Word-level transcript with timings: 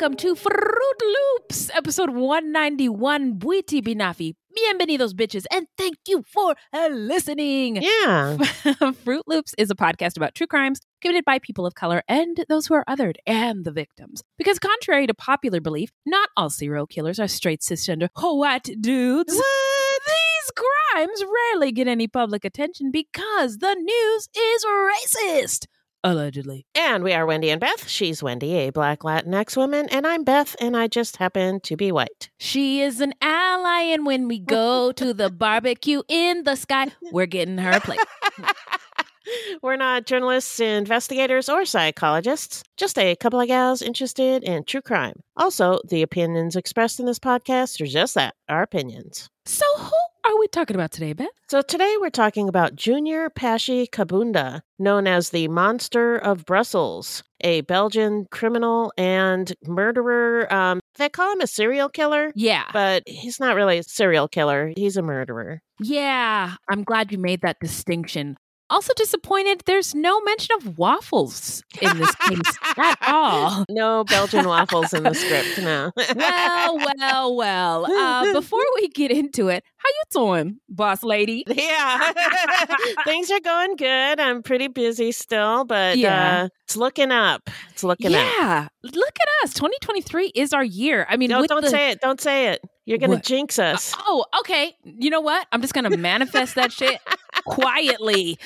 Welcome 0.00 0.16
to 0.16 0.34
Fruit 0.34 1.02
Loops, 1.02 1.68
episode 1.74 2.08
191. 2.08 3.34
Buiti 3.38 3.82
Binafi. 3.82 4.32
Bienvenidos, 4.56 5.12
bitches, 5.12 5.44
and 5.50 5.66
thank 5.76 5.96
you 6.08 6.24
for 6.26 6.54
uh, 6.72 6.88
listening. 6.90 7.82
Yeah. 7.82 8.38
Fruit 9.04 9.24
Loops 9.26 9.54
is 9.58 9.70
a 9.70 9.74
podcast 9.74 10.16
about 10.16 10.34
true 10.34 10.46
crimes 10.46 10.80
committed 11.02 11.26
by 11.26 11.38
people 11.38 11.66
of 11.66 11.74
color 11.74 12.02
and 12.08 12.46
those 12.48 12.66
who 12.66 12.72
are 12.72 12.84
othered 12.88 13.16
and 13.26 13.62
the 13.66 13.72
victims. 13.72 14.22
Because, 14.38 14.58
contrary 14.58 15.06
to 15.06 15.12
popular 15.12 15.60
belief, 15.60 15.90
not 16.06 16.30
all 16.34 16.48
serial 16.48 16.86
killers 16.86 17.20
are 17.20 17.28
straight 17.28 17.60
cisgender 17.60 18.08
white 18.16 18.70
dudes. 18.80 19.34
These 19.34 20.52
crimes 20.56 21.22
rarely 21.52 21.72
get 21.72 21.88
any 21.88 22.08
public 22.08 22.46
attention 22.46 22.90
because 22.90 23.58
the 23.58 23.74
news 23.74 24.28
is 24.34 24.64
racist. 24.64 25.66
Allegedly. 26.02 26.64
And 26.74 27.04
we 27.04 27.12
are 27.12 27.26
Wendy 27.26 27.50
and 27.50 27.60
Beth. 27.60 27.86
She's 27.86 28.22
Wendy, 28.22 28.54
a 28.54 28.70
black 28.70 29.00
Latinx 29.00 29.54
woman, 29.54 29.86
and 29.90 30.06
I'm 30.06 30.24
Beth, 30.24 30.56
and 30.58 30.74
I 30.74 30.88
just 30.88 31.18
happen 31.18 31.60
to 31.60 31.76
be 31.76 31.92
white. 31.92 32.30
She 32.38 32.80
is 32.80 33.02
an 33.02 33.12
ally, 33.20 33.82
and 33.82 34.06
when 34.06 34.26
we 34.26 34.38
go 34.38 34.92
to 34.92 35.12
the 35.12 35.28
barbecue 35.28 36.02
in 36.08 36.44
the 36.44 36.56
sky, 36.56 36.88
we're 37.12 37.26
getting 37.26 37.58
her 37.58 37.72
a 37.72 37.80
plate. 37.80 38.00
We're 39.62 39.76
not 39.76 40.06
journalists, 40.06 40.58
investigators, 40.58 41.48
or 41.48 41.64
psychologists, 41.64 42.64
just 42.76 42.98
a 42.98 43.14
couple 43.14 43.40
of 43.40 43.46
gals 43.46 43.82
interested 43.82 44.42
in 44.42 44.64
true 44.64 44.82
crime. 44.82 45.20
Also, 45.36 45.78
the 45.88 46.02
opinions 46.02 46.56
expressed 46.56 46.98
in 46.98 47.06
this 47.06 47.18
podcast 47.18 47.80
are 47.80 47.86
just 47.86 48.14
that 48.14 48.34
our 48.48 48.62
opinions. 48.62 49.28
So, 49.46 49.66
who 49.76 49.99
are 50.30 50.38
we 50.38 50.48
talking 50.48 50.76
about 50.76 50.92
today, 50.92 51.12
Beth? 51.12 51.28
So, 51.48 51.62
today 51.62 51.96
we're 52.00 52.10
talking 52.10 52.48
about 52.48 52.76
Junior 52.76 53.30
Pashi 53.30 53.88
Kabunda, 53.88 54.60
known 54.78 55.06
as 55.06 55.30
the 55.30 55.48
Monster 55.48 56.16
of 56.16 56.44
Brussels, 56.44 57.22
a 57.40 57.62
Belgian 57.62 58.26
criminal 58.30 58.92
and 58.96 59.52
murderer. 59.66 60.52
Um, 60.52 60.80
they 60.96 61.08
call 61.08 61.32
him 61.32 61.40
a 61.40 61.46
serial 61.46 61.88
killer, 61.88 62.32
Yeah. 62.36 62.64
but 62.72 63.02
he's 63.06 63.40
not 63.40 63.56
really 63.56 63.78
a 63.78 63.82
serial 63.82 64.28
killer, 64.28 64.72
he's 64.76 64.96
a 64.96 65.02
murderer. 65.02 65.62
Yeah. 65.80 66.54
I'm 66.68 66.84
glad 66.84 67.10
you 67.10 67.18
made 67.18 67.40
that 67.42 67.58
distinction. 67.60 68.36
Also 68.70 68.92
disappointed 68.94 69.62
there's 69.66 69.94
no 69.96 70.20
mention 70.20 70.54
of 70.58 70.78
waffles 70.78 71.62
in 71.82 71.98
this 71.98 72.14
case 72.14 72.58
at 72.78 72.98
all. 73.06 73.64
No 73.68 74.04
Belgian 74.04 74.46
waffles 74.46 74.92
in 74.92 75.02
the 75.02 75.12
script, 75.14 75.58
no. 75.58 75.90
Well, 76.16 76.78
well, 76.96 77.36
well. 77.36 77.86
Uh, 77.86 78.32
before 78.32 78.62
we 78.76 78.88
get 78.88 79.10
into 79.10 79.48
it, 79.48 79.64
how 79.76 79.88
you 79.88 80.02
doing, 80.12 80.60
boss 80.68 81.02
lady? 81.02 81.44
Yeah. 81.60 82.12
Things 83.04 83.30
are 83.30 83.40
going 83.40 83.76
good. 83.76 84.20
I'm 84.20 84.42
pretty 84.42 84.68
busy 84.68 85.12
still, 85.12 85.64
but 85.64 85.98
Yeah. 85.98 86.44
uh, 86.44 86.48
it's 86.64 86.76
looking 86.76 87.10
up. 87.10 87.50
It's 87.70 87.82
looking 87.84 88.14
up. 88.14 88.22
Yeah. 88.38 88.68
Look 88.82 88.94
at 89.20 89.44
us. 89.44 89.54
2023 89.54 90.28
is 90.34 90.52
our 90.52 90.64
year. 90.64 91.06
I 91.08 91.16
mean, 91.16 91.30
No, 91.30 91.40
with 91.40 91.48
don't 91.48 91.62
the- 91.64 91.70
say 91.70 91.90
it. 91.90 92.00
Don't 92.00 92.20
say 92.20 92.48
it. 92.48 92.60
You're 92.86 92.98
going 92.98 93.12
to 93.12 93.20
jinx 93.20 93.58
us. 93.58 93.94
Oh, 94.06 94.24
okay. 94.40 94.74
You 94.84 95.10
know 95.10 95.20
what? 95.20 95.46
I'm 95.52 95.60
just 95.60 95.74
going 95.74 95.88
to 95.88 95.96
manifest 95.96 96.56
that 96.56 96.72
shit 96.72 96.98
quietly 97.44 98.38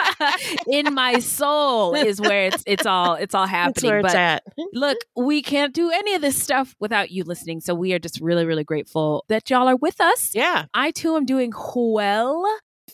in 0.66 0.94
my 0.94 1.18
soul 1.18 1.94
is 1.94 2.20
where 2.20 2.46
it's 2.46 2.62
it's 2.66 2.86
all 2.86 3.14
it's 3.14 3.34
all 3.34 3.46
happening. 3.46 3.90
where 3.90 3.98
it's 4.00 4.12
But 4.12 4.16
at. 4.16 4.42
look, 4.72 4.98
we 5.16 5.42
can't 5.42 5.74
do 5.74 5.90
any 5.90 6.14
of 6.14 6.22
this 6.22 6.40
stuff 6.40 6.74
without 6.80 7.10
you 7.10 7.24
listening. 7.24 7.60
So 7.60 7.74
we 7.74 7.92
are 7.94 7.98
just 7.98 8.20
really 8.20 8.44
really 8.46 8.64
grateful 8.64 9.24
that 9.28 9.48
y'all 9.50 9.68
are 9.68 9.76
with 9.76 10.00
us. 10.00 10.30
Yeah. 10.34 10.66
I 10.74 10.90
too 10.90 11.16
am 11.16 11.24
doing 11.26 11.52
well. 11.74 12.44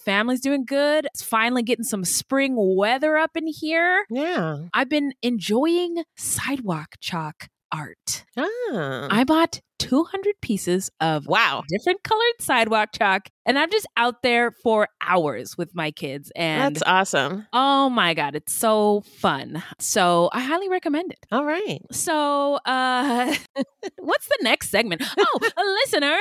Family's 0.05 0.41
doing 0.41 0.65
good. 0.65 1.05
It's 1.07 1.23
finally 1.23 1.63
getting 1.63 1.85
some 1.85 2.05
spring 2.05 2.55
weather 2.57 3.17
up 3.19 3.33
in 3.37 3.47
here. 3.47 4.05
Yeah. 4.11 4.59
I've 4.73 4.89
been 4.89 5.13
enjoying 5.23 6.03
sidewalk 6.17 6.95
chalk 7.01 7.49
art. 7.73 8.25
Ah. 8.37 9.09
I 9.11 9.25
bought 9.25 9.61
200 9.79 10.41
pieces 10.41 10.91
of 11.01 11.27
wow. 11.27 11.65
different 11.69 12.03
colored 12.05 12.23
sidewalk 12.41 12.91
chalk 12.97 13.29
and 13.45 13.59
i'm 13.59 13.69
just 13.69 13.85
out 13.97 14.23
there 14.23 14.53
for 14.53 14.87
hours 15.05 15.59
with 15.59 15.75
my 15.75 15.91
kids 15.91 16.31
and 16.37 16.77
That's 16.77 16.85
awesome. 16.87 17.49
oh 17.53 17.91
my 17.91 18.15
god 18.15 18.37
it's 18.37 18.53
so 18.53 19.01
fun 19.19 19.61
so 19.81 20.31
i 20.33 20.41
highly 20.41 20.69
recommend 20.69 21.11
it 21.11 21.19
All 21.33 21.45
right. 21.45 21.81
so 21.91 22.61
uh 22.65 23.35
what's 23.99 24.27
the 24.29 24.39
next 24.43 24.71
segment 24.71 25.03
oh 25.19 25.39
listener 25.83 26.17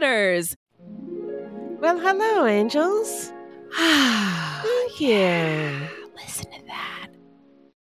letters 0.00 0.56
Well, 1.80 1.98
hello, 1.98 2.46
angels. 2.46 3.32
Thank 3.76 5.00
you. 5.00 5.88
listen 6.16 6.44
to 6.52 6.62
that 6.68 7.08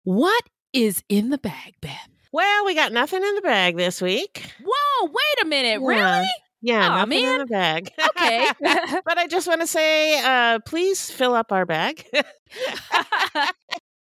what 0.03 0.43
is 0.71 1.03
in 1.09 1.29
the 1.31 1.39
bag 1.39 1.73
beth 1.81 2.09
Well, 2.35 2.65
we 2.65 2.75
got 2.75 2.91
nothing 2.91 3.23
in 3.23 3.35
the 3.35 3.41
bag 3.41 3.77
this 3.77 4.01
week. 4.01 4.43
whoa 4.61 5.05
wait 5.05 5.41
a 5.41 5.45
minute 5.45 5.79
Yeah. 5.81 5.87
really 5.87 6.27
Yeah, 6.61 6.89
Aw, 6.89 7.05
nothing 7.05 7.23
in 7.23 7.37
the 7.37 7.45
bag. 7.45 7.89
okay 8.09 8.49
but 9.05 9.17
I 9.17 9.27
just 9.27 9.47
want 9.47 9.61
to 9.61 9.67
say, 9.67 10.19
uh, 10.21 10.59
please 10.65 11.09
fill 11.09 11.33
up 11.33 11.53
our 11.53 11.65
bag. 11.65 12.05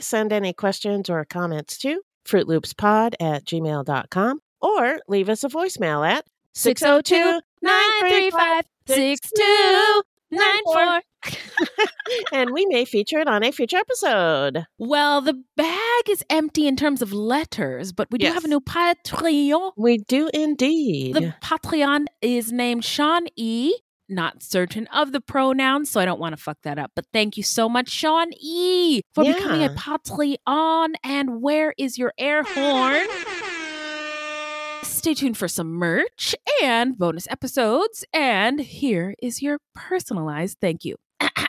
Send 0.01 0.31
any 0.33 0.51
questions 0.53 1.09
or 1.09 1.23
comments 1.25 1.77
to 1.79 2.01
fruitloopspod 2.27 3.13
at 3.21 3.45
gmail.com 3.45 4.41
or 4.61 4.99
leave 5.07 5.29
us 5.29 5.43
a 5.45 5.49
voicemail 5.49 6.05
at 6.05 6.25
602 6.53 7.39
935 7.61 8.63
6294 8.87 11.01
and 12.31 12.51
we 12.51 12.65
may 12.67 12.85
feature 12.85 13.19
it 13.19 13.27
on 13.27 13.43
a 13.43 13.51
future 13.51 13.77
episode. 13.77 14.65
Well, 14.77 15.21
the 15.21 15.41
bag 15.55 16.09
is 16.09 16.23
empty 16.29 16.67
in 16.67 16.75
terms 16.75 17.01
of 17.01 17.11
letters, 17.13 17.91
but 17.91 18.07
we 18.11 18.17
do 18.17 18.25
Yes. 18.25 18.33
have 18.35 18.45
a 18.45 18.47
new 18.47 18.61
Patreon. 18.61 19.71
We 19.77 19.97
do 19.99 20.29
indeed. 20.33 21.15
The 21.15 21.33
Patreon 21.41 22.05
is 22.21 22.51
named 22.51 22.85
Sean 22.85 23.23
E. 23.35 23.73
Not 24.09 24.41
certain 24.41 24.87
of 24.87 25.11
the 25.11 25.19
pronouns, 25.19 25.89
so 25.89 25.99
I 25.99 26.05
don't 26.05 26.19
want 26.19 26.31
to 26.35 26.41
fuck 26.41 26.59
that 26.63 26.79
up. 26.79 26.91
But 26.95 27.05
thank 27.11 27.35
you 27.35 27.43
so 27.43 27.67
much, 27.67 27.89
Sean 27.89 28.27
E, 28.39 29.01
for 29.13 29.25
becoming 29.25 29.63
a 29.65 29.69
Patreon. 29.69 30.93
And 31.03 31.41
where 31.41 31.73
is 31.77 31.97
your 31.97 32.13
air 32.17 32.43
horn? 32.43 33.05
Stay 34.83 35.13
tuned 35.13 35.37
for 35.37 35.47
some 35.49 35.73
merch 35.73 36.35
and 36.63 36.97
bonus 36.97 37.27
episodes. 37.29 38.05
And 38.13 38.61
here 38.61 39.13
is 39.21 39.41
your 39.41 39.59
personalized 39.75 40.57
thank 40.61 40.85
you. 40.85 40.95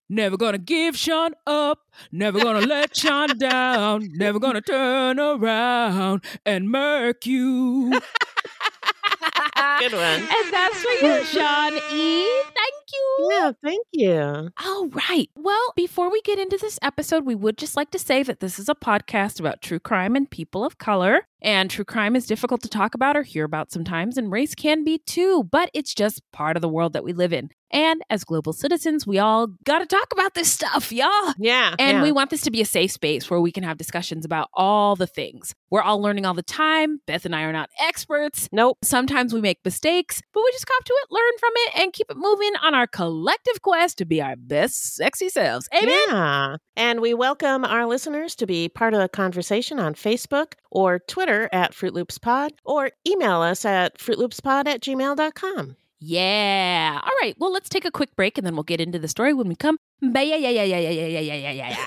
Never 0.09 0.35
gonna 0.35 0.57
give 0.57 0.97
Sean 0.97 1.31
up, 1.47 1.79
never 2.11 2.39
gonna 2.39 2.59
let 2.65 2.95
Sean 2.97 3.37
down, 3.37 4.09
never 4.15 4.39
gonna 4.39 4.59
turn 4.61 5.19
around 5.19 6.23
and 6.45 6.69
murk 6.69 7.25
you. 7.25 7.99
Good 9.79 9.93
one. 9.93 10.03
And 10.03 10.53
that's 10.53 10.81
for 10.81 11.05
you, 11.05 11.23
Sean 11.25 11.73
E. 11.91 12.25
Thank 12.43 12.81
you. 12.93 13.29
Yeah, 13.31 13.51
thank 13.63 13.85
you. 13.91 14.49
All 14.63 14.87
right. 14.89 15.29
Well, 15.35 15.73
before 15.75 16.11
we 16.11 16.21
get 16.21 16.39
into 16.39 16.57
this 16.57 16.79
episode, 16.81 17.25
we 17.25 17.35
would 17.35 17.57
just 17.57 17.75
like 17.75 17.91
to 17.91 17.99
say 17.99 18.23
that 18.23 18.39
this 18.39 18.59
is 18.59 18.69
a 18.69 18.75
podcast 18.75 19.39
about 19.39 19.61
true 19.61 19.79
crime 19.79 20.15
and 20.15 20.29
people 20.29 20.65
of 20.65 20.77
color. 20.77 21.27
And 21.41 21.71
true 21.71 21.85
crime 21.85 22.15
is 22.15 22.27
difficult 22.27 22.61
to 22.61 22.69
talk 22.69 22.93
about 22.93 23.17
or 23.17 23.23
hear 23.23 23.45
about 23.45 23.71
sometimes, 23.71 24.17
and 24.17 24.31
race 24.31 24.53
can 24.53 24.83
be 24.83 24.99
too, 24.99 25.43
but 25.43 25.71
it's 25.73 25.93
just 25.93 26.21
part 26.31 26.55
of 26.55 26.61
the 26.61 26.69
world 26.69 26.93
that 26.93 27.03
we 27.03 27.13
live 27.13 27.33
in. 27.33 27.49
And 27.71 28.01
as 28.09 28.23
global 28.23 28.53
citizens, 28.53 29.07
we 29.07 29.17
all 29.17 29.47
got 29.63 29.79
to 29.79 29.85
talk 29.85 30.11
about 30.11 30.33
this 30.33 30.51
stuff, 30.51 30.91
y'all. 30.91 31.33
Yeah. 31.39 31.73
And 31.79 31.97
yeah. 31.97 32.03
we 32.03 32.11
want 32.11 32.29
this 32.29 32.41
to 32.41 32.51
be 32.51 32.61
a 32.61 32.65
safe 32.65 32.91
space 32.91 33.29
where 33.29 33.39
we 33.39 33.51
can 33.51 33.63
have 33.63 33.77
discussions 33.77 34.25
about 34.25 34.49
all 34.53 34.95
the 34.95 35.07
things. 35.07 35.55
We're 35.69 35.81
all 35.81 36.01
learning 36.01 36.25
all 36.25 36.33
the 36.33 36.43
time. 36.43 36.99
Beth 37.07 37.25
and 37.25 37.35
I 37.35 37.43
are 37.43 37.53
not 37.53 37.69
experts. 37.79 38.49
Nope. 38.51 38.77
Sometimes 38.83 39.33
we 39.33 39.41
make 39.41 39.60
mistakes, 39.65 40.21
but 40.33 40.43
we 40.43 40.51
just 40.51 40.65
cop 40.67 40.83
to 40.83 40.93
it, 40.93 41.07
learn 41.11 41.31
from 41.39 41.51
it, 41.55 41.79
and 41.81 41.93
keep 41.93 42.09
it 42.09 42.17
moving 42.17 42.51
on 42.61 42.73
our 42.73 42.87
collective 42.87 43.61
quest 43.61 43.97
to 43.99 44.05
be 44.05 44.21
our 44.21 44.35
best 44.35 44.95
sexy 44.95 45.29
selves. 45.29 45.67
Amen. 45.75 45.97
Yeah. 46.07 46.57
And 46.75 47.01
we 47.01 47.13
welcome 47.13 47.65
our 47.65 47.85
listeners 47.85 48.35
to 48.35 48.47
be 48.47 48.69
part 48.69 48.93
of 48.93 49.01
the 49.01 49.09
conversation 49.09 49.79
on 49.79 49.95
Facebook 49.95 50.53
or 50.69 50.99
Twitter 50.99 51.49
at 51.51 51.73
Fruit 51.73 51.93
Loops 51.93 52.17
Pod 52.17 52.53
or 52.65 52.91
email 53.07 53.41
us 53.41 53.65
at 53.65 53.97
fruitloopspod 53.97 54.67
at 54.67 54.81
gmail.com. 54.81 55.75
Yeah. 55.99 56.99
All 57.03 57.13
right. 57.21 57.35
Well, 57.37 57.53
let's 57.53 57.69
take 57.69 57.85
a 57.85 57.91
quick 57.91 58.15
break 58.15 58.37
and 58.37 58.45
then 58.45 58.55
we'll 58.55 58.63
get 58.63 58.81
into 58.81 58.97
the 58.97 59.07
story 59.07 59.33
when 59.33 59.47
we 59.47 59.55
come. 59.55 59.77
Yeah, 60.01 60.21
yeah, 60.21 60.35
yeah, 60.35 60.63
yeah, 60.63 60.79
yeah, 60.79 60.89
yeah, 60.89 61.19
yeah, 61.19 61.33
yeah, 61.33 61.51
yeah, 61.51 61.85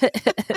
yeah. 0.00 0.56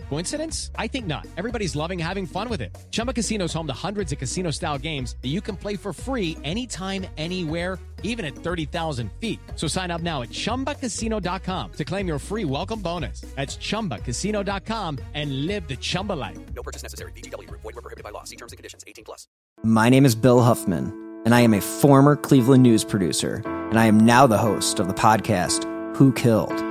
Coincidence? 0.11 0.71
I 0.75 0.87
think 0.87 1.07
not. 1.07 1.25
Everybody's 1.37 1.73
loving 1.73 1.97
having 1.97 2.25
fun 2.25 2.49
with 2.49 2.59
it. 2.59 2.77
Chumba 2.91 3.13
Casino 3.13 3.45
is 3.45 3.53
home 3.53 3.67
to 3.67 3.73
hundreds 3.87 4.11
of 4.11 4.19
casino 4.19 4.51
style 4.51 4.77
games 4.77 5.15
that 5.21 5.29
you 5.29 5.39
can 5.39 5.55
play 5.55 5.77
for 5.77 5.93
free 5.93 6.37
anytime, 6.43 7.05
anywhere 7.17 7.79
even 8.03 8.25
at 8.25 8.35
30,000 8.35 9.11
feet. 9.19 9.39
So 9.55 9.67
sign 9.67 9.89
up 9.89 10.01
now 10.01 10.21
at 10.21 10.29
ChumbaCasino.com 10.29 11.71
to 11.71 11.85
claim 11.85 12.07
your 12.07 12.19
free 12.19 12.45
welcome 12.45 12.81
bonus. 12.81 13.21
That's 13.35 13.57
ChumbaCasino.com 13.57 14.99
and 15.13 15.45
live 15.45 15.67
the 15.67 15.77
Chumba 15.77 16.13
life. 16.13 16.37
No 16.55 16.61
purchase 16.61 16.83
necessary. 16.83 17.13
VGW. 17.13 17.49
Void 17.49 17.75
were 17.75 17.81
prohibited 17.81 18.03
by 18.03 18.09
law. 18.09 18.23
See 18.23 18.35
terms 18.35 18.51
and 18.51 18.57
conditions. 18.57 18.83
18 18.85 19.05
plus. 19.05 19.27
My 19.63 19.87
name 19.89 20.05
is 20.05 20.15
Bill 20.15 20.41
Huffman, 20.41 20.91
and 21.25 21.33
I 21.33 21.41
am 21.41 21.53
a 21.53 21.61
former 21.61 22.15
Cleveland 22.15 22.63
news 22.63 22.83
producer, 22.83 23.41
and 23.45 23.79
I 23.79 23.85
am 23.85 23.99
now 23.99 24.27
the 24.27 24.37
host 24.37 24.79
of 24.79 24.87
the 24.87 24.93
podcast, 24.93 25.63
Who 25.95 26.11
Killed? 26.11 26.70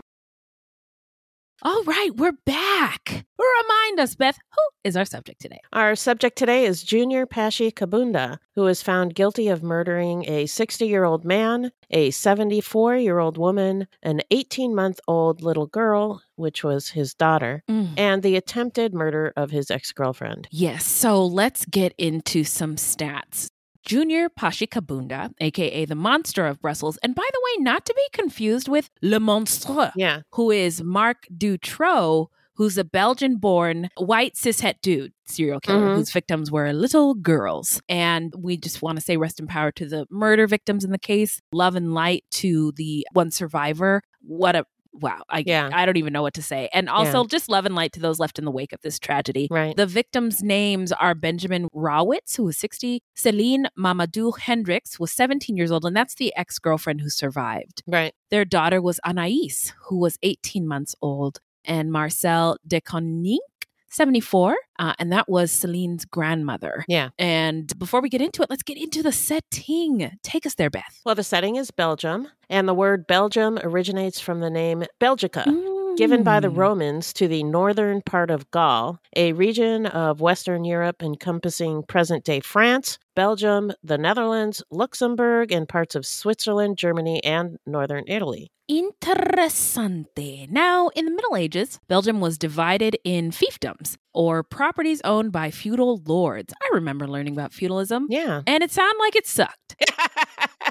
All 1.63 1.83
right, 1.83 2.09
we're 2.15 2.31
back. 2.43 3.23
Remind 3.37 3.99
us, 3.99 4.15
Beth, 4.15 4.39
who 4.55 4.61
is 4.83 4.97
our 4.97 5.05
subject 5.05 5.39
today? 5.39 5.59
Our 5.71 5.95
subject 5.95 6.35
today 6.35 6.65
is 6.65 6.81
Junior 6.81 7.27
Pashi 7.27 7.71
Kabunda, 7.71 8.37
who 8.55 8.63
was 8.63 8.81
found 8.81 9.13
guilty 9.13 9.47
of 9.47 9.61
murdering 9.61 10.25
a 10.27 10.47
60 10.47 10.87
year 10.87 11.03
old 11.03 11.23
man, 11.23 11.71
a 11.91 12.09
74 12.09 12.95
year 12.97 13.19
old 13.19 13.37
woman, 13.37 13.87
an 14.01 14.21
18 14.31 14.73
month 14.73 14.99
old 15.07 15.43
little 15.43 15.67
girl, 15.67 16.23
which 16.35 16.63
was 16.63 16.89
his 16.89 17.13
daughter, 17.13 17.63
Mm. 17.69 17.93
and 17.95 18.23
the 18.23 18.35
attempted 18.37 18.95
murder 18.95 19.31
of 19.37 19.51
his 19.51 19.69
ex 19.69 19.91
girlfriend. 19.91 20.47
Yes, 20.49 20.83
so 20.85 21.23
let's 21.23 21.65
get 21.65 21.93
into 21.99 22.43
some 22.43 22.75
stats. 22.75 23.49
Junior 23.83 24.29
Pashi 24.29 24.67
Kabunda, 24.67 25.31
aka 25.39 25.85
the 25.85 25.95
Monster 25.95 26.45
of 26.45 26.61
Brussels, 26.61 26.97
and 27.03 27.15
by 27.15 27.27
the 27.31 27.41
way, 27.43 27.63
not 27.63 27.85
to 27.85 27.93
be 27.95 28.07
confused 28.11 28.67
with 28.67 28.89
Le 29.01 29.19
Monstre, 29.19 29.91
Yeah. 29.95 30.21
who 30.33 30.51
is 30.51 30.83
Marc 30.83 31.27
Dutroux, 31.35 32.27
who's 32.55 32.77
a 32.77 32.83
Belgian 32.83 33.37
born 33.37 33.89
white 33.97 34.35
cishet 34.35 34.75
dude 34.81 35.13
serial 35.25 35.59
killer 35.59 35.93
Mhm. 35.93 35.95
whose 35.95 36.11
victims 36.11 36.51
were 36.51 36.71
little 36.73 37.15
girls. 37.15 37.81
And 37.89 38.33
we 38.37 38.55
just 38.57 38.81
want 38.83 38.97
to 38.99 39.03
say 39.03 39.17
rest 39.17 39.39
in 39.39 39.47
power 39.47 39.71
to 39.71 39.87
the 39.87 40.05
murder 40.11 40.45
victims 40.45 40.83
in 40.83 40.91
the 40.91 40.99
case, 40.99 41.41
love 41.53 41.75
and 41.75 41.93
light 41.93 42.23
to 42.31 42.73
the 42.75 43.07
one 43.13 43.31
survivor. 43.31 44.01
What 44.21 44.55
a 44.55 44.65
Wow, 44.93 45.23
I 45.29 45.43
Yeah. 45.45 45.69
I 45.71 45.85
don't 45.85 45.97
even 45.97 46.13
know 46.13 46.21
what 46.21 46.33
to 46.35 46.41
say. 46.41 46.69
And 46.73 46.89
also 46.89 47.25
just 47.25 47.49
love 47.49 47.65
and 47.65 47.75
light 47.75 47.93
to 47.93 47.99
those 47.99 48.19
left 48.19 48.37
in 48.37 48.45
the 48.45 48.51
wake 48.51 48.73
of 48.73 48.81
this 48.81 48.99
tragedy. 48.99 49.47
Right. 49.49 49.75
The 49.75 49.85
victims' 49.85 50.43
names 50.43 50.91
are 50.91 51.15
Benjamin 51.15 51.67
Rawitz, 51.73 52.35
who 52.35 52.43
was 52.43 52.57
60, 52.57 53.01
Celine 53.15 53.67
Mamadou 53.77 54.37
Hendricks 54.37 54.99
was 54.99 55.11
17 55.11 55.55
years 55.55 55.71
old, 55.71 55.85
and 55.85 55.95
that's 55.95 56.15
the 56.15 56.33
ex-girlfriend 56.35 57.01
who 57.01 57.09
survived. 57.09 57.83
Right. 57.87 58.13
Their 58.29 58.45
daughter 58.45 58.81
was 58.81 58.99
Anaïs, 59.05 59.73
who 59.87 59.97
was 59.97 60.17
18 60.23 60.67
months 60.67 60.95
old, 61.01 61.39
and 61.63 61.91
Marcel 61.91 62.57
Deconninck, 62.67 63.37
74, 63.91 64.55
uh, 64.79 64.93
and 64.99 65.11
that 65.11 65.29
was 65.29 65.51
Celine's 65.51 66.05
grandmother. 66.05 66.85
Yeah. 66.87 67.09
And 67.19 67.77
before 67.77 68.01
we 68.01 68.09
get 68.09 68.21
into 68.21 68.41
it, 68.41 68.49
let's 68.49 68.63
get 68.63 68.77
into 68.77 69.03
the 69.03 69.11
setting. 69.11 70.17
Take 70.23 70.45
us 70.45 70.55
there, 70.55 70.69
Beth. 70.69 71.01
Well, 71.05 71.15
the 71.15 71.23
setting 71.23 71.57
is 71.57 71.71
Belgium, 71.71 72.27
and 72.49 72.67
the 72.67 72.73
word 72.73 73.07
Belgium 73.07 73.59
originates 73.61 74.19
from 74.19 74.39
the 74.39 74.49
name 74.49 74.85
Belgica. 74.99 75.45
Given 76.01 76.23
by 76.23 76.39
the 76.39 76.47
Mm. 76.47 76.57
Romans 76.57 77.13
to 77.13 77.27
the 77.27 77.43
northern 77.43 78.01
part 78.01 78.31
of 78.31 78.49
Gaul, 78.49 78.97
a 79.15 79.33
region 79.33 79.85
of 79.85 80.19
Western 80.19 80.65
Europe 80.65 81.03
encompassing 81.03 81.83
present 81.83 82.23
day 82.23 82.39
France, 82.39 82.97
Belgium, 83.15 83.71
the 83.83 83.99
Netherlands, 83.99 84.63
Luxembourg, 84.71 85.51
and 85.51 85.69
parts 85.69 85.93
of 85.93 86.07
Switzerland, 86.07 86.79
Germany, 86.79 87.23
and 87.23 87.57
northern 87.67 88.03
Italy. 88.07 88.49
Interessante. 88.67 90.49
Now, 90.49 90.89
in 90.95 91.05
the 91.05 91.11
Middle 91.11 91.35
Ages, 91.35 91.79
Belgium 91.87 92.19
was 92.19 92.37
divided 92.37 92.97
in 93.03 93.29
fiefdoms, 93.29 93.97
or 94.13 94.41
properties 94.43 95.01
owned 95.03 95.31
by 95.31 95.51
feudal 95.51 96.01
lords. 96.05 96.53
I 96.63 96.69
remember 96.73 97.07
learning 97.07 97.33
about 97.33 97.53
feudalism. 97.53 98.07
Yeah. 98.09 98.41
And 98.47 98.63
it 98.63 98.71
sounded 98.71 98.97
like 98.99 99.15
it 99.15 99.27
sucked. 99.27 99.75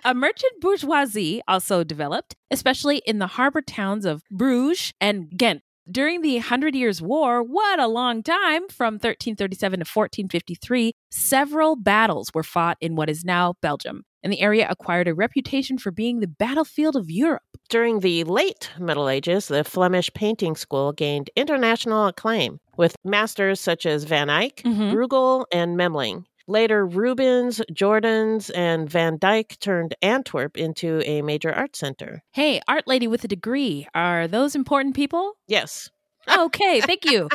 A 0.04 0.14
merchant 0.14 0.52
bourgeoisie 0.60 1.42
also 1.46 1.84
developed, 1.84 2.34
especially 2.50 2.98
in 3.06 3.18
the 3.18 3.26
harbor 3.26 3.60
towns 3.60 4.04
of 4.06 4.22
Bruges 4.30 4.92
and 5.00 5.28
Ghent. 5.36 5.62
During 5.90 6.22
the 6.22 6.38
Hundred 6.38 6.74
Years' 6.76 7.02
War, 7.02 7.42
what 7.42 7.80
a 7.80 7.88
long 7.88 8.22
time, 8.22 8.68
from 8.68 8.94
1337 8.94 9.80
to 9.80 9.84
1453, 9.84 10.92
several 11.10 11.74
battles 11.74 12.30
were 12.32 12.42
fought 12.44 12.76
in 12.80 12.94
what 12.94 13.10
is 13.10 13.24
now 13.24 13.54
Belgium, 13.60 14.04
and 14.22 14.32
the 14.32 14.40
area 14.40 14.68
acquired 14.70 15.08
a 15.08 15.14
reputation 15.14 15.78
for 15.78 15.90
being 15.90 16.20
the 16.20 16.28
battlefield 16.28 16.94
of 16.96 17.10
Europe. 17.10 17.42
During 17.68 18.00
the 18.00 18.22
late 18.24 18.70
Middle 18.78 19.08
Ages, 19.08 19.48
the 19.48 19.64
Flemish 19.64 20.10
painting 20.14 20.54
school 20.54 20.92
gained 20.92 21.28
international 21.34 22.06
acclaim 22.06 22.60
with 22.76 22.94
masters 23.04 23.58
such 23.60 23.84
as 23.84 24.04
Van 24.04 24.30
Eyck, 24.30 24.62
Mhm. 24.64 24.92
Bruegel, 24.92 25.44
and 25.52 25.76
Memling. 25.76 26.24
Later, 26.50 26.84
Rubens, 26.84 27.62
Jordaens, 27.72 28.50
and 28.56 28.90
Van 28.90 29.18
Dyck 29.18 29.56
turned 29.60 29.94
Antwerp 30.02 30.56
into 30.56 31.00
a 31.08 31.22
major 31.22 31.52
art 31.52 31.76
center. 31.76 32.24
Hey, 32.32 32.60
art 32.66 32.88
lady 32.88 33.06
with 33.06 33.22
a 33.22 33.28
degree, 33.28 33.86
are 33.94 34.26
those 34.26 34.56
important 34.56 34.96
people? 34.96 35.34
Yes. 35.46 35.90
Okay, 36.28 36.80
thank 36.84 37.04
you. 37.04 37.28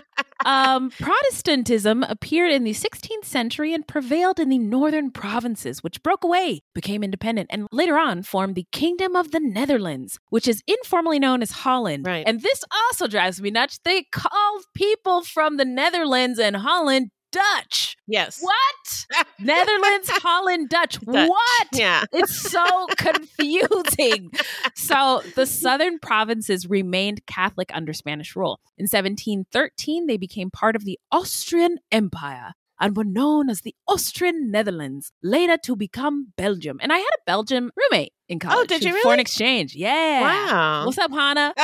Um, 0.45 0.89
Protestantism 0.89 2.03
appeared 2.03 2.51
in 2.51 2.65
the 2.65 2.73
16th 2.73 3.23
century 3.23 3.73
and 3.73 3.87
prevailed 3.87 4.37
in 4.37 4.49
the 4.49 4.57
northern 4.57 5.11
provinces, 5.11 5.81
which 5.81 6.03
broke 6.03 6.23
away, 6.23 6.61
became 6.73 7.01
independent, 7.01 7.49
and 7.51 7.67
later 7.71 7.97
on 7.97 8.21
formed 8.21 8.55
the 8.55 8.67
Kingdom 8.73 9.15
of 9.15 9.31
the 9.31 9.39
Netherlands, 9.39 10.19
which 10.29 10.47
is 10.47 10.61
informally 10.67 11.19
known 11.19 11.41
as 11.41 11.51
Holland. 11.51 12.05
Right. 12.05 12.27
And 12.27 12.41
this 12.41 12.63
also 12.83 13.07
drives 13.07 13.41
me 13.41 13.49
nuts. 13.49 13.79
They 13.83 14.03
call 14.11 14.61
people 14.75 15.23
from 15.23 15.55
the 15.57 15.65
Netherlands 15.65 16.37
and 16.37 16.57
Holland 16.57 17.11
Dutch. 17.35 17.97
Yes. 18.07 18.39
What? 18.41 19.25
Netherlands, 19.39 20.09
Holland, 20.09 20.69
Dutch. 20.69 20.99
Dutch. 21.01 21.29
What? 21.29 21.67
Yeah. 21.73 22.05
It's 22.13 22.33
so 22.33 22.65
confusing. 22.97 24.31
So 24.75 25.21
the 25.35 25.45
southern 25.45 25.99
provinces 25.99 26.69
remained 26.69 27.25
Catholic 27.25 27.71
under 27.73 27.91
Spanish 27.91 28.35
rule. 28.35 28.61
In 28.77 28.83
1713, 28.83 30.07
they 30.07 30.17
became 30.17 30.49
part 30.49 30.75
of 30.75 30.85
the 30.85 30.97
Austrian 31.11 31.79
Empire 31.91 32.53
and 32.79 32.95
were 32.95 33.03
known 33.03 33.49
as 33.49 33.61
the 33.61 33.75
Austrian 33.87 34.51
Netherlands, 34.51 35.11
later 35.23 35.57
to 35.63 35.75
become 35.75 36.33
Belgium. 36.37 36.79
And 36.81 36.91
I 36.91 36.97
had 36.97 37.05
a 37.15 37.25
Belgium 37.25 37.71
roommate 37.75 38.13
in 38.27 38.37
oh, 38.43 38.47
college. 38.47 38.59
Oh, 38.59 38.65
did 38.65 38.83
you 38.83 38.91
who- 38.91 39.01
For 39.01 39.13
an 39.13 39.19
exchange. 39.19 39.75
Yeah. 39.75 40.21
Wow. 40.21 40.85
What's 40.85 40.97
up, 40.97 41.11
Hannah? 41.11 41.53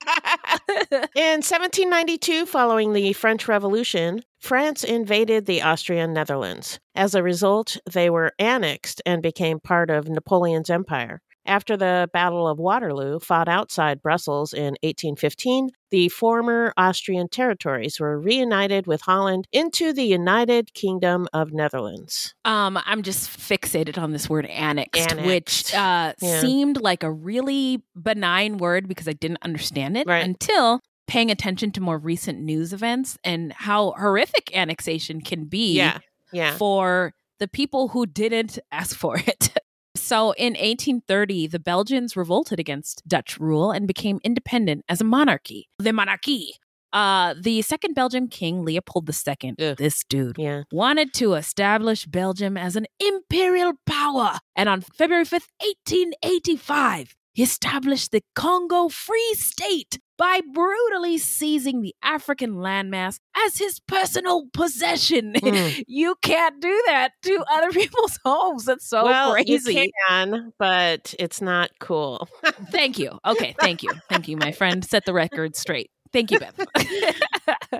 In 1.15 1.41
1792, 1.41 2.45
following 2.45 2.93
the 2.93 3.13
French 3.13 3.47
Revolution, 3.47 4.21
France 4.39 4.83
invaded 4.83 5.45
the 5.45 5.61
Austrian 5.61 6.13
Netherlands. 6.13 6.79
As 6.95 7.15
a 7.15 7.23
result, 7.23 7.77
they 7.91 8.09
were 8.09 8.31
annexed 8.39 9.01
and 9.05 9.21
became 9.21 9.59
part 9.59 9.89
of 9.89 10.07
Napoleon's 10.07 10.69
empire. 10.69 11.21
After 11.45 11.75
the 11.75 12.09
Battle 12.13 12.47
of 12.47 12.59
Waterloo, 12.59 13.19
fought 13.19 13.47
outside 13.47 14.01
Brussels 14.01 14.53
in 14.53 14.75
1815, 14.83 15.69
the 15.89 16.07
former 16.09 16.71
Austrian 16.77 17.27
territories 17.27 17.99
were 17.99 18.19
reunited 18.19 18.85
with 18.87 19.01
Holland 19.01 19.47
into 19.51 19.91
the 19.91 20.03
United 20.05 20.73
Kingdom 20.73 21.27
of 21.33 21.51
Netherlands. 21.51 22.33
Um, 22.45 22.79
I'm 22.85 23.01
just 23.01 23.27
fixated 23.29 23.97
on 24.01 24.11
this 24.11 24.29
word 24.29 24.45
annexed, 24.45 25.11
Annexed. 25.11 25.25
which 25.27 25.73
uh, 25.73 26.13
Yeah. 26.21 26.41
seemed 26.41 26.79
like 26.79 27.03
a 27.03 27.11
really 27.11 27.81
benign 27.95 28.57
word 28.57 28.87
because 28.87 29.07
I 29.07 29.13
didn't 29.13 29.39
understand 29.41 29.97
it 29.97 30.07
Right. 30.07 30.23
until 30.23 30.79
paying 31.07 31.31
attention 31.31 31.71
to 31.71 31.81
more 31.81 31.97
recent 31.97 32.39
news 32.39 32.71
events 32.71 33.17
and 33.23 33.51
how 33.53 33.91
horrific 33.97 34.55
annexation 34.55 35.19
can 35.21 35.45
be 35.45 35.73
Yeah. 35.73 35.97
Yeah. 36.31 36.55
for 36.55 37.13
the 37.39 37.47
people 37.47 37.89
who 37.89 38.05
didn't 38.05 38.59
ask 38.71 38.95
for 38.95 39.15
it. 39.27 39.49
So 39.95 40.31
in 40.33 40.53
1830, 40.53 41.47
the 41.47 41.59
Belgians 41.59 42.15
revolted 42.15 42.59
against 42.59 43.01
Dutch 43.07 43.39
rule 43.39 43.71
and 43.71 43.87
became 43.87 44.19
independent 44.23 44.85
as 44.87 45.01
a 45.01 45.03
monarchy. 45.03 45.67
The 45.79 45.91
monarchy. 45.93 46.53
Uh, 46.93 47.33
the 47.39 47.61
second 47.61 47.93
Belgian 47.93 48.27
king, 48.27 48.65
Leopold 48.65 49.09
II, 49.09 49.53
Ugh. 49.61 49.77
this 49.77 50.03
dude, 50.09 50.37
Yeah. 50.37 50.63
wanted 50.73 51.13
to 51.15 51.33
establish 51.35 52.05
Belgium 52.05 52.57
as 52.57 52.75
an 52.75 52.85
imperial 52.99 53.73
power. 53.85 54.39
And 54.57 54.67
on 54.67 54.81
February 54.81 55.23
5th, 55.25 55.47
1885, 55.61 57.15
he 57.33 57.43
established 57.43 58.11
the 58.11 58.21
Congo 58.35 58.89
Free 58.89 59.33
State 59.35 59.99
by 60.21 60.39
brutally 60.53 61.17
seizing 61.17 61.81
the 61.81 61.95
African 62.03 62.53
landmass 62.53 63.19
as 63.35 63.57
his 63.57 63.79
personal 63.79 64.45
possession. 64.53 65.33
Mm. 65.41 65.83
you 65.87 66.15
can't 66.21 66.61
do 66.61 66.83
that 66.85 67.13
to 67.23 67.43
other 67.51 67.71
people's 67.71 68.19
homes. 68.23 68.65
That's 68.65 68.87
so 68.87 69.03
well, 69.03 69.33
crazy. 69.33 69.73
you 69.73 69.91
can, 70.07 70.53
but 70.59 71.15
it's 71.17 71.41
not 71.41 71.71
cool. 71.79 72.29
Thank 72.71 72.99
you. 72.99 73.17
Okay, 73.25 73.55
thank 73.59 73.81
you. 73.81 73.91
Thank 74.07 74.27
you, 74.27 74.37
my 74.37 74.51
friend. 74.51 74.85
Set 74.85 75.05
the 75.05 75.13
record 75.13 75.55
straight. 75.55 75.89
Thank 76.13 76.31
you, 76.31 76.39
Beth. 76.39 76.59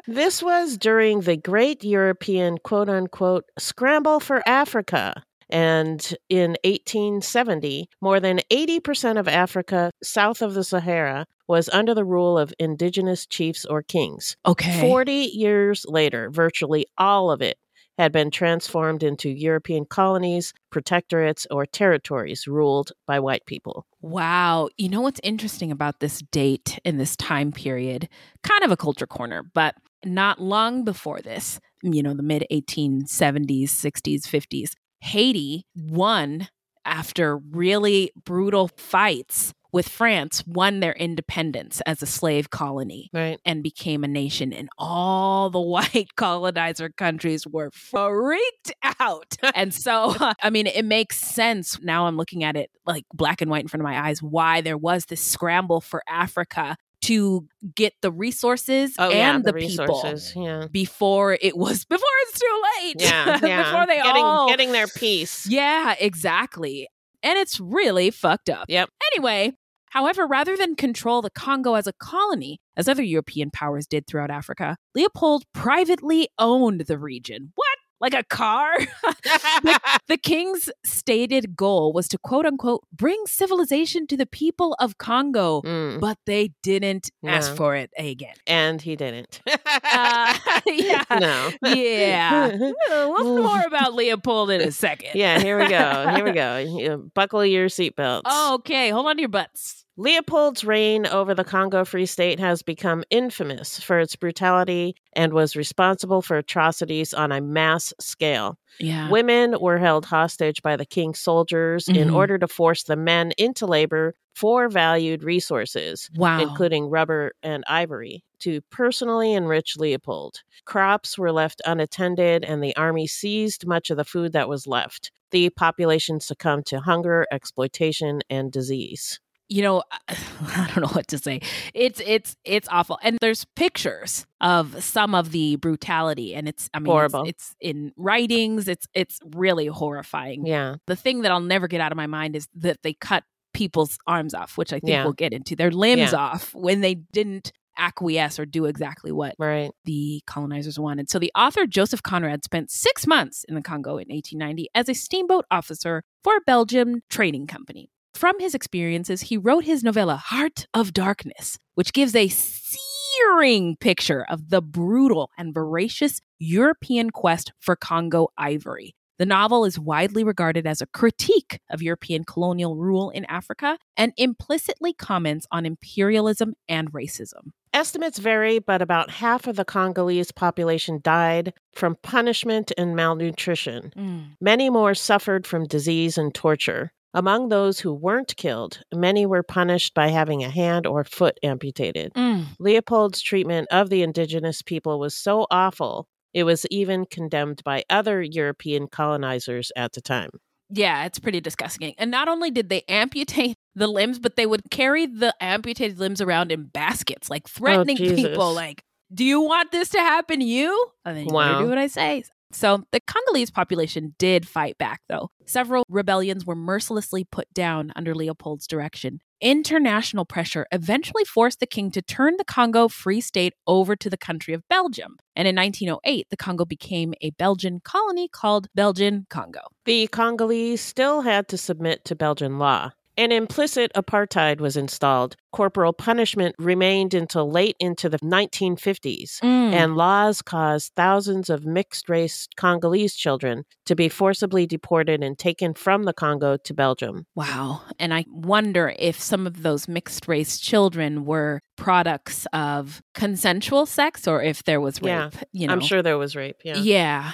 This 0.07 0.41
was 0.41 0.77
during 0.77 1.21
the 1.21 1.37
great 1.37 1.83
European 1.83 2.57
quote 2.57 2.89
unquote 2.89 3.45
scramble 3.59 4.19
for 4.19 4.41
Africa. 4.47 5.23
And 5.51 6.15
in 6.29 6.51
1870, 6.63 7.89
more 8.01 8.19
than 8.19 8.39
80% 8.51 9.19
of 9.19 9.27
Africa 9.27 9.91
south 10.01 10.41
of 10.41 10.53
the 10.53 10.63
Sahara 10.63 11.25
was 11.47 11.69
under 11.69 11.93
the 11.93 12.05
rule 12.05 12.37
of 12.37 12.53
indigenous 12.59 13.25
chiefs 13.25 13.65
or 13.65 13.83
kings. 13.83 14.37
okay. 14.45 14.79
40 14.79 15.11
years 15.11 15.85
later, 15.87 16.29
virtually 16.31 16.85
all 16.97 17.29
of 17.29 17.41
it 17.41 17.57
had 17.97 18.11
been 18.11 18.31
transformed 18.31 19.03
into 19.03 19.29
European 19.29 19.85
colonies, 19.85 20.53
protectorates, 20.73 21.45
or 21.51 21.65
territories 21.65 22.47
ruled 22.47 22.91
by 23.05 23.19
white 23.19 23.45
people. 23.45 23.85
Wow. 24.01 24.69
You 24.77 24.89
know 24.89 25.01
what's 25.01 25.19
interesting 25.23 25.71
about 25.71 25.99
this 25.99 26.21
date 26.31 26.79
in 26.83 26.97
this 26.97 27.15
time 27.15 27.51
period? 27.51 28.07
Kind 28.43 28.63
of 28.63 28.71
a 28.71 28.77
culture 28.77 29.05
corner, 29.05 29.43
but 29.53 29.75
not 30.03 30.41
long 30.41 30.83
before 30.83 31.21
this, 31.21 31.59
you 31.83 32.01
know, 32.01 32.13
the 32.13 32.23
mid 32.23 32.45
1870s, 32.51 33.65
60s, 33.65 34.21
50s, 34.23 34.71
Haiti 35.01 35.65
won 35.75 36.47
after 36.85 37.37
really 37.37 38.11
brutal 38.25 38.69
fights 38.77 39.53
with 39.73 39.87
France, 39.87 40.43
won 40.45 40.81
their 40.81 40.91
independence 40.93 41.79
as 41.85 42.01
a 42.01 42.05
slave 42.05 42.49
colony 42.49 43.09
Right. 43.13 43.39
and 43.45 43.63
became 43.63 44.03
a 44.03 44.07
nation 44.07 44.51
and 44.51 44.67
all 44.77 45.49
the 45.49 45.61
white 45.75 46.09
colonizer 46.17 46.89
countries 46.89 47.47
were 47.47 47.71
freaked 47.71 48.73
out 48.99 49.35
and 49.55 49.73
so 49.73 50.13
i 50.43 50.49
mean 50.49 50.67
it 50.67 50.83
makes 50.83 51.17
sense 51.17 51.79
now 51.81 52.05
i'm 52.07 52.17
looking 52.17 52.43
at 52.43 52.57
it 52.57 52.69
like 52.85 53.05
black 53.13 53.41
and 53.41 53.49
white 53.49 53.61
in 53.63 53.67
front 53.69 53.81
of 53.81 53.85
my 53.85 54.07
eyes 54.07 54.21
why 54.21 54.59
there 54.61 54.77
was 54.77 55.05
this 55.05 55.21
scramble 55.21 55.79
for 55.81 56.03
africa 56.07 56.75
to 57.01 57.47
get 57.75 57.93
the 58.01 58.11
resources 58.11 58.93
Oh, 58.99 59.05
and 59.09 59.13
yeah. 59.13 59.37
the, 59.37 59.51
The, 59.51 59.53
people 59.67 59.85
resources. 59.87 60.33
Yeah. 60.35 60.67
before 60.71 61.37
it 61.41 61.57
was 61.57 61.85
before 61.89 62.07
it's 62.27 62.39
too 62.39 62.61
late 62.83 62.95
Yeah. 63.01 63.39
yeah. 63.43 63.63
before 63.71 63.87
they 63.87 63.97
getting, 64.01 64.23
all 64.23 64.47
getting 64.47 64.71
their 64.71 64.87
peace. 64.87 65.47
yeah 65.49 65.95
exactly 65.99 66.87
and 67.23 67.37
it's 67.37 67.59
really 67.59 68.11
fucked 68.11 68.49
up 68.49 68.65
Yep. 68.69 68.89
Anyway, 69.13 69.53
however, 69.89 70.25
rather 70.25 70.55
than 70.55 70.75
control 70.75 71.21
the 71.21 71.29
Congo 71.31 71.73
as 71.73 71.85
a 71.85 71.93
colony, 71.93 72.59
as 72.77 72.87
other 72.87 73.03
European 73.03 73.51
powers 73.51 73.85
did 73.87 74.07
throughout 74.07 74.31
Africa, 74.31 74.77
Leopold 74.95 75.43
privately 75.53 76.29
owned 76.39 76.81
the 76.81 76.97
region. 76.97 77.51
What? 77.55 77.70
Like 78.01 78.13
a 78.15 78.23
car? 78.23 78.73
the 80.07 80.17
king's 80.21 80.69
stated 80.83 81.55
goal 81.55 81.93
was 81.93 82.07
to 82.09 82.17
quote 82.17 82.45
unquote 82.45 82.83
bring 82.91 83.21
civilization 83.27 84.07
to 84.07 84.17
the 84.17 84.25
people 84.25 84.75
of 84.79 84.97
Congo, 84.97 85.61
Mm, 85.61 85.99
but 85.99 86.17
they 86.25 86.51
didn't 86.63 87.11
ask 87.25 87.55
for 87.55 87.75
it 87.75 87.91
again. 87.97 88.33
and 88.47 88.81
he 88.81 88.95
didn't. 88.95 89.41
Uh, 89.47 90.37
yeah. 90.65 91.03
No. 91.11 91.51
Yeah. 91.63 92.57
Well, 92.57 93.13
we'll 93.13 93.43
more 93.43 93.61
about 93.65 93.93
Leopold 93.93 94.49
in 94.49 94.61
a 94.61 94.71
second. 94.71 95.11
yeah, 95.15 95.39
here 95.39 95.59
we 95.59 95.67
go. 95.67 96.11
Here 96.15 96.25
we 96.25 96.31
go. 96.31 97.09
Buckle 97.13 97.45
your 97.45 97.67
seatbelts. 97.67 98.21
Okay, 98.55 98.89
hold 98.89 99.05
on 99.07 99.15
to 99.17 99.21
your 99.21 99.29
butts. 99.29 99.80
Leopold's 99.97 100.63
reign 100.63 101.05
over 101.05 101.33
the 101.35 101.43
Congo 101.43 101.83
Free 101.83 102.05
State 102.05 102.39
has 102.39 102.63
become 102.63 103.03
infamous 103.09 103.77
for 103.79 103.99
its 103.99 104.15
brutality 104.15 104.95
and 105.13 105.33
was 105.33 105.55
responsible 105.55 106.21
for 106.21 106.37
atrocities 106.37 107.13
on 107.13 107.31
a 107.31 107.41
mass 107.41 107.93
scale. 107.99 108.57
Yeah. 108.79 109.09
Women 109.09 109.59
were 109.59 109.77
held 109.77 110.05
hostage 110.05 110.61
by 110.61 110.77
the 110.77 110.85
king's 110.85 111.19
soldiers 111.19 111.89
in 111.89 112.07
Mhm. 112.07 112.15
order 112.15 112.37
to 112.37 112.47
force 112.47 112.83
the 112.83 112.95
men 112.95 113.33
into 113.37 113.65
labor 113.65 114.15
for 114.33 114.69
valued 114.69 115.23
resources, 115.23 116.09
Wow. 116.15 116.39
including 116.39 116.85
rubber 116.89 117.33
and 117.43 117.65
ivory, 117.67 118.23
to 118.39 118.61
personally 118.71 119.33
enrich 119.33 119.75
Leopold. 119.77 120.39
Crops 120.63 121.17
were 121.17 121.33
left 121.33 121.61
unattended, 121.65 122.45
and 122.45 122.63
the 122.63 122.75
army 122.77 123.07
seized 123.07 123.67
much 123.67 123.89
of 123.89 123.97
the 123.97 124.05
food 124.05 124.31
that 124.31 124.47
was 124.47 124.65
left. 124.65 125.11
The 125.31 125.49
population 125.49 126.21
succumbed 126.21 126.65
to 126.67 126.79
hunger, 126.79 127.27
exploitation, 127.29 128.21
and 128.29 128.51
disease. 128.53 129.19
You 129.51 129.61
know 129.61 129.83
i 130.07 130.69
don't 130.73 130.81
know 130.81 130.93
what 130.93 131.07
to 131.07 131.17
say 131.17 131.39
it's 131.73 132.01
it's 132.05 132.35
it's 132.45 132.67
awful 132.71 132.97
and 133.03 133.17
there's 133.21 133.45
pictures 133.55 134.25
of 134.39 134.81
some 134.83 135.13
of 135.13 135.31
the 135.31 135.57
brutality 135.57 136.33
and 136.33 136.47
it's 136.47 136.69
i 136.73 136.79
mean 136.79 136.85
it's- 136.87 136.91
Horrible. 137.11 137.29
It's, 137.29 137.55
in 137.59 137.91
writings 137.97 138.67
it's 138.67 138.87
it's 138.93 139.19
really 139.35 139.67
horrifying 139.67 140.45
Yeah. 140.45 140.75
the 140.87 140.95
thing 140.95 141.21
that 141.23 141.31
i'll 141.31 141.41
never 141.41 141.67
get 141.67 141.81
out 141.81 141.91
of 141.91 141.97
my 141.97 142.07
mind 142.07 142.35
is 142.35 142.47
that 142.55 142.77
they 142.83 142.93
cut 142.93 143.23
people's 143.53 143.97
arms 144.07 144.33
off 144.33 144.57
which 144.57 144.71
i 144.71 144.79
think 144.79 144.89
Yeah. 144.89 145.03
we'll 145.03 145.13
get 145.13 145.33
into 145.33 145.55
their 145.55 145.71
limbs 145.71 146.13
Yeah. 146.13 146.17
off 146.19 146.55
when 146.55 146.79
they 146.81 146.95
didn't 146.95 147.51
acquiesce 147.77 148.37
or 148.39 148.45
do 148.45 148.65
exactly 148.65 149.11
what 149.11 149.33
Right. 149.39 149.71
the 149.85 150.21
colonizers 150.27 150.77
wanted. 150.77 151.09
So 151.09 151.17
the 151.19 151.31
author 151.35 151.65
Joseph 151.65 152.03
Conrad 152.03 152.43
spent 152.43 152.69
six 152.69 153.07
months 153.07 153.45
in 153.47 153.55
the 153.55 153.61
Congo 153.61 153.91
in 153.91 154.07
1890 154.11 154.67
as 154.75 154.89
a 154.89 154.93
steamboat 154.93 155.45
officer 155.49 156.03
for 156.21 156.35
a 156.35 156.41
Belgian 156.45 157.01
trading 157.09 157.47
company. 157.47 157.89
From 158.13 158.39
his 158.39 158.53
experiences, 158.53 159.21
he 159.21 159.37
wrote 159.37 159.63
his 159.63 159.83
novella 159.83 160.15
Heart 160.15 160.67
of 160.73 160.93
Darkness, 160.93 161.57
which 161.75 161.93
gives 161.93 162.15
a 162.15 162.27
searing 162.29 163.77
picture 163.77 164.25
of 164.29 164.49
the 164.49 164.61
brutal 164.61 165.31
and 165.37 165.53
voracious 165.53 166.19
European 166.39 167.09
quest 167.09 167.51
for 167.59 167.75
Congo 167.75 168.29
ivory. 168.37 168.95
The 169.21 169.25
novel 169.27 169.65
is 169.65 169.77
widely 169.77 170.23
regarded 170.23 170.65
as 170.65 170.81
a 170.81 170.87
critique 170.87 171.59
of 171.69 171.81
European 171.81 172.23
colonial 172.23 172.75
rule 172.75 173.11
in 173.11 173.23
Africa 173.25 173.77
and 173.95 174.13
implicitly 174.17 174.93
comments 174.93 175.45
on 175.51 175.65
imperialism 175.65 176.55
and 176.67 176.91
racism. 176.91 177.51
Estimates 177.71 178.17
vary, 178.17 178.57
but 178.57 178.81
about 178.81 179.11
half 179.11 179.45
of 179.45 179.55
the 179.57 179.63
Congolese 179.63 180.31
population 180.31 180.99
died 181.03 181.53
from 181.75 181.97
punishment 182.01 182.71
and 182.77 182.95
malnutrition. 182.95 183.91
Hmm. 183.95 184.19
Many 184.41 184.71
more 184.71 184.95
suffered 184.95 185.45
from 185.45 185.67
disease 185.67 186.17
and 186.17 186.33
torture. 186.33 186.91
Among 187.13 187.49
those 187.49 187.79
who 187.81 187.93
weren't 187.93 188.35
killed, 188.37 188.79
many 188.93 189.25
were 189.25 189.43
punished 189.43 189.93
by 189.93 190.07
having 190.07 190.43
a 190.43 190.49
hand 190.49 190.87
or 190.87 191.03
foot 191.03 191.37
amputated. 191.43 192.13
Mm. 192.13 192.45
Leopold's 192.59 193.21
treatment 193.21 193.67
of 193.69 193.89
the 193.89 194.01
indigenous 194.01 194.61
people 194.61 194.97
was 194.99 195.13
so 195.15 195.45
awful 195.51 196.07
It 196.33 196.43
was 196.45 196.65
even 196.71 197.05
condemned 197.05 197.61
by 197.65 197.83
other 197.89 198.21
European 198.21 198.87
colonizers 198.87 199.71
at 199.75 199.91
the 199.91 199.99
time. 200.01 200.29
Yeah, 200.69 201.03
it's 201.03 201.19
pretty 201.19 201.41
disgusting. 201.41 201.93
And 201.97 202.09
not 202.09 202.29
only 202.29 202.49
did 202.51 202.69
they 202.69 202.83
amputate 202.87 203.55
the 203.75 203.87
limbs, 203.87 204.17
but 204.19 204.37
they 204.37 204.45
would 204.45 204.61
carry 204.71 205.05
the 205.05 205.35
amputated 205.41 205.99
limbs 205.99 206.21
around 206.21 206.51
in 206.53 206.63
baskets, 206.67 207.29
like 207.29 207.49
threatening 207.49 207.97
Jesus. 207.97 208.15
people, 208.15 208.53
like, 208.53 208.81
do 209.13 209.25
you 209.25 209.41
want 209.41 209.73
this 209.73 209.89
to 209.89 209.99
happen 209.99 210.39
to 210.39 210.45
you? 210.45 210.87
And 211.03 211.17
then 211.17 211.25
you 211.25 211.31
better 211.31 211.51
Wow. 211.51 211.59
do 211.63 211.67
what 211.67 211.77
I 211.77 211.87
say. 211.87 212.23
So 212.51 212.83
the 212.91 212.99
Congolese 212.99 213.51
population 213.51 214.15
did 214.17 214.47
fight 214.47 214.77
back, 214.77 215.01
though. 215.09 215.29
Several 215.45 215.83
rebellions 215.89 216.45
were 216.45 216.55
mercilessly 216.55 217.23
put 217.23 217.51
down 217.53 217.91
under 217.95 218.13
Leopold's 218.13 218.67
direction. 218.67 219.19
International 219.41 220.23
pressure 220.23 220.67
eventually 220.71 221.25
forced 221.25 221.59
the 221.59 221.65
king 221.65 221.89
to 221.91 222.01
turn 222.01 222.35
the 222.37 222.45
Congo 222.45 222.87
Free 222.87 223.21
State 223.21 223.53
over 223.65 223.95
to 223.95 224.09
the 224.09 224.17
country 224.17 224.53
of 224.53 224.67
Belgium. 224.69 225.17
And 225.35 225.47
in 225.47 225.55
1908, 225.55 226.27
the 226.29 226.37
Congo 226.37 226.63
became 226.63 227.15
a 227.21 227.31
Belgian 227.31 227.79
colony 227.83 228.27
called 228.27 228.67
Belgian 228.75 229.25
Congo. 229.29 229.61
The 229.85 230.07
Congolese 230.07 230.81
still 230.81 231.21
had 231.21 231.47
to 231.47 231.57
submit 231.57 232.05
to 232.05 232.15
Belgian 232.15 232.59
law. 232.59 232.91
An 233.21 233.31
implicit 233.31 233.91
apartheid 233.95 234.59
was 234.59 234.75
installed. 234.75 235.35
Corporal 235.51 235.93
punishment 235.93 236.55
remained 236.57 237.13
until 237.13 237.51
late 237.51 237.75
into 237.79 238.09
the 238.09 238.17
1950s, 238.17 239.39
Mm. 239.43 239.73
and 239.73 239.95
laws 239.95 240.41
caused 240.41 240.93
thousands 240.95 241.47
of 241.47 241.63
mixed 241.63 242.09
race 242.09 242.47
Congolese 242.57 243.15
children 243.15 243.63
to 243.85 243.95
be 243.95 244.09
forcibly 244.09 244.65
deported 244.65 245.21
and 245.23 245.37
taken 245.37 245.75
from 245.75 246.03
the 246.05 246.13
Congo 246.13 246.57
to 246.57 246.73
Belgium. 246.73 247.27
Wow. 247.35 247.81
And 247.99 248.11
I 248.11 248.25
wonder 248.27 248.95
if 248.97 249.19
some 249.21 249.45
of 249.45 249.61
those 249.61 249.87
mixed 249.87 250.27
race 250.27 250.57
children 250.59 251.23
were 251.23 251.61
products 251.77 252.47
of 252.53 253.03
consensual 253.13 253.85
sex 253.85 254.27
or 254.27 254.41
if 254.41 254.63
there 254.63 254.81
was 254.81 254.99
rape. 254.99 255.09
Yeah, 255.09 255.29
you 255.51 255.67
know? 255.67 255.73
I'm 255.73 255.81
sure 255.81 256.01
there 256.01 256.17
was 256.17 256.35
rape. 256.35 256.57
Yeah. 256.63 256.77
Yeah. 256.77 257.31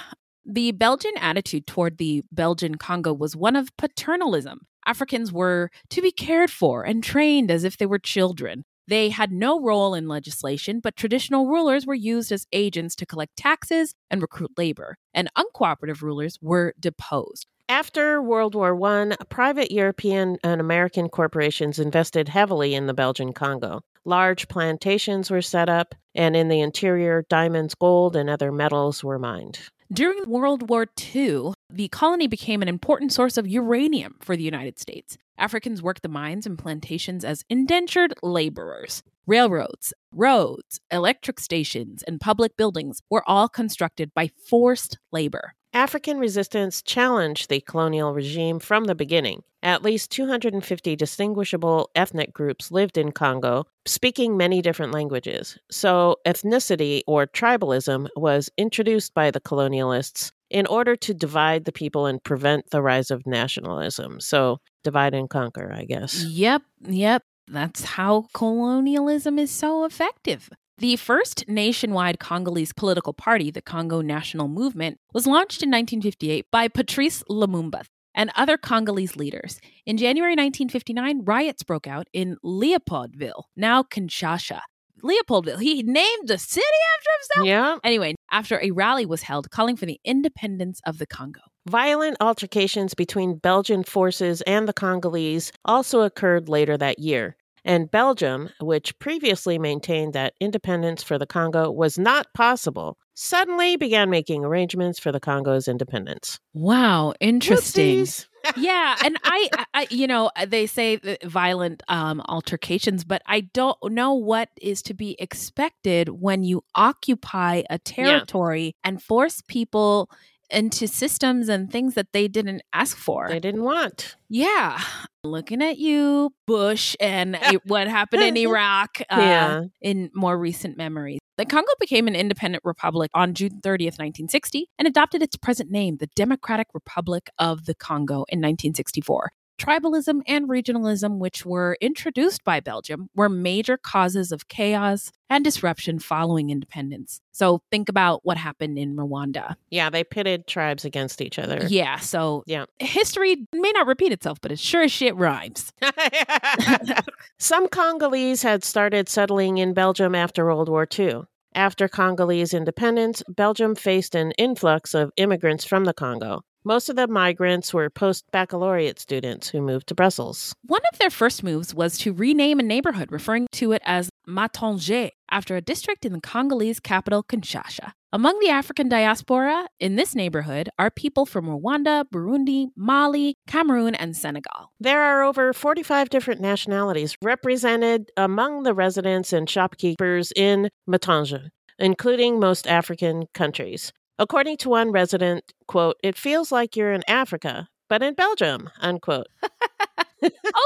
The 0.50 0.72
Belgian 0.72 1.12
attitude 1.20 1.66
toward 1.66 1.98
the 1.98 2.24
Belgian 2.32 2.76
Congo 2.76 3.12
was 3.12 3.36
one 3.36 3.54
of 3.54 3.76
paternalism. 3.76 4.60
Africans 4.86 5.30
were 5.30 5.70
to 5.90 6.00
be 6.00 6.10
cared 6.10 6.50
for 6.50 6.84
and 6.84 7.04
trained 7.04 7.50
as 7.50 7.64
if 7.64 7.76
they 7.76 7.84
were 7.84 7.98
children. 7.98 8.64
They 8.86 9.10
had 9.10 9.30
no 9.30 9.60
role 9.60 9.92
in 9.92 10.08
legislation, 10.08 10.80
but 10.80 10.96
traditional 10.96 11.48
rulers 11.48 11.86
were 11.86 11.92
used 11.92 12.32
as 12.32 12.46
agents 12.50 12.96
to 12.96 13.04
collect 13.04 13.36
taxes 13.36 13.94
and 14.10 14.22
recruit 14.22 14.52
labor, 14.56 14.96
and 15.12 15.28
uncooperative 15.36 16.00
rulers 16.00 16.38
were 16.40 16.72
deposed. 16.80 17.46
After 17.68 18.22
World 18.22 18.54
War 18.54 18.74
I, 18.82 19.16
private 19.28 19.70
European 19.70 20.38
and 20.42 20.62
American 20.62 21.10
corporations 21.10 21.78
invested 21.78 22.30
heavily 22.30 22.74
in 22.74 22.86
the 22.86 22.94
Belgian 22.94 23.34
Congo. 23.34 23.82
Large 24.06 24.48
plantations 24.48 25.30
were 25.30 25.42
set 25.42 25.68
up, 25.68 25.94
and 26.14 26.34
in 26.34 26.48
the 26.48 26.62
interior, 26.62 27.26
diamonds, 27.28 27.74
gold, 27.74 28.16
and 28.16 28.30
other 28.30 28.50
metals 28.50 29.04
were 29.04 29.18
mined. 29.18 29.58
During 29.90 30.28
World 30.28 30.68
War 30.68 30.86
II, 31.14 31.54
the 31.70 31.88
colony 31.88 32.26
became 32.26 32.60
an 32.60 32.68
important 32.68 33.10
source 33.10 33.38
of 33.38 33.48
uranium 33.48 34.16
for 34.20 34.36
the 34.36 34.42
United 34.42 34.78
States. 34.78 35.16
Africans 35.38 35.80
worked 35.80 36.02
the 36.02 36.10
mines 36.10 36.44
and 36.44 36.58
plantations 36.58 37.24
as 37.24 37.42
indentured 37.48 38.12
laborers. 38.22 39.02
Railroads, 39.26 39.94
roads, 40.12 40.78
electric 40.90 41.40
stations, 41.40 42.02
and 42.02 42.20
public 42.20 42.54
buildings 42.54 43.00
were 43.08 43.22
all 43.26 43.48
constructed 43.48 44.12
by 44.14 44.28
forced 44.50 44.98
labor. 45.10 45.54
African 45.74 46.18
resistance 46.18 46.82
challenged 46.82 47.48
the 47.48 47.60
colonial 47.60 48.12
regime 48.12 48.58
from 48.58 48.84
the 48.84 48.94
beginning. 48.94 49.42
At 49.62 49.82
least 49.82 50.10
250 50.12 50.96
distinguishable 50.96 51.90
ethnic 51.94 52.32
groups 52.32 52.70
lived 52.70 52.96
in 52.96 53.12
Congo, 53.12 53.66
speaking 53.86 54.36
many 54.36 54.62
different 54.62 54.92
languages. 54.92 55.58
So, 55.70 56.16
ethnicity 56.26 57.02
or 57.06 57.26
tribalism 57.26 58.08
was 58.16 58.50
introduced 58.56 59.14
by 59.14 59.30
the 59.30 59.40
colonialists 59.40 60.30
in 60.48 60.66
order 60.66 60.96
to 60.96 61.12
divide 61.12 61.64
the 61.64 61.72
people 61.72 62.06
and 62.06 62.22
prevent 62.22 62.70
the 62.70 62.80
rise 62.80 63.10
of 63.10 63.26
nationalism. 63.26 64.20
So, 64.20 64.58
divide 64.84 65.12
and 65.12 65.28
conquer, 65.28 65.72
I 65.72 65.84
guess. 65.84 66.22
Yep, 66.24 66.62
yep. 66.86 67.24
That's 67.48 67.84
how 67.84 68.26
colonialism 68.32 69.38
is 69.38 69.50
so 69.50 69.84
effective. 69.84 70.50
The 70.78 70.94
first 70.94 71.44
nationwide 71.48 72.20
Congolese 72.20 72.72
political 72.72 73.12
party, 73.12 73.50
the 73.50 73.60
Congo 73.60 74.00
National 74.00 74.46
Movement, 74.46 75.00
was 75.12 75.26
launched 75.26 75.60
in 75.64 75.70
1958 75.70 76.46
by 76.52 76.68
Patrice 76.68 77.24
Lumumba 77.28 77.82
and 78.14 78.30
other 78.36 78.56
Congolese 78.56 79.16
leaders. 79.16 79.60
In 79.86 79.96
January 79.96 80.34
1959, 80.34 81.24
riots 81.24 81.64
broke 81.64 81.88
out 81.88 82.06
in 82.12 82.36
Leopoldville, 82.44 83.42
now 83.56 83.82
Kinshasa. 83.82 84.60
Leopoldville, 85.02 85.60
he 85.60 85.82
named 85.82 86.28
the 86.28 86.38
city 86.38 86.64
after 86.96 87.10
himself? 87.18 87.46
Yeah. 87.48 87.78
Anyway, 87.82 88.14
after 88.30 88.60
a 88.62 88.70
rally 88.70 89.04
was 89.04 89.22
held 89.22 89.50
calling 89.50 89.76
for 89.76 89.86
the 89.86 89.98
independence 90.04 90.80
of 90.86 90.98
the 90.98 91.06
Congo. 91.06 91.40
Violent 91.68 92.16
altercations 92.20 92.94
between 92.94 93.38
Belgian 93.38 93.82
forces 93.82 94.42
and 94.42 94.68
the 94.68 94.72
Congolese 94.72 95.50
also 95.64 96.02
occurred 96.02 96.48
later 96.48 96.76
that 96.76 97.00
year. 97.00 97.36
And 97.64 97.90
Belgium, 97.90 98.50
which 98.60 98.98
previously 98.98 99.58
maintained 99.58 100.12
that 100.12 100.34
independence 100.40 101.02
for 101.02 101.18
the 101.18 101.26
Congo 101.26 101.70
was 101.70 101.98
not 101.98 102.26
possible, 102.34 102.98
suddenly 103.14 103.76
began 103.76 104.10
making 104.10 104.44
arrangements 104.44 104.98
for 104.98 105.10
the 105.10 105.20
Congo's 105.20 105.66
independence. 105.66 106.38
Wow, 106.54 107.14
interesting. 107.20 108.04
Whoopsies. 108.04 108.26
yeah 108.56 108.96
and 109.04 109.16
I, 109.24 109.48
I 109.74 109.86
you 109.90 110.06
know 110.06 110.30
they 110.46 110.66
say 110.66 111.00
violent 111.24 111.82
um 111.88 112.22
altercations 112.28 113.04
but 113.04 113.20
i 113.26 113.40
don't 113.40 113.76
know 113.90 114.14
what 114.14 114.48
is 114.62 114.80
to 114.82 114.94
be 114.94 115.16
expected 115.18 116.08
when 116.08 116.44
you 116.44 116.62
occupy 116.74 117.62
a 117.68 117.78
territory 117.78 118.76
and 118.84 119.02
force 119.02 119.42
people 119.48 120.08
into 120.50 120.86
systems 120.88 121.48
and 121.48 121.70
things 121.70 121.94
that 121.94 122.08
they 122.12 122.28
didn't 122.28 122.62
ask 122.72 122.96
for 122.96 123.28
They 123.28 123.40
didn't 123.40 123.62
want. 123.64 124.16
yeah 124.28 124.80
looking 125.24 125.62
at 125.62 125.78
you 125.78 126.30
bush 126.46 126.96
and 127.00 127.36
what 127.64 127.86
happened 127.88 128.22
in 128.22 128.36
iraq 128.48 129.00
uh, 129.10 129.16
Yeah. 129.18 129.62
in 129.82 130.10
more 130.14 130.38
recent 130.38 130.76
memories 130.76 131.18
the 131.36 131.44
Congo 131.46 131.70
became 131.78 132.08
an 132.08 132.16
independent 132.16 132.64
republic 132.64 133.12
on 133.14 133.32
June 133.32 133.60
30th, 133.62 133.94
1960, 134.00 134.68
and 134.76 134.88
adopted 134.88 135.22
its 135.22 135.36
present 135.36 135.70
name, 135.70 135.98
the 135.98 136.08
Democratic 136.16 136.66
Republic 136.74 137.30
of 137.38 137.66
the 137.66 137.76
Congo, 137.76 138.24
in 138.28 138.40
1964. 138.40 139.30
Tribalism 139.58 140.20
and 140.26 140.48
regionalism, 140.48 141.18
which 141.18 141.44
were 141.44 141.76
introduced 141.80 142.44
by 142.44 142.60
Belgium, 142.60 143.10
were 143.16 143.28
major 143.28 143.76
causes 143.76 144.30
of 144.30 144.48
chaos 144.48 145.10
and 145.28 145.44
disruption 145.44 145.98
following 145.98 146.50
independence. 146.50 147.20
So 147.32 147.60
think 147.70 147.88
about 147.88 148.20
what 148.24 148.36
happened 148.36 148.78
in 148.78 148.96
Rwanda. 148.96 149.56
Yeah, 149.70 149.90
they 149.90 150.04
pitted 150.04 150.46
tribes 150.46 150.84
against 150.84 151.20
each 151.20 151.38
other. 151.38 151.66
Yeah, 151.68 151.96
so 151.98 152.44
Yeah. 152.46 152.66
history 152.78 153.36
may 153.52 153.72
not 153.72 153.86
repeat 153.88 154.12
itself, 154.12 154.38
but 154.40 154.52
it 154.52 154.58
sure 154.60 154.82
as 154.84 154.92
shit 154.92 155.16
rhymes. 155.16 155.72
Some 157.38 157.68
Congolese 157.68 158.42
had 158.42 158.64
started 158.64 159.08
settling 159.08 159.58
in 159.58 159.74
Belgium 159.74 160.14
after 160.14 160.44
World 160.44 160.68
War 160.68 160.86
II. 160.98 161.22
After 161.54 161.88
Congolese 161.88 162.54
independence, 162.54 163.22
Belgium 163.28 163.74
faced 163.74 164.14
an 164.14 164.32
influx 164.32 164.94
of 164.94 165.10
immigrants 165.16 165.64
from 165.64 165.84
the 165.84 165.94
Congo. 165.94 166.42
Most 166.64 166.88
of 166.88 166.96
the 166.96 167.06
migrants 167.06 167.72
were 167.72 167.88
post 167.88 168.24
baccalaureate 168.32 168.98
students 168.98 169.48
who 169.48 169.62
moved 169.62 169.86
to 169.88 169.94
Brussels. 169.94 170.52
One 170.66 170.80
of 170.92 170.98
their 170.98 171.08
first 171.08 171.44
moves 171.44 171.72
was 171.72 171.96
to 171.98 172.12
rename 172.12 172.58
a 172.58 172.64
neighborhood, 172.64 173.12
referring 173.12 173.46
to 173.52 173.72
it 173.72 173.82
as 173.84 174.10
Matongé, 174.28 175.10
after 175.30 175.54
a 175.54 175.60
district 175.60 176.04
in 176.04 176.12
the 176.12 176.20
Congolese 176.20 176.80
capital, 176.80 177.22
Kinshasa. 177.22 177.92
Among 178.12 178.40
the 178.40 178.48
African 178.48 178.88
diaspora 178.88 179.68
in 179.78 179.96
this 179.96 180.16
neighborhood 180.16 180.68
are 180.78 180.90
people 180.90 181.26
from 181.26 181.46
Rwanda, 181.46 182.04
Burundi, 182.12 182.68
Mali, 182.74 183.36
Cameroon, 183.46 183.94
and 183.94 184.16
Senegal. 184.16 184.72
There 184.80 185.00
are 185.00 185.22
over 185.22 185.52
45 185.52 186.10
different 186.10 186.40
nationalities 186.40 187.16
represented 187.22 188.10
among 188.16 188.64
the 188.64 188.74
residents 188.74 189.32
and 189.32 189.48
shopkeepers 189.48 190.32
in 190.34 190.70
Matongé, 190.88 191.50
including 191.78 192.40
most 192.40 192.66
African 192.66 193.26
countries. 193.32 193.92
According 194.18 194.56
to 194.58 194.68
one 194.68 194.90
resident, 194.90 195.52
quote, 195.66 195.96
it 196.02 196.16
feels 196.16 196.50
like 196.50 196.76
you're 196.76 196.92
in 196.92 197.02
Africa, 197.08 197.68
but 197.88 198.02
in 198.02 198.14
Belgium, 198.14 198.70
unquote. 198.80 199.28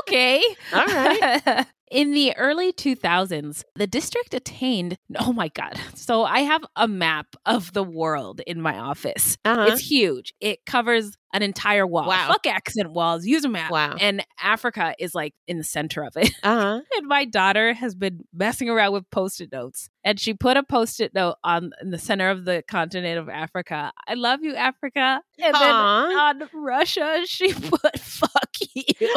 Okay. 0.00 0.42
All 0.72 0.86
right. 0.86 1.66
In 1.90 2.12
the 2.12 2.34
early 2.38 2.72
2000s, 2.72 3.64
the 3.76 3.86
district 3.86 4.32
attained, 4.32 4.96
oh 5.18 5.34
my 5.34 5.48
God. 5.48 5.78
So 5.94 6.24
I 6.24 6.38
have 6.40 6.64
a 6.74 6.88
map 6.88 7.36
of 7.44 7.74
the 7.74 7.82
world 7.82 8.40
in 8.46 8.62
my 8.62 8.78
office. 8.78 9.36
Uh-huh. 9.44 9.66
It's 9.68 9.82
huge. 9.82 10.32
It 10.40 10.64
covers 10.64 11.18
an 11.32 11.42
entire 11.42 11.86
wall. 11.86 12.06
Wow. 12.08 12.28
Fuck 12.28 12.46
accent 12.46 12.92
walls. 12.92 13.24
Use 13.24 13.44
a 13.44 13.48
map. 13.48 13.70
Wow. 13.70 13.96
And 13.98 14.24
Africa 14.40 14.94
is 14.98 15.14
like 15.14 15.34
in 15.46 15.58
the 15.58 15.64
center 15.64 16.02
of 16.04 16.16
it. 16.16 16.30
Uh-huh. 16.42 16.80
And 16.96 17.06
my 17.08 17.24
daughter 17.24 17.72
has 17.72 17.94
been 17.94 18.24
messing 18.34 18.68
around 18.68 18.92
with 18.92 19.10
post-it 19.10 19.50
notes. 19.50 19.88
And 20.04 20.20
she 20.20 20.34
put 20.34 20.56
a 20.56 20.62
post-it 20.62 21.14
note 21.14 21.36
on 21.42 21.70
in 21.80 21.90
the 21.90 21.98
center 21.98 22.28
of 22.28 22.44
the 22.44 22.62
continent 22.68 23.18
of 23.18 23.28
Africa. 23.28 23.92
I 24.06 24.14
love 24.14 24.40
you, 24.42 24.54
Africa. 24.54 25.22
And 25.38 25.54
then 25.54 25.70
on 25.74 26.48
Russia, 26.52 27.22
she 27.26 27.52
put 27.54 27.98
fuck 27.98 28.50
you 28.74 28.84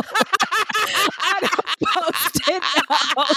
on 1.25 1.43
a 1.43 1.85
post-it 1.85 2.63
note. 2.89 3.27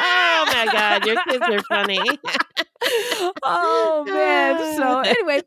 oh 0.00 0.44
my 0.46 0.68
god, 0.72 1.06
your 1.06 1.22
kids 1.24 1.44
are 1.48 1.62
funny. 1.62 2.00
oh 3.42 4.04
man. 4.06 4.76
So 4.76 5.00
anyway, 5.00 5.42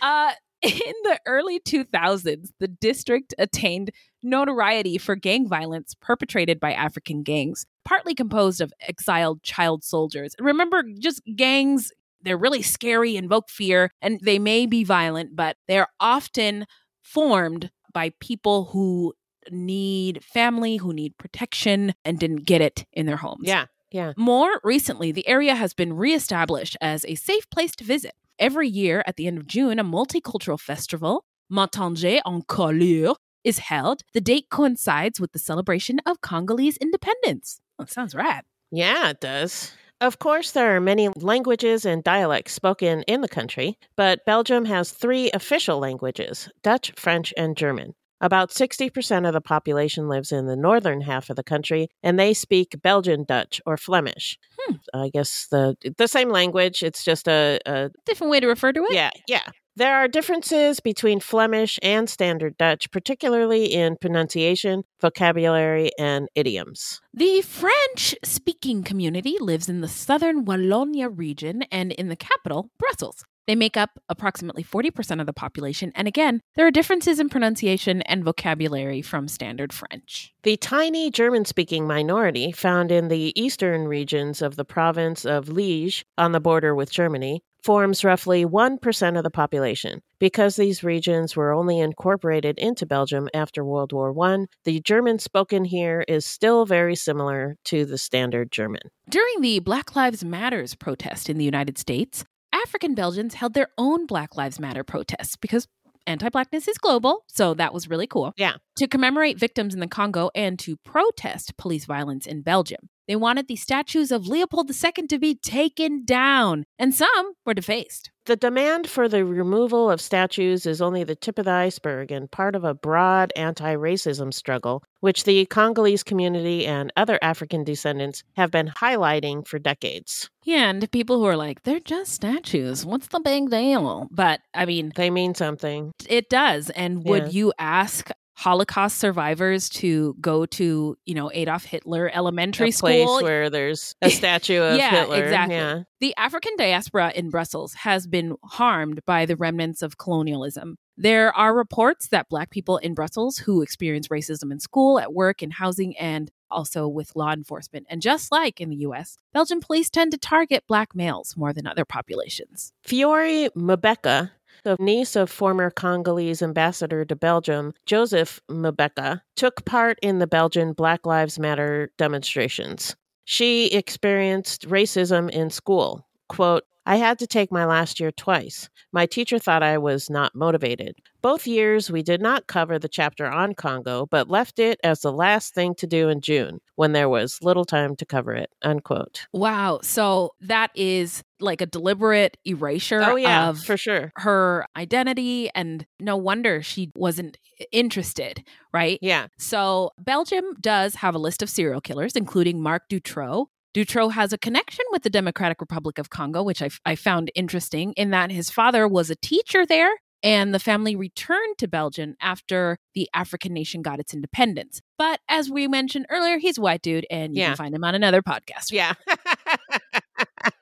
uh 0.00 0.32
in 0.62 0.94
the 1.04 1.18
early 1.26 1.60
2000s, 1.60 2.50
the 2.60 2.68
district 2.68 3.34
attained 3.38 3.90
notoriety 4.22 4.98
for 4.98 5.16
gang 5.16 5.48
violence 5.48 5.94
perpetrated 6.00 6.60
by 6.60 6.72
African 6.72 7.22
gangs, 7.22 7.66
partly 7.84 8.14
composed 8.14 8.60
of 8.60 8.72
exiled 8.80 9.42
child 9.42 9.84
soldiers. 9.84 10.34
And 10.38 10.46
remember, 10.46 10.84
just 10.98 11.22
gangs, 11.36 11.92
they're 12.22 12.36
really 12.36 12.62
scary, 12.62 13.16
invoke 13.16 13.50
fear, 13.50 13.90
and 14.00 14.20
they 14.20 14.38
may 14.38 14.66
be 14.66 14.84
violent, 14.84 15.34
but 15.34 15.56
they're 15.66 15.88
often 15.98 16.66
formed 17.02 17.70
by 17.92 18.12
people 18.20 18.66
who 18.66 19.12
need 19.50 20.22
family, 20.22 20.76
who 20.76 20.92
need 20.92 21.18
protection, 21.18 21.94
and 22.04 22.18
didn't 22.18 22.44
get 22.44 22.60
it 22.60 22.86
in 22.92 23.06
their 23.06 23.16
homes. 23.16 23.42
Yeah. 23.44 23.66
Yeah. 23.90 24.12
More 24.16 24.60
recently, 24.64 25.12
the 25.12 25.26
area 25.28 25.54
has 25.54 25.74
been 25.74 25.92
reestablished 25.92 26.76
as 26.80 27.04
a 27.04 27.14
safe 27.14 27.48
place 27.50 27.76
to 27.76 27.84
visit. 27.84 28.14
Every 28.42 28.66
year 28.66 29.04
at 29.06 29.14
the 29.14 29.28
end 29.28 29.38
of 29.38 29.46
June, 29.46 29.78
a 29.78 29.84
multicultural 29.84 30.58
festival, 30.58 31.24
Matongé 31.48 32.20
en 32.26 32.42
Couleur, 32.42 33.14
is 33.44 33.60
held. 33.60 34.02
The 34.14 34.20
date 34.20 34.46
coincides 34.50 35.20
with 35.20 35.30
the 35.30 35.38
celebration 35.38 36.00
of 36.06 36.20
Congolese 36.22 36.76
independence. 36.78 37.60
Oh, 37.78 37.84
sounds 37.84 38.16
rad. 38.16 38.42
Yeah, 38.72 39.10
it 39.10 39.20
does. 39.20 39.70
Of 40.00 40.18
course, 40.18 40.50
there 40.50 40.74
are 40.74 40.80
many 40.80 41.08
languages 41.14 41.84
and 41.84 42.02
dialects 42.02 42.52
spoken 42.52 43.04
in 43.04 43.20
the 43.20 43.28
country, 43.28 43.78
but 43.94 44.26
Belgium 44.26 44.64
has 44.64 44.90
three 44.90 45.30
official 45.30 45.78
languages 45.78 46.48
Dutch, 46.64 46.92
French, 46.96 47.32
and 47.36 47.56
German. 47.56 47.94
About 48.22 48.50
60% 48.50 49.26
of 49.26 49.34
the 49.34 49.40
population 49.40 50.08
lives 50.08 50.30
in 50.30 50.46
the 50.46 50.56
northern 50.56 51.00
half 51.00 51.28
of 51.28 51.34
the 51.34 51.42
country, 51.42 51.88
and 52.04 52.18
they 52.18 52.32
speak 52.32 52.80
Belgian 52.80 53.24
Dutch 53.24 53.60
or 53.66 53.76
Flemish. 53.76 54.38
Hmm. 54.58 54.76
I 54.94 55.10
guess 55.12 55.48
the 55.50 55.74
the 55.98 56.06
same 56.06 56.30
language. 56.30 56.84
It's 56.84 57.04
just 57.04 57.26
a, 57.26 57.58
a 57.66 57.90
Different 58.06 58.30
way 58.30 58.38
to 58.38 58.46
refer 58.46 58.72
to 58.72 58.84
it? 58.84 58.94
yeah, 58.94 59.10
yeah. 59.26 59.48
There 59.74 59.94
are 59.94 60.06
differences 60.06 60.80
between 60.80 61.18
Flemish 61.18 61.78
and 61.82 62.08
Standard 62.08 62.58
Dutch, 62.58 62.90
particularly 62.90 63.64
in 63.64 63.96
pronunciation, 63.96 64.84
vocabulary, 65.00 65.90
and 65.98 66.28
idioms. 66.34 67.00
The 67.14 67.40
French 67.40 68.14
speaking 68.22 68.82
community 68.82 69.36
lives 69.40 69.70
in 69.70 69.80
the 69.80 69.88
southern 69.88 70.44
Wallonia 70.44 71.10
region 71.10 71.62
and 71.72 71.90
in 71.90 72.08
the 72.08 72.16
capital, 72.16 72.70
Brussels. 72.78 73.24
They 73.46 73.54
make 73.54 73.76
up 73.76 73.98
approximately 74.08 74.62
40% 74.62 75.20
of 75.20 75.26
the 75.26 75.32
population, 75.32 75.92
and 75.94 76.06
again, 76.06 76.40
there 76.54 76.66
are 76.66 76.70
differences 76.70 77.18
in 77.18 77.28
pronunciation 77.28 78.02
and 78.02 78.24
vocabulary 78.24 79.02
from 79.02 79.26
Standard 79.26 79.72
French. 79.72 80.32
The 80.42 80.56
tiny 80.56 81.10
German 81.10 81.44
speaking 81.44 81.86
minority 81.86 82.52
found 82.52 82.92
in 82.92 83.08
the 83.08 83.32
eastern 83.40 83.88
regions 83.88 84.42
of 84.42 84.56
the 84.56 84.64
province 84.64 85.24
of 85.24 85.48
Liege 85.48 86.04
on 86.16 86.32
the 86.32 86.40
border 86.40 86.74
with 86.74 86.92
Germany 86.92 87.42
forms 87.62 88.04
roughly 88.04 88.44
1% 88.44 89.16
of 89.16 89.22
the 89.22 89.30
population. 89.30 90.02
Because 90.18 90.56
these 90.56 90.84
regions 90.84 91.36
were 91.36 91.52
only 91.52 91.78
incorporated 91.78 92.58
into 92.58 92.86
Belgium 92.86 93.28
after 93.34 93.64
World 93.64 93.92
War 93.92 94.14
I, 94.24 94.46
the 94.64 94.80
German 94.80 95.18
spoken 95.18 95.64
here 95.64 96.04
is 96.06 96.24
still 96.24 96.64
very 96.64 96.94
similar 96.94 97.56
to 97.64 97.84
the 97.84 97.98
standard 97.98 98.52
German. 98.52 98.82
During 99.08 99.40
the 99.40 99.58
Black 99.60 99.96
Lives 99.96 100.24
Matters 100.24 100.74
protest 100.74 101.28
in 101.28 101.38
the 101.38 101.44
United 101.44 101.78
States, 101.78 102.24
African 102.52 102.94
Belgians 102.94 103.34
held 103.34 103.54
their 103.54 103.68
own 103.78 104.06
Black 104.06 104.36
Lives 104.36 104.60
Matter 104.60 104.84
protests 104.84 105.36
because 105.36 105.66
anti 106.06 106.28
blackness 106.28 106.68
is 106.68 106.78
global. 106.78 107.24
So 107.28 107.54
that 107.54 107.74
was 107.74 107.88
really 107.88 108.06
cool. 108.06 108.32
Yeah. 108.36 108.54
To 108.76 108.86
commemorate 108.86 109.38
victims 109.38 109.74
in 109.74 109.80
the 109.80 109.86
Congo 109.86 110.30
and 110.34 110.58
to 110.60 110.76
protest 110.76 111.56
police 111.56 111.84
violence 111.84 112.26
in 112.26 112.42
Belgium. 112.42 112.88
They 113.08 113.16
wanted 113.16 113.48
the 113.48 113.56
statues 113.56 114.12
of 114.12 114.28
Leopold 114.28 114.70
II 114.70 115.06
to 115.08 115.18
be 115.18 115.34
taken 115.34 116.04
down, 116.04 116.64
and 116.78 116.94
some 116.94 117.32
were 117.44 117.54
defaced. 117.54 118.11
The 118.26 118.36
demand 118.36 118.88
for 118.88 119.08
the 119.08 119.24
removal 119.24 119.90
of 119.90 120.00
statues 120.00 120.64
is 120.64 120.80
only 120.80 121.02
the 121.02 121.16
tip 121.16 121.40
of 121.40 121.46
the 121.46 121.50
iceberg 121.50 122.12
and 122.12 122.30
part 122.30 122.54
of 122.54 122.62
a 122.62 122.72
broad 122.72 123.32
anti 123.34 123.74
racism 123.74 124.32
struggle, 124.32 124.84
which 125.00 125.24
the 125.24 125.44
Congolese 125.46 126.04
community 126.04 126.64
and 126.64 126.92
other 126.96 127.18
African 127.20 127.64
descendants 127.64 128.22
have 128.36 128.52
been 128.52 128.68
highlighting 128.80 129.44
for 129.44 129.58
decades. 129.58 130.30
Yeah, 130.44 130.70
and 130.70 130.88
people 130.92 131.18
who 131.18 131.24
are 131.26 131.36
like, 131.36 131.64
they're 131.64 131.80
just 131.80 132.12
statues. 132.12 132.86
What's 132.86 133.08
the 133.08 133.18
big 133.20 133.50
deal? 133.50 134.06
But 134.12 134.38
I 134.54 134.66
mean, 134.66 134.92
They 134.94 135.10
mean 135.10 135.34
something. 135.34 135.90
it 136.08 136.28
does. 136.28 136.70
And 136.70 137.04
would 137.04 137.24
Yeah. 137.24 137.30
you 137.30 137.52
ask 137.58 138.08
Holocaust 138.34 138.98
survivors 138.98 139.68
to 139.70 140.16
go 140.20 140.46
to, 140.46 140.96
you 141.04 141.14
know, 141.14 141.30
Adolf 141.32 141.64
Hitler 141.64 142.10
Elementary 142.12 142.70
a 142.70 142.72
place 142.72 143.02
School? 143.06 143.22
where 143.22 143.50
there's 143.50 143.94
a 144.02 144.08
statue 144.10 144.60
of 144.62 144.76
Yeah, 144.78 144.90
Hitler. 145.00 145.22
exactly. 145.22 145.56
Yeah. 145.56 145.82
The 146.00 146.14
African 146.16 146.52
diaspora 146.56 147.12
in 147.14 147.30
Brussels 147.30 147.74
has 147.74 148.06
been 148.06 148.34
harmed 148.44 149.00
by 149.06 149.26
the 149.26 149.36
remnants 149.36 149.82
of 149.82 149.98
colonialism. 149.98 150.76
There 150.96 151.34
are 151.36 151.54
reports 151.54 152.08
that 152.08 152.28
Black 152.28 152.50
people 152.50 152.76
in 152.78 152.94
Brussels 152.94 153.38
who 153.38 153.62
experience 153.62 154.08
racism 154.08 154.50
in 154.52 154.60
school, 154.60 154.98
at 154.98 155.12
work, 155.12 155.42
in 155.42 155.50
housing, 155.50 155.96
and 155.96 156.30
also 156.50 156.86
with 156.86 157.16
law 157.16 157.32
enforcement. 157.32 157.86
And 157.88 158.02
just 158.02 158.30
like 158.30 158.60
in 158.60 158.68
the 158.68 158.76
US, 158.76 159.16
Belgian 159.32 159.60
police 159.60 159.88
tend 159.88 160.10
to 160.12 160.18
target 160.18 160.64
Black 160.68 160.94
males 160.94 161.34
more 161.36 161.52
than 161.54 161.66
other 161.66 161.84
populations. 161.86 162.72
Fiore 162.82 163.48
Mbeka, 163.56 164.32
the 164.64 164.76
niece 164.78 165.16
of 165.16 165.30
former 165.30 165.70
Congolese 165.70 166.42
ambassador 166.42 167.04
to 167.04 167.16
Belgium, 167.16 167.72
Joseph 167.86 168.40
Mbeka, 168.48 169.22
took 169.36 169.64
part 169.64 169.98
in 170.02 170.18
the 170.18 170.26
Belgian 170.26 170.72
Black 170.72 171.06
Lives 171.06 171.38
Matter 171.38 171.90
demonstrations. 171.98 172.96
She 173.24 173.66
experienced 173.66 174.68
racism 174.68 175.30
in 175.30 175.50
school. 175.50 176.06
Quote, 176.28 176.64
I 176.84 176.96
had 176.96 177.18
to 177.20 177.26
take 177.26 177.52
my 177.52 177.64
last 177.64 178.00
year 178.00 178.10
twice. 178.10 178.68
My 178.92 179.06
teacher 179.06 179.38
thought 179.38 179.62
I 179.62 179.78
was 179.78 180.10
not 180.10 180.34
motivated. 180.34 180.96
Both 181.22 181.46
years 181.46 181.90
we 181.90 182.02
did 182.02 182.20
not 182.20 182.48
cover 182.48 182.78
the 182.78 182.88
chapter 182.88 183.26
on 183.26 183.54
Congo, 183.54 184.06
but 184.06 184.28
left 184.28 184.58
it 184.58 184.80
as 184.82 185.00
the 185.00 185.12
last 185.12 185.54
thing 185.54 185.74
to 185.76 185.86
do 185.86 186.08
in 186.08 186.20
June 186.20 186.58
when 186.74 186.92
there 186.92 187.08
was 187.08 187.38
little 187.42 187.64
time 187.64 187.94
to 187.96 188.04
cover 188.04 188.34
it. 188.34 188.50
Unquote. 188.62 189.26
Wow. 189.32 189.78
So 189.82 190.32
that 190.40 190.72
is 190.74 191.22
like 191.38 191.60
a 191.60 191.66
deliberate 191.66 192.36
oh, 192.38 192.50
erasure 192.50 193.02
Oh 193.02 193.16
yeah, 193.16 193.50
of 193.50 193.60
for 193.60 193.76
sure. 193.76 194.12
her 194.16 194.66
identity. 194.76 195.50
And 195.54 195.86
no 196.00 196.16
wonder 196.16 196.62
she 196.62 196.90
wasn't 196.96 197.38
eh, 197.60 197.64
interested, 197.70 198.44
right? 198.72 198.98
Yeah. 199.00 199.28
So 199.38 199.90
Belgium 199.98 200.44
does 200.60 200.96
have 200.96 201.14
a 201.14 201.18
list 201.18 201.42
of 201.42 201.50
serial 201.50 201.80
killers, 201.80 202.16
including 202.16 202.60
Marc 202.60 202.88
Dutroux. 202.88 203.46
Dutroux 203.74 204.12
has 204.12 204.32
a 204.32 204.38
connection 204.38 204.84
with 204.90 205.02
the 205.02 205.10
Democratic 205.10 205.60
Republic 205.60 205.98
of 205.98 206.10
Congo, 206.10 206.42
which 206.42 206.60
I, 206.62 206.70
I 206.84 206.94
found 206.94 207.30
interesting 207.34 207.92
in 207.94 208.10
that 208.10 208.30
his 208.30 208.50
father 208.50 208.86
was 208.86 209.08
a 209.10 209.16
teacher 209.16 209.64
there 209.64 209.90
and 210.22 210.54
the 210.54 210.58
family 210.60 210.94
returned 210.94 211.58
to 211.58 211.66
Belgium 211.66 212.14
after 212.20 212.78
the 212.94 213.08
African 213.14 213.52
nation 213.52 213.82
got 213.82 213.98
its 213.98 214.14
independence. 214.14 214.80
But 214.98 215.20
as 215.28 215.50
we 215.50 215.66
mentioned 215.66 216.06
earlier, 216.10 216.38
he's 216.38 216.58
a 216.58 216.60
white 216.60 216.82
dude 216.82 217.06
and 217.10 217.34
you 217.34 217.40
Yeah. 217.40 217.48
can 217.48 217.56
find 217.56 217.74
him 217.74 217.82
on 217.82 217.94
another 217.94 218.22
podcast. 218.22 218.70
Yeah. 218.70 218.92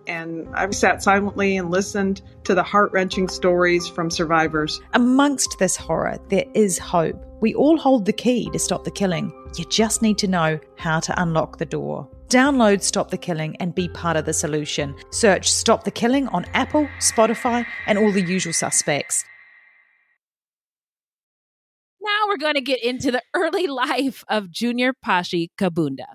and 0.07 0.47
I've 0.55 0.75
sat 0.75 1.03
silently 1.03 1.57
and 1.57 1.69
listened 1.69 2.21
to 2.43 2.55
the 2.55 2.63
heart 2.63 2.91
wrenching 2.91 3.27
stories 3.27 3.87
from 3.87 4.09
survivors. 4.09 4.81
Amongst 4.93 5.57
this 5.59 5.75
horror, 5.75 6.17
there 6.29 6.45
is 6.53 6.77
hope. 6.77 7.15
We 7.41 7.53
all 7.53 7.77
hold 7.77 8.05
the 8.05 8.13
key 8.13 8.49
to 8.51 8.59
stop 8.59 8.83
the 8.83 8.91
killing. 8.91 9.33
You 9.57 9.65
just 9.65 10.01
need 10.01 10.17
to 10.19 10.27
know 10.27 10.59
how 10.77 10.99
to 11.01 11.21
unlock 11.21 11.57
the 11.57 11.65
door. 11.65 12.09
Download 12.31 12.81
Stop 12.81 13.11
the 13.11 13.17
Killing 13.17 13.57
and 13.57 13.75
be 13.75 13.89
part 13.89 14.15
of 14.15 14.23
the 14.23 14.31
solution. 14.31 14.95
Search 15.09 15.51
Stop 15.51 15.83
the 15.83 15.91
Killing 15.91 16.29
on 16.29 16.45
Apple, 16.53 16.87
Spotify, 16.99 17.65
and 17.87 17.97
all 17.97 18.09
the 18.09 18.21
usual 18.21 18.53
suspects. 18.53 19.25
Now 22.01 22.27
we're 22.29 22.37
going 22.37 22.53
to 22.53 22.61
get 22.61 22.81
into 22.81 23.11
the 23.11 23.21
early 23.33 23.67
life 23.85 24.23
of 24.29 24.49
Junior 24.49 24.93
Pashi 25.05 25.49
Kabunda. 25.59 26.05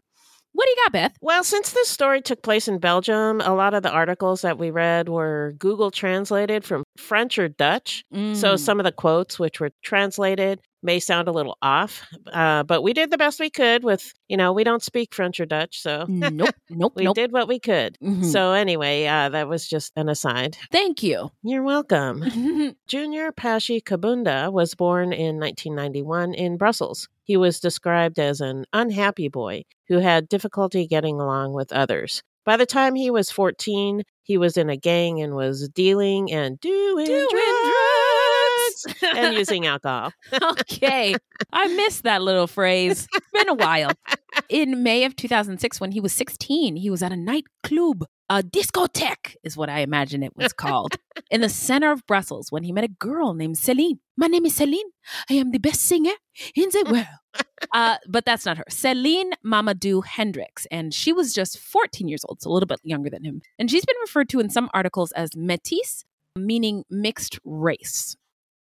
What 0.56 0.64
do 0.64 0.70
you 0.70 0.76
got, 0.84 0.92
Beth? 0.92 1.16
Well, 1.20 1.44
since 1.44 1.72
this 1.72 1.88
story 1.90 2.22
took 2.22 2.42
place 2.42 2.66
in 2.66 2.78
Belgium, 2.78 3.42
a 3.42 3.54
lot 3.54 3.74
of 3.74 3.82
the 3.82 3.90
articles 3.90 4.40
that 4.40 4.56
we 4.58 4.70
read 4.70 5.06
were 5.10 5.52
Google 5.58 5.90
translated 5.90 6.64
from 6.64 6.82
French 6.96 7.38
or 7.38 7.48
Dutch. 7.48 8.04
So 8.10 8.18
Mm. 8.54 8.58
some 8.58 8.80
of 8.80 8.84
the 8.84 8.92
quotes, 8.92 9.38
which 9.38 9.60
were 9.60 9.70
translated, 9.84 10.58
may 10.82 10.98
sound 10.98 11.28
a 11.28 11.32
little 11.32 11.58
off. 11.60 12.06
Uh, 12.32 12.62
but 12.62 12.80
we 12.82 12.94
did 12.94 13.10
the 13.10 13.18
best 13.18 13.38
we 13.38 13.50
could 13.50 13.84
with, 13.84 14.12
you 14.28 14.36
know, 14.38 14.50
we 14.54 14.64
don't 14.64 14.82
speak 14.82 15.14
French 15.14 15.38
or 15.40 15.44
Dutch. 15.44 15.78
So 15.82 16.06
nope, 16.08 16.54
nope, 16.70 16.92
we 16.96 17.04
nope. 17.04 17.16
did 17.16 17.32
what 17.32 17.48
we 17.48 17.58
could. 17.60 17.98
Mhm. 18.02 18.24
So 18.24 18.52
anyway, 18.52 19.04
uh, 19.06 19.28
that 19.28 19.48
was 19.48 19.68
just 19.68 19.92
an 19.96 20.08
aside. 20.08 20.56
Thank 20.72 21.02
you. 21.02 21.30
You're 21.42 21.64
welcome. 21.64 22.22
Junior 22.86 23.30
Pashi 23.30 23.82
Kabunda 23.82 24.50
was 24.50 24.74
born 24.74 25.12
in 25.12 25.38
1991 25.38 26.32
in 26.32 26.56
Brussels. 26.56 27.08
He 27.26 27.36
was 27.36 27.58
described 27.60 28.18
as 28.20 28.40
an 28.40 28.64
unhappy 28.72 29.28
boy 29.28 29.64
who 29.88 29.98
had 29.98 30.28
difficulty 30.28 30.86
getting 30.86 31.20
along 31.20 31.52
with 31.54 31.72
others. 31.72 32.22
By 32.44 32.56
the 32.56 32.66
time 32.66 32.94
he 32.94 33.10
was 33.10 33.30
14, 33.32 34.04
he 34.22 34.38
was 34.38 34.56
in 34.56 34.70
a 34.70 34.76
gang 34.76 35.20
and 35.20 35.34
was 35.34 35.68
dealing 35.68 36.32
and 36.32 36.58
doing, 36.60 37.06
Doing 37.06 37.26
drugs 37.28 38.84
drugs. 38.86 39.16
and 39.16 39.34
using 39.38 39.66
alcohol. 39.66 40.12
okay. 40.40 41.16
I 41.52 41.66
missed 41.68 42.04
that 42.04 42.22
little 42.22 42.46
phrase. 42.46 43.08
It's 43.12 43.26
been 43.32 43.48
a 43.48 43.54
while. 43.54 43.90
In 44.48 44.82
May 44.82 45.04
of 45.04 45.16
2006, 45.16 45.80
when 45.80 45.92
he 45.92 46.00
was 46.00 46.12
16, 46.12 46.76
he 46.76 46.90
was 46.90 47.02
at 47.02 47.12
a 47.12 47.16
nightclub. 47.16 48.04
A 48.28 48.42
discotheque 48.42 49.36
is 49.44 49.56
what 49.56 49.68
I 49.68 49.80
imagine 49.80 50.22
it 50.22 50.36
was 50.36 50.52
called. 50.52 50.96
in 51.30 51.40
the 51.40 51.48
center 51.48 51.92
of 51.92 52.06
Brussels 52.06 52.50
when 52.50 52.64
he 52.64 52.72
met 52.72 52.84
a 52.84 52.88
girl 52.88 53.34
named 53.34 53.58
Celine. 53.58 54.00
My 54.16 54.26
name 54.26 54.46
is 54.46 54.56
Celine. 54.56 54.90
I 55.30 55.34
am 55.34 55.52
the 55.52 55.58
best 55.58 55.82
singer 55.82 56.12
in 56.54 56.68
the 56.70 56.84
world. 56.90 57.44
uh, 57.72 57.96
but 58.08 58.24
that's 58.24 58.44
not 58.44 58.58
her. 58.58 58.64
Celine 58.68 59.32
Mamadou 59.44 60.04
Hendricks. 60.04 60.66
And 60.70 60.92
she 60.92 61.12
was 61.12 61.32
just 61.32 61.58
14 61.58 62.08
years 62.08 62.24
old, 62.28 62.42
so 62.42 62.50
a 62.50 62.52
little 62.52 62.66
bit 62.66 62.80
younger 62.82 63.10
than 63.10 63.24
him. 63.24 63.42
And 63.58 63.70
she's 63.70 63.84
been 63.84 63.96
referred 64.00 64.28
to 64.30 64.40
in 64.40 64.50
some 64.50 64.70
articles 64.74 65.12
as 65.12 65.30
métisse, 65.30 66.04
meaning 66.36 66.84
mixed 66.90 67.38
race. 67.44 68.16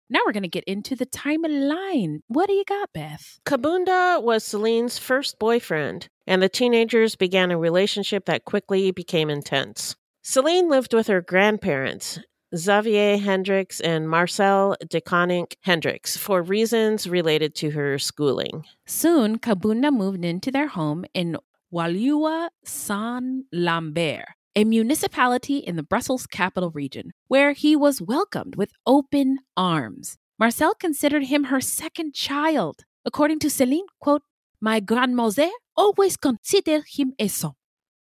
Now 0.09 0.21
we're 0.25 0.33
going 0.33 0.45
to 0.45 0.49
get 0.49 0.65
into 0.65 0.95
the 0.95 1.07
timeline. 1.07 2.21
What 2.29 2.47
do 2.47 2.53
you 2.53 2.65
got, 2.65 2.93
Beth? 2.93 3.41
Kabunda 3.45 4.23
was 4.23 4.45
Celine's 4.45 4.99
first 4.99 5.37
boyfriend, 5.41 6.09
and 6.29 6.41
the 6.41 6.49
teenagers 6.49 7.17
began 7.17 7.51
a 7.51 7.59
relationship 7.59 8.27
that 8.27 8.45
quickly 8.45 8.93
became 8.93 9.29
intense. 9.31 9.97
Celine 10.23 10.69
lived 10.69 10.95
with 10.95 11.09
her 11.09 11.21
grandparents, 11.21 12.21
Xavier 12.55 13.19
Hendricks 13.19 13.81
and 13.81 14.09
Marcel 14.09 14.77
de 14.89 15.01
Koninck 15.01 15.55
Hendricks, 15.63 16.17
for 16.17 16.41
reasons 16.41 17.09
related 17.09 17.57
to 17.57 17.71
her 17.71 17.99
schooling. 17.99 18.65
Soon, 18.87 19.41
Kabunda 19.41 19.93
moved 19.93 20.25
into 20.25 20.53
their 20.53 20.69
home 20.69 21.05
in 21.15 21.37
Waliwa 21.75 22.51
San 22.65 23.47
Lambert, 23.53 24.27
a 24.57 24.65
municipality 24.65 25.59
in 25.59 25.77
the 25.77 25.83
Brussels 25.83 26.27
capital 26.27 26.71
region, 26.71 27.13
where 27.29 27.53
he 27.53 27.77
was 27.77 28.01
welcomed 28.03 28.57
with 28.57 28.73
open 28.87 29.39
arms. 29.57 30.17
Marcel 30.39 30.75
considered 30.75 31.25
him 31.25 31.45
her 31.45 31.61
second 31.61 32.15
child. 32.15 32.77
According 33.05 33.39
to 33.41 33.51
Celine, 33.51 33.87
quote, 34.01 34.23
My 34.61 34.81
grandmother 34.81 35.51
always 35.77 36.17
considered 36.17 36.85
him 36.97 37.13
a 37.19 37.29
son. 37.29 37.53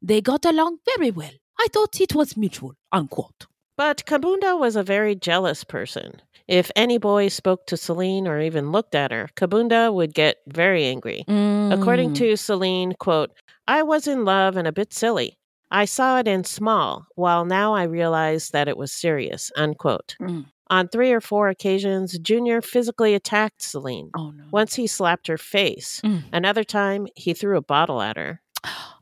They 0.01 0.21
got 0.21 0.45
along 0.45 0.79
very 0.97 1.11
well. 1.11 1.33
I 1.59 1.67
thought 1.73 2.01
it 2.01 2.15
was 2.15 2.37
mutual, 2.37 2.75
unquote. 2.93 3.47
But 3.77 4.05
Kabunda 4.07 4.59
was 4.59 4.77
a 4.77 4.83
very 4.85 5.15
jealous 5.17 5.65
person. 5.65 6.23
If 6.47 6.71
any 6.77 6.99
boy 6.99 7.29
spoke 7.29 7.67
to 7.67 7.77
Celine 7.77 8.29
or 8.29 8.41
even 8.41 8.71
looked 8.71 8.95
at 8.95 9.11
her, 9.11 9.29
Kabunda 9.37 9.93
would 9.93 10.15
get 10.15 10.37
very 10.47 10.85
angry. 10.85 11.25
According 11.27 12.11
Mm. 12.11 12.17
to 12.17 12.37
Celine, 12.37 12.93
quote, 13.01 13.31
I 13.67 13.83
was 13.83 14.07
in 14.07 14.25
love 14.25 14.57
and 14.57 14.69
a 14.69 14.73
bit 14.73 14.93
silly. 14.93 15.37
I 15.71 15.87
saw 15.87 16.19
it 16.19 16.29
in 16.29 16.45
small, 16.45 17.07
while 17.15 17.45
now 17.45 17.75
I 17.75 17.85
realize 17.85 18.51
that 18.51 18.69
it 18.69 18.77
was 18.77 18.93
serious, 18.93 19.51
unquote. 19.57 20.17
Mm. 20.21 20.47
On 20.71 20.89
three 20.89 21.13
or 21.13 21.21
four 21.21 21.49
occasions, 21.49 22.19
Junior 22.19 22.63
physically 22.63 23.15
attacked 23.15 23.63
Celine. 23.63 24.11
Oh, 24.17 24.31
no. 24.31 24.45
Once 24.51 24.75
he 24.75 24.87
slapped 24.87 25.27
her 25.27 25.37
face. 25.37 26.01
Mm. 26.03 26.25
Another 26.33 26.65
time, 26.65 27.07
he 27.17 27.35
threw 27.35 27.57
a 27.57 27.63
bottle 27.63 28.01
at 28.01 28.17
her. 28.17 28.41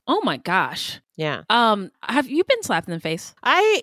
Oh, 0.09 0.21
my 0.25 0.39
gosh. 0.39 1.01
Yeah. 1.17 1.43
Um, 1.49 1.93
have 2.03 2.29
you 2.29 2.43
been 2.45 2.63
slapped 2.63 2.89
in 2.89 2.95
the 2.95 3.01
face? 3.01 3.35
I 3.43 3.83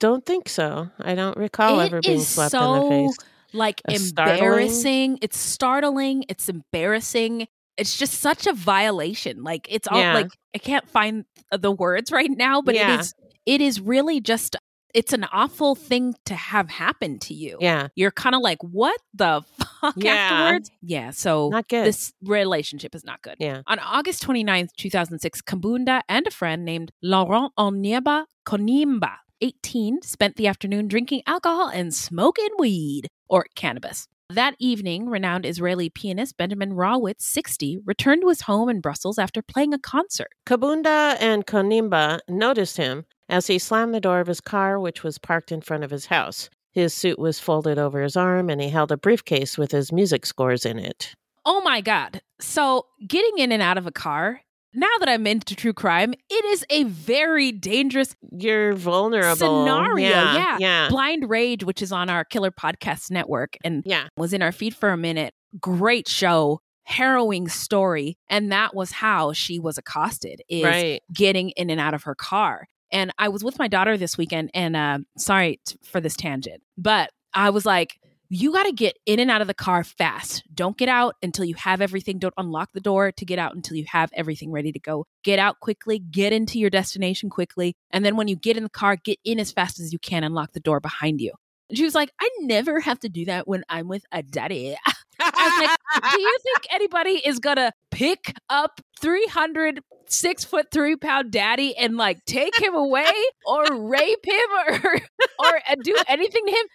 don't 0.00 0.24
think 0.24 0.48
so. 0.48 0.90
I 0.98 1.14
don't 1.14 1.36
recall 1.36 1.80
It 1.80 1.86
ever 1.86 2.00
being 2.00 2.20
slapped 2.20 2.52
so, 2.52 2.74
in 2.74 2.82
the 2.82 2.88
face. 2.88 3.18
Like 3.52 3.80
startling? 3.90 4.38
embarrassing. 4.38 5.18
It's 5.22 5.38
startling. 5.38 6.24
It's 6.28 6.48
embarrassing. 6.48 7.48
It's 7.78 7.96
just 7.96 8.14
such 8.14 8.46
a 8.46 8.52
violation. 8.52 9.42
Like 9.44 9.66
it's 9.70 9.88
all 9.88 9.98
Yeah. 10.00 10.14
like 10.14 10.30
I 10.54 10.58
can't 10.58 10.88
find 10.88 11.24
the 11.50 11.70
words 11.72 12.10
right 12.12 12.30
now, 12.30 12.60
but 12.60 12.74
Yeah. 12.74 12.94
it 12.94 13.00
is 13.00 13.14
it 13.46 13.60
is 13.62 13.80
really 13.80 14.20
just 14.20 14.56
it's 14.94 15.12
an 15.12 15.24
awful 15.32 15.74
thing 15.74 16.14
to 16.24 16.34
have 16.34 16.70
happen 16.70 17.18
to 17.20 17.34
you. 17.34 17.58
Yeah. 17.60 17.88
You're 17.94 18.10
kind 18.10 18.34
of 18.34 18.40
like, 18.40 18.58
what 18.62 18.98
the 19.12 19.42
fuck 19.80 19.94
Yeah. 19.96 20.14
afterwards? 20.14 20.70
Yeah. 20.82 21.10
So 21.10 21.50
Not 21.50 21.68
good. 21.68 21.84
this 21.86 22.12
relationship 22.22 22.94
is 22.94 23.04
not 23.04 23.20
good. 23.22 23.36
Yeah. 23.38 23.60
On 23.66 23.78
August 23.78 24.22
29th, 24.26 24.70
2006, 24.78 25.42
Kabunda 25.42 26.00
and 26.08 26.26
a 26.26 26.30
friend 26.30 26.64
named 26.64 26.90
Laurent 27.02 27.52
Onyeba 27.58 28.24
Konimba, 28.46 29.16
18, 29.42 30.00
spent 30.02 30.36
the 30.36 30.46
afternoon 30.46 30.88
drinking 30.88 31.22
alcohol 31.26 31.68
and 31.68 31.94
smoking 31.94 32.48
weed 32.58 33.08
or 33.28 33.44
cannabis. 33.54 34.08
That 34.30 34.56
evening, 34.58 35.08
renowned 35.08 35.46
Israeli 35.46 35.88
pianist 35.88 36.36
Benjamin 36.36 36.74
Rawitz, 36.74 37.22
60, 37.22 37.78
returned 37.86 38.20
to 38.20 38.28
his 38.28 38.42
home 38.42 38.68
in 38.68 38.82
Brussels 38.82 39.18
after 39.18 39.40
playing 39.40 39.72
a 39.72 39.78
concert. 39.78 40.28
Kabunda 40.44 41.16
and 41.18 41.46
Konimba 41.46 42.18
noticed 42.28 42.76
him 42.76 43.06
as 43.30 43.46
he 43.46 43.58
slammed 43.58 43.94
the 43.94 44.02
door 44.02 44.20
of 44.20 44.26
his 44.26 44.42
car, 44.42 44.78
which 44.78 45.02
was 45.02 45.16
parked 45.16 45.50
in 45.50 45.62
front 45.62 45.82
of 45.82 45.90
his 45.90 46.06
house. 46.06 46.50
His 46.72 46.92
suit 46.92 47.18
was 47.18 47.40
folded 47.40 47.78
over 47.78 48.02
his 48.02 48.18
arm, 48.18 48.50
and 48.50 48.60
he 48.60 48.68
held 48.68 48.92
a 48.92 48.98
briefcase 48.98 49.56
with 49.56 49.72
his 49.72 49.92
music 49.92 50.26
scores 50.26 50.66
in 50.66 50.78
it. 50.78 51.14
Oh 51.46 51.62
my 51.62 51.80
God. 51.80 52.20
So, 52.38 52.84
getting 53.06 53.38
in 53.38 53.50
and 53.50 53.62
out 53.62 53.78
of 53.78 53.86
a 53.86 53.90
car, 53.90 54.42
now 54.74 54.88
that 55.00 55.08
I'm 55.08 55.26
into 55.26 55.54
true 55.56 55.72
crime, 55.72 56.12
it 56.30 56.44
is 56.46 56.64
a 56.70 56.84
very 56.84 57.52
dangerous 57.52 58.14
You're 58.32 58.74
vulnerable. 58.74 59.36
scenario. 59.36 60.08
Yeah. 60.08 60.34
Yeah. 60.34 60.56
Yeah. 60.60 60.88
Blind 60.88 61.28
Rage, 61.28 61.64
which 61.64 61.82
is 61.82 61.92
on 61.92 62.08
our 62.10 62.24
Killer 62.24 62.50
Podcast 62.50 63.10
Network 63.10 63.56
and 63.64 63.82
Yeah. 63.86 64.08
was 64.16 64.32
in 64.32 64.42
our 64.42 64.52
feed 64.52 64.74
for 64.76 64.90
a 64.90 64.96
minute. 64.96 65.34
Great 65.60 66.08
show. 66.08 66.60
harrowing 66.90 67.46
story. 67.48 68.16
And 68.30 68.50
that 68.50 68.74
was 68.74 68.90
how 68.92 69.34
she 69.34 69.58
was 69.58 69.76
accosted 69.76 70.40
is 70.48 70.64
Right. 70.64 71.02
getting 71.12 71.50
in 71.50 71.68
and 71.68 71.78
out 71.78 71.92
of 71.92 72.04
her 72.04 72.14
car. 72.14 72.66
And 72.90 73.12
I 73.18 73.28
was 73.28 73.44
with 73.44 73.58
my 73.58 73.68
daughter 73.68 73.98
this 73.98 74.16
weekend, 74.16 74.50
and 74.54 74.74
uh, 74.74 75.00
sorry 75.18 75.60
t- 75.66 75.76
for 75.84 76.00
this 76.00 76.16
tangent, 76.16 76.62
but 76.78 77.10
I 77.34 77.50
was 77.50 77.66
like, 77.66 77.98
you 78.30 78.52
got 78.52 78.64
to 78.64 78.72
get 78.72 78.98
in 79.06 79.20
and 79.20 79.30
out 79.30 79.40
of 79.40 79.46
the 79.46 79.54
car 79.54 79.82
fast. 79.84 80.42
Don't 80.54 80.76
get 80.76 80.88
out 80.88 81.16
until 81.22 81.44
you 81.44 81.54
have 81.54 81.80
everything. 81.80 82.18
Don't 82.18 82.34
unlock 82.36 82.70
the 82.72 82.80
door 82.80 83.12
to 83.12 83.24
get 83.24 83.38
out 83.38 83.54
until 83.54 83.76
you 83.76 83.86
have 83.88 84.10
everything 84.12 84.50
ready 84.52 84.72
to 84.72 84.78
go. 84.78 85.06
Get 85.24 85.38
out 85.38 85.60
quickly, 85.60 85.98
get 85.98 86.32
into 86.32 86.58
your 86.58 86.70
destination 86.70 87.30
quickly. 87.30 87.74
And 87.90 88.04
then 88.04 88.16
when 88.16 88.28
you 88.28 88.36
get 88.36 88.56
in 88.56 88.62
the 88.62 88.70
car, 88.70 88.96
get 88.96 89.18
in 89.24 89.40
as 89.40 89.52
fast 89.52 89.80
as 89.80 89.92
you 89.92 89.98
can 89.98 90.24
and 90.24 90.34
lock 90.34 90.52
the 90.52 90.60
door 90.60 90.80
behind 90.80 91.20
you. 91.20 91.32
And 91.68 91.78
she 91.78 91.84
was 91.84 91.94
like, 91.94 92.10
I 92.20 92.28
never 92.40 92.80
have 92.80 92.98
to 93.00 93.08
do 93.08 93.26
that 93.26 93.46
when 93.46 93.64
I'm 93.68 93.88
with 93.88 94.04
a 94.12 94.22
daddy. 94.22 94.76
I 95.20 95.58
was 95.60 96.02
like, 96.02 96.12
do 96.12 96.20
you 96.20 96.38
think 96.42 96.66
anybody 96.72 97.20
is 97.24 97.38
gonna 97.38 97.72
pick 97.90 98.34
up 98.48 98.80
300 99.00 99.80
six 100.08 100.44
foot 100.44 100.70
three 100.70 100.96
pound 100.96 101.30
daddy 101.30 101.76
and 101.76 101.96
like 101.96 102.24
take 102.24 102.56
him 102.60 102.74
away 102.74 103.12
or 103.46 103.64
rape 103.88 104.24
him 104.24 104.50
or 104.66 104.94
or 105.38 105.60
uh, 105.68 105.76
do 105.82 105.96
anything 106.08 106.44
to 106.46 106.52
him? 106.52 106.66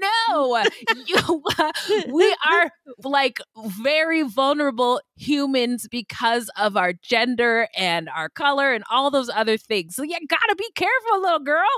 No, 0.00 0.62
you, 1.06 1.42
we 2.12 2.36
are 2.50 2.70
like 3.04 3.40
very 3.56 4.22
vulnerable 4.22 5.00
humans 5.16 5.86
because 5.90 6.50
of 6.56 6.76
our 6.76 6.92
gender 6.92 7.68
and 7.76 8.08
our 8.08 8.28
color 8.28 8.72
and 8.72 8.84
all 8.90 9.10
those 9.10 9.30
other 9.30 9.56
things. 9.56 9.94
So 9.94 10.02
you 10.02 10.16
gotta 10.28 10.56
be 10.56 10.68
careful, 10.74 11.20
little 11.20 11.40
girl. 11.40 11.68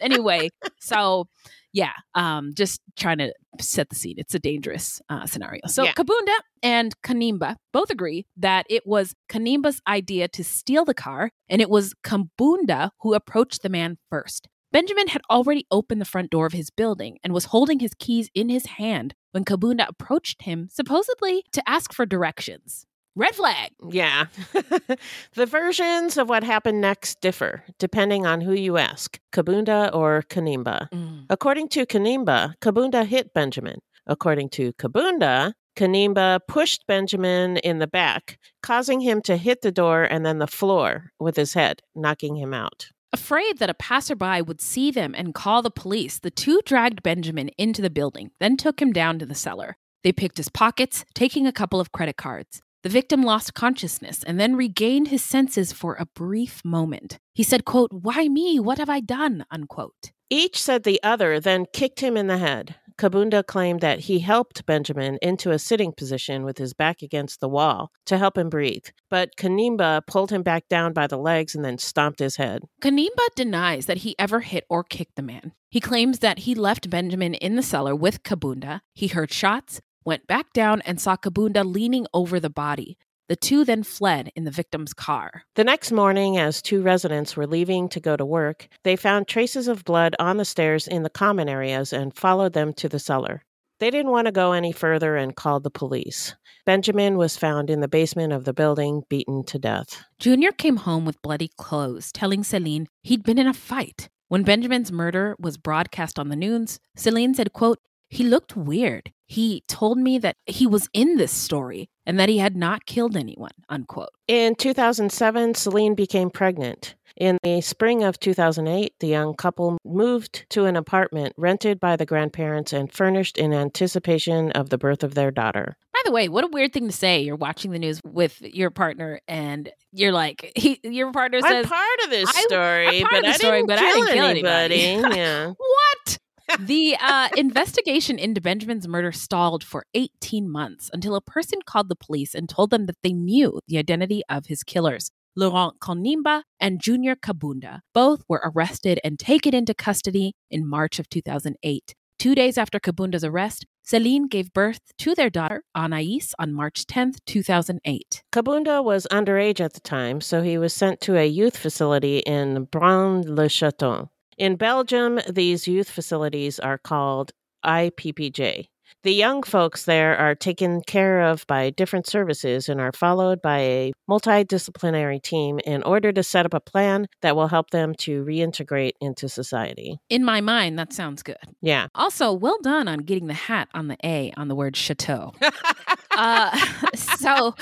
Anyway, 0.00 0.48
so 0.80 1.26
yeah, 1.72 1.92
um, 2.14 2.52
just 2.54 2.80
trying 2.96 3.18
to 3.18 3.32
set 3.60 3.88
the 3.88 3.96
scene. 3.96 4.14
It's 4.18 4.34
a 4.34 4.38
dangerous 4.38 5.00
uh, 5.08 5.26
scenario. 5.26 5.62
So 5.66 5.84
Yeah. 5.84 5.92
Kabunda 5.92 6.34
and 6.62 6.94
Kanimba 7.02 7.56
both 7.72 7.90
agree 7.90 8.26
that 8.36 8.66
it 8.68 8.86
was 8.86 9.14
Kanimba's 9.28 9.80
idea 9.86 10.28
to 10.28 10.44
steal 10.44 10.84
the 10.84 10.94
car, 10.94 11.30
and 11.48 11.62
it 11.62 11.70
was 11.70 11.94
Kabunda 12.04 12.90
who 13.00 13.14
approached 13.14 13.62
the 13.62 13.68
man 13.68 13.98
first. 14.10 14.48
Benjamin 14.70 15.08
had 15.08 15.20
already 15.30 15.66
opened 15.70 16.00
the 16.00 16.06
front 16.06 16.30
door 16.30 16.46
of 16.46 16.54
his 16.54 16.70
building 16.70 17.18
and 17.22 17.34
was 17.34 17.46
holding 17.46 17.80
his 17.80 17.92
keys 17.98 18.30
in 18.34 18.48
his 18.48 18.66
hand 18.66 19.14
when 19.32 19.44
Kabunda 19.44 19.86
approached 19.86 20.42
him, 20.42 20.68
supposedly 20.70 21.44
to 21.52 21.62
ask 21.68 21.92
for 21.92 22.06
directions. 22.06 22.86
Red 23.14 23.34
flag. 23.34 23.70
Yeah. 23.90 24.26
the 25.34 25.46
versions 25.46 26.16
of 26.16 26.28
what 26.28 26.44
happened 26.44 26.80
next 26.80 27.20
differ 27.20 27.62
depending 27.78 28.26
on 28.26 28.40
who 28.40 28.52
you 28.52 28.78
ask 28.78 29.18
Kabunda 29.32 29.94
or 29.94 30.22
Kanimba. 30.28 30.88
Mm. 30.90 31.26
According 31.28 31.68
to 31.70 31.84
Kanimba, 31.84 32.54
Kabunda 32.60 33.04
hit 33.06 33.34
Benjamin. 33.34 33.80
According 34.06 34.48
to 34.50 34.72
Kabunda, 34.74 35.52
Kanimba 35.76 36.40
pushed 36.48 36.86
Benjamin 36.86 37.56
in 37.58 37.78
the 37.78 37.86
back, 37.86 38.38
causing 38.62 39.00
him 39.00 39.22
to 39.22 39.36
hit 39.36 39.62
the 39.62 39.72
door 39.72 40.04
and 40.04 40.24
then 40.24 40.38
the 40.38 40.46
floor 40.46 41.10
with 41.18 41.36
his 41.36 41.54
head, 41.54 41.80
knocking 41.94 42.36
him 42.36 42.52
out. 42.52 42.88
Afraid 43.12 43.58
that 43.58 43.70
a 43.70 43.74
passerby 43.74 44.40
would 44.40 44.60
see 44.60 44.90
them 44.90 45.14
and 45.14 45.34
call 45.34 45.60
the 45.60 45.70
police, 45.70 46.18
the 46.18 46.30
two 46.30 46.60
dragged 46.64 47.02
Benjamin 47.02 47.50
into 47.58 47.82
the 47.82 47.90
building, 47.90 48.30
then 48.40 48.56
took 48.56 48.80
him 48.80 48.92
down 48.92 49.18
to 49.18 49.26
the 49.26 49.34
cellar. 49.34 49.76
They 50.02 50.12
picked 50.12 50.38
his 50.38 50.48
pockets, 50.48 51.04
taking 51.14 51.46
a 51.46 51.52
couple 51.52 51.78
of 51.78 51.92
credit 51.92 52.16
cards. 52.16 52.62
The 52.82 52.88
victim 52.88 53.22
lost 53.22 53.54
consciousness 53.54 54.24
and 54.24 54.40
then 54.40 54.56
regained 54.56 55.08
his 55.08 55.22
senses 55.22 55.72
for 55.72 55.94
a 55.94 56.06
brief 56.06 56.64
moment. 56.64 57.18
He 57.32 57.44
said, 57.44 57.64
quote, 57.64 57.90
Why 57.92 58.28
me? 58.28 58.58
What 58.58 58.78
have 58.78 58.90
I 58.90 58.98
done? 58.98 59.44
Unquote. 59.52 60.10
Each 60.28 60.60
said 60.60 60.82
the 60.82 61.00
other 61.02 61.38
then 61.38 61.66
kicked 61.72 62.00
him 62.00 62.16
in 62.16 62.26
the 62.26 62.38
head. 62.38 62.74
Kabunda 62.98 63.46
claimed 63.46 63.80
that 63.80 64.00
he 64.00 64.18
helped 64.18 64.66
Benjamin 64.66 65.18
into 65.22 65.50
a 65.50 65.58
sitting 65.58 65.92
position 65.92 66.44
with 66.44 66.58
his 66.58 66.74
back 66.74 67.02
against 67.02 67.40
the 67.40 67.48
wall 67.48 67.90
to 68.06 68.18
help 68.18 68.36
him 68.36 68.48
breathe, 68.48 68.86
but 69.10 69.36
Kanimba 69.36 70.06
pulled 70.06 70.30
him 70.30 70.42
back 70.42 70.68
down 70.68 70.92
by 70.92 71.06
the 71.06 71.16
legs 71.16 71.54
and 71.54 71.64
then 71.64 71.78
stomped 71.78 72.18
his 72.18 72.36
head. 72.36 72.62
Kanimba 72.80 73.26
denies 73.34 73.86
that 73.86 73.98
he 73.98 74.14
ever 74.18 74.40
hit 74.40 74.64
or 74.68 74.84
kicked 74.84 75.16
the 75.16 75.22
man. 75.22 75.52
He 75.70 75.80
claims 75.80 76.18
that 76.18 76.40
he 76.40 76.54
left 76.54 76.90
Benjamin 76.90 77.34
in 77.34 77.56
the 77.56 77.62
cellar 77.62 77.94
with 77.94 78.22
Kabunda. 78.22 78.80
He 78.92 79.08
heard 79.08 79.32
shots, 79.32 79.80
went 80.04 80.26
back 80.26 80.52
down, 80.52 80.82
and 80.82 81.00
saw 81.00 81.16
Kabunda 81.16 81.64
leaning 81.64 82.06
over 82.12 82.38
the 82.38 82.50
body. 82.50 82.98
The 83.28 83.36
two 83.36 83.64
then 83.64 83.82
fled 83.82 84.30
in 84.36 84.44
the 84.44 84.50
victim's 84.50 84.92
car. 84.92 85.44
The 85.54 85.64
next 85.64 85.92
morning, 85.92 86.36
as 86.36 86.60
two 86.60 86.82
residents 86.82 87.36
were 87.36 87.46
leaving 87.46 87.88
to 87.90 88.00
go 88.00 88.16
to 88.16 88.26
work, 88.26 88.68
they 88.84 88.96
found 88.96 89.26
traces 89.26 89.68
of 89.68 89.84
blood 89.84 90.14
on 90.18 90.36
the 90.36 90.44
stairs 90.44 90.86
in 90.86 91.02
the 91.02 91.10
common 91.10 91.48
areas 91.48 91.92
and 91.92 92.14
followed 92.14 92.52
them 92.52 92.74
to 92.74 92.88
the 92.88 92.98
cellar. 92.98 93.42
They 93.80 93.90
didn't 93.90 94.12
want 94.12 94.26
to 94.26 94.32
go 94.32 94.52
any 94.52 94.70
further 94.70 95.16
and 95.16 95.34
called 95.34 95.64
the 95.64 95.70
police. 95.70 96.36
Benjamin 96.66 97.16
was 97.16 97.36
found 97.36 97.70
in 97.70 97.80
the 97.80 97.88
basement 97.88 98.32
of 98.32 98.44
the 98.44 98.52
building, 98.52 99.02
beaten 99.08 99.44
to 99.46 99.58
death. 99.58 100.04
Junior 100.18 100.52
came 100.52 100.76
home 100.76 101.04
with 101.04 101.22
bloody 101.22 101.50
clothes, 101.56 102.12
telling 102.12 102.44
Celine 102.44 102.86
he'd 103.02 103.24
been 103.24 103.38
in 103.38 103.48
a 103.48 103.54
fight. 103.54 104.08
When 104.28 104.44
Benjamin's 104.44 104.92
murder 104.92 105.36
was 105.38 105.56
broadcast 105.56 106.18
on 106.18 106.28
the 106.28 106.36
news, 106.36 106.78
Celine 106.96 107.34
said, 107.34 107.52
quote, 107.52 107.80
he 108.12 108.24
looked 108.24 108.54
weird. 108.54 109.10
He 109.26 109.64
told 109.68 109.96
me 109.96 110.18
that 110.18 110.36
he 110.44 110.66
was 110.66 110.90
in 110.92 111.16
this 111.16 111.32
story 111.32 111.88
and 112.04 112.20
that 112.20 112.28
he 112.28 112.36
had 112.36 112.54
not 112.54 112.84
killed 112.84 113.16
anyone, 113.16 113.52
unquote. 113.70 114.10
In 114.28 114.54
2007, 114.54 115.54
Celine 115.54 115.94
became 115.94 116.28
pregnant. 116.28 116.94
In 117.16 117.38
the 117.42 117.62
spring 117.62 118.04
of 118.04 118.20
2008, 118.20 118.92
the 119.00 119.06
young 119.06 119.32
couple 119.32 119.78
moved 119.82 120.44
to 120.50 120.66
an 120.66 120.76
apartment 120.76 121.32
rented 121.38 121.80
by 121.80 121.96
the 121.96 122.04
grandparents 122.04 122.74
and 122.74 122.92
furnished 122.92 123.38
in 123.38 123.54
anticipation 123.54 124.50
of 124.52 124.68
the 124.68 124.76
birth 124.76 125.02
of 125.02 125.14
their 125.14 125.30
daughter. 125.30 125.78
By 125.94 126.00
the 126.04 126.12
way, 126.12 126.28
what 126.28 126.44
a 126.44 126.48
weird 126.48 126.74
thing 126.74 126.88
to 126.88 126.92
say. 126.92 127.20
You're 127.22 127.36
watching 127.36 127.70
the 127.70 127.78
news 127.78 127.98
with 128.04 128.42
your 128.42 128.68
partner 128.68 129.20
and 129.26 129.70
you're 129.90 130.12
like, 130.12 130.52
he, 130.54 130.78
your 130.82 131.12
partner 131.12 131.40
says, 131.40 131.64
I'm 131.64 131.64
part 131.64 131.98
of 132.04 132.10
this 132.10 132.28
story, 132.28 133.00
part 133.00 133.10
but 133.10 133.18
of 133.20 133.24
the 133.24 133.28
I 133.28 133.32
story, 133.32 133.58
didn't 133.58 133.68
but 133.68 133.78
I 133.78 133.82
didn't 133.82 134.12
kill 134.12 134.24
anybody. 134.26 134.80
anybody. 134.82 135.16
yeah. 135.18 135.46
What? 135.56 136.18
The 136.60 136.96
uh, 137.00 137.28
investigation 137.36 138.18
into 138.18 138.40
Benjamin's 138.40 138.86
murder 138.86 139.12
stalled 139.12 139.64
for 139.64 139.86
18 139.94 140.50
months 140.50 140.90
until 140.92 141.14
a 141.14 141.20
person 141.20 141.60
called 141.64 141.88
the 141.88 141.96
police 141.96 142.34
and 142.34 142.48
told 142.48 142.70
them 142.70 142.86
that 142.86 142.98
they 143.02 143.12
knew 143.12 143.60
the 143.68 143.78
identity 143.78 144.22
of 144.28 144.46
his 144.46 144.62
killers. 144.62 145.10
Laurent 145.34 145.80
Kanimba 145.80 146.42
and 146.60 146.80
Junior 146.80 147.16
Kabunda 147.16 147.80
both 147.94 148.22
were 148.28 148.42
arrested 148.44 149.00
and 149.02 149.18
taken 149.18 149.54
into 149.54 149.72
custody 149.72 150.34
in 150.50 150.68
March 150.68 150.98
of 150.98 151.08
2008. 151.08 151.94
Two 152.18 152.34
days 152.34 152.58
after 152.58 152.78
Kabunda's 152.78 153.24
arrest, 153.24 153.64
Celine 153.82 154.28
gave 154.28 154.52
birth 154.52 154.80
to 154.98 155.14
their 155.14 155.30
daughter, 155.30 155.62
Anais, 155.74 156.34
on 156.38 156.52
March 156.52 156.86
10, 156.86 157.14
2008. 157.26 158.22
Kabunda 158.30 158.84
was 158.84 159.06
underage 159.10 159.58
at 159.58 159.72
the 159.72 159.80
time, 159.80 160.20
so 160.20 160.42
he 160.42 160.58
was 160.58 160.72
sent 160.72 161.00
to 161.00 161.16
a 161.16 161.26
youth 161.26 161.56
facility 161.56 162.18
in 162.18 162.64
Braine-le-Château. 162.64 164.08
In 164.42 164.56
Belgium, 164.56 165.20
these 165.30 165.68
youth 165.68 165.88
facilities 165.88 166.58
are 166.58 166.76
called 166.76 167.30
IPPJ. 167.64 168.66
The 169.04 169.12
young 169.12 169.44
folks 169.44 169.84
there 169.84 170.16
are 170.16 170.34
taken 170.34 170.80
care 170.80 171.20
of 171.20 171.46
by 171.46 171.70
different 171.70 172.08
services 172.08 172.68
and 172.68 172.80
are 172.80 172.90
followed 172.90 173.40
by 173.40 173.58
a 173.60 173.92
multidisciplinary 174.10 175.22
team 175.22 175.60
in 175.64 175.84
order 175.84 176.10
to 176.10 176.24
set 176.24 176.44
up 176.44 176.54
a 176.54 176.60
plan 176.60 177.06
that 177.20 177.36
will 177.36 177.46
help 177.46 177.70
them 177.70 177.94
to 177.98 178.24
reintegrate 178.24 178.94
into 179.00 179.28
society. 179.28 179.98
In 180.08 180.24
my 180.24 180.40
mind, 180.40 180.76
that 180.76 180.92
sounds 180.92 181.22
good. 181.22 181.36
Yeah. 181.60 181.86
Also, 181.94 182.32
well 182.32 182.58
done 182.64 182.88
on 182.88 182.98
getting 182.98 183.28
the 183.28 183.34
hat 183.34 183.68
on 183.74 183.86
the 183.86 183.96
A 184.04 184.32
on 184.36 184.48
the 184.48 184.56
word 184.56 184.74
chateau. 184.74 185.34
uh, 186.16 186.58
so, 186.96 187.54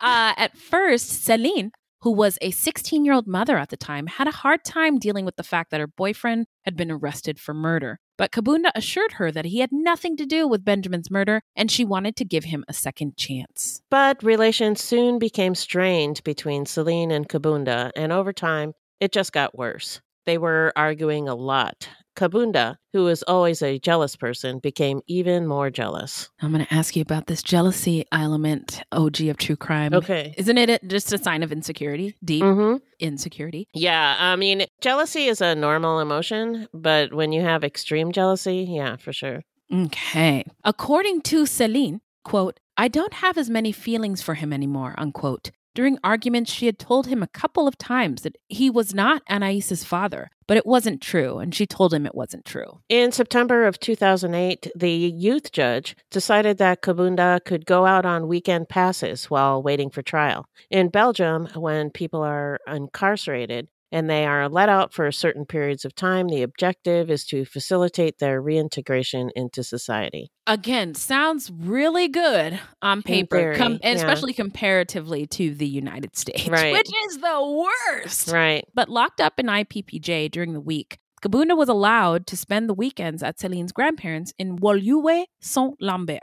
uh, 0.00 0.34
at 0.36 0.56
first, 0.56 1.24
Celine, 1.24 1.70
who 2.04 2.12
was 2.12 2.36
a 2.42 2.50
16 2.50 3.04
year 3.04 3.14
old 3.14 3.26
mother 3.26 3.56
at 3.56 3.70
the 3.70 3.78
time, 3.78 4.06
had 4.06 4.28
a 4.28 4.42
hard 4.42 4.62
time 4.62 4.98
dealing 4.98 5.24
with 5.24 5.36
the 5.36 5.42
fact 5.42 5.70
that 5.70 5.80
her 5.80 5.86
boyfriend 5.86 6.46
had 6.66 6.76
been 6.76 6.90
arrested 6.90 7.40
for 7.40 7.54
murder. 7.54 7.98
But 8.18 8.30
Kabunda 8.30 8.70
assured 8.74 9.12
her 9.12 9.32
that 9.32 9.46
he 9.46 9.60
had 9.60 9.70
nothing 9.72 10.14
to 10.18 10.26
do 10.26 10.46
with 10.46 10.66
Benjamin's 10.66 11.10
murder 11.10 11.40
and 11.56 11.70
she 11.70 11.82
wanted 11.82 12.14
to 12.16 12.24
give 12.26 12.44
him 12.44 12.62
a 12.68 12.74
second 12.74 13.16
chance. 13.16 13.80
But 13.90 14.22
relations 14.22 14.82
soon 14.82 15.18
became 15.18 15.54
strained 15.54 16.22
between 16.24 16.66
Celine 16.66 17.10
and 17.10 17.26
Kabunda, 17.26 17.90
and 17.96 18.12
over 18.12 18.34
time, 18.34 18.74
it 19.00 19.10
just 19.10 19.32
got 19.32 19.56
worse. 19.56 20.02
They 20.26 20.36
were 20.36 20.74
arguing 20.76 21.26
a 21.26 21.34
lot. 21.34 21.88
Kabunda, 22.14 22.76
who 22.92 23.04
was 23.04 23.22
always 23.24 23.60
a 23.62 23.78
jealous 23.78 24.16
person, 24.16 24.58
became 24.58 25.00
even 25.06 25.46
more 25.46 25.70
jealous. 25.70 26.30
I'm 26.40 26.52
going 26.52 26.64
to 26.64 26.74
ask 26.74 26.94
you 26.96 27.02
about 27.02 27.26
this 27.26 27.42
jealousy 27.42 28.04
element, 28.12 28.82
OG 28.92 29.20
of 29.22 29.36
true 29.36 29.56
crime. 29.56 29.92
Okay. 29.94 30.34
Isn't 30.38 30.58
it 30.58 30.88
just 30.88 31.12
a 31.12 31.18
sign 31.18 31.42
of 31.42 31.52
insecurity? 31.52 32.14
Deep 32.24 32.42
Mm-hmm. 32.44 32.76
insecurity? 33.00 33.68
Yeah, 33.74 34.16
I 34.18 34.36
mean, 34.36 34.66
jealousy 34.80 35.26
is 35.26 35.40
a 35.40 35.54
normal 35.54 36.00
emotion, 36.00 36.68
but 36.72 37.12
when 37.12 37.32
you 37.32 37.42
have 37.42 37.64
extreme 37.64 38.12
jealousy, 38.12 38.66
yeah, 38.68 38.96
for 38.96 39.12
sure. 39.12 39.42
Okay. 39.72 40.44
According 40.64 41.22
to 41.22 41.46
Celine, 41.46 42.00
quote, 42.24 42.60
I 42.76 42.88
don't 42.88 43.14
have 43.14 43.38
as 43.38 43.48
many 43.50 43.72
feelings 43.72 44.20
for 44.22 44.34
him 44.34 44.52
anymore, 44.52 44.94
unquote. 44.98 45.50
During 45.74 45.98
arguments, 46.04 46.52
she 46.52 46.66
had 46.66 46.78
told 46.78 47.08
him 47.08 47.22
a 47.22 47.26
couple 47.28 47.66
of 47.66 47.76
times 47.76 48.22
that 48.22 48.36
he 48.48 48.70
was 48.70 48.94
not 48.94 49.22
Anais's 49.28 49.82
father, 49.82 50.30
but 50.46 50.56
it 50.56 50.66
wasn't 50.66 51.00
true, 51.00 51.38
and 51.38 51.52
she 51.52 51.66
told 51.66 51.92
him 51.92 52.06
it 52.06 52.14
wasn't 52.14 52.44
true. 52.44 52.80
In 52.88 53.10
September 53.10 53.66
of 53.66 53.80
2008, 53.80 54.70
the 54.76 54.90
youth 54.90 55.50
judge 55.50 55.96
decided 56.10 56.58
that 56.58 56.82
Kabunda 56.82 57.44
could 57.44 57.66
go 57.66 57.86
out 57.86 58.06
on 58.06 58.28
weekend 58.28 58.68
passes 58.68 59.30
while 59.30 59.62
waiting 59.62 59.90
for 59.90 60.02
trial. 60.02 60.46
In 60.70 60.90
Belgium, 60.90 61.48
when 61.54 61.90
people 61.90 62.22
are 62.22 62.60
incarcerated, 62.68 63.68
and 63.94 64.10
they 64.10 64.26
are 64.26 64.48
let 64.48 64.68
out 64.68 64.92
for 64.92 65.10
certain 65.12 65.46
periods 65.46 65.84
of 65.84 65.94
time. 65.94 66.26
The 66.28 66.42
objective 66.42 67.10
is 67.10 67.24
to 67.26 67.44
facilitate 67.44 68.18
their 68.18 68.42
reintegration 68.42 69.30
into 69.36 69.62
society. 69.62 70.32
Again, 70.48 70.94
sounds 70.94 71.50
really 71.50 72.08
good 72.08 72.58
on 72.82 73.02
paper, 73.02 73.36
theory, 73.36 73.56
com- 73.56 73.78
yeah. 73.82 73.92
especially 73.92 74.32
comparatively 74.32 75.26
to 75.28 75.54
the 75.54 75.68
United 75.68 76.16
States, 76.22 76.48
Right. 76.48 76.72
which 76.72 76.90
is 77.06 77.18
the 77.18 77.64
worst. 77.94 78.28
Right. 78.32 78.64
But 78.74 78.88
locked 78.88 79.20
up 79.20 79.38
in 79.38 79.46
IPPJ 79.46 80.30
during 80.32 80.54
the 80.54 80.60
week, 80.60 80.98
Kabunda 81.22 81.56
was 81.56 81.68
allowed 81.68 82.26
to 82.26 82.36
spend 82.36 82.68
the 82.68 82.74
weekends 82.74 83.22
at 83.22 83.38
Celine's 83.40 83.72
grandparents 83.72 84.34
in 84.38 84.58
Woluwe 84.58 85.24
Saint 85.40 85.80
Lambert. 85.80 86.20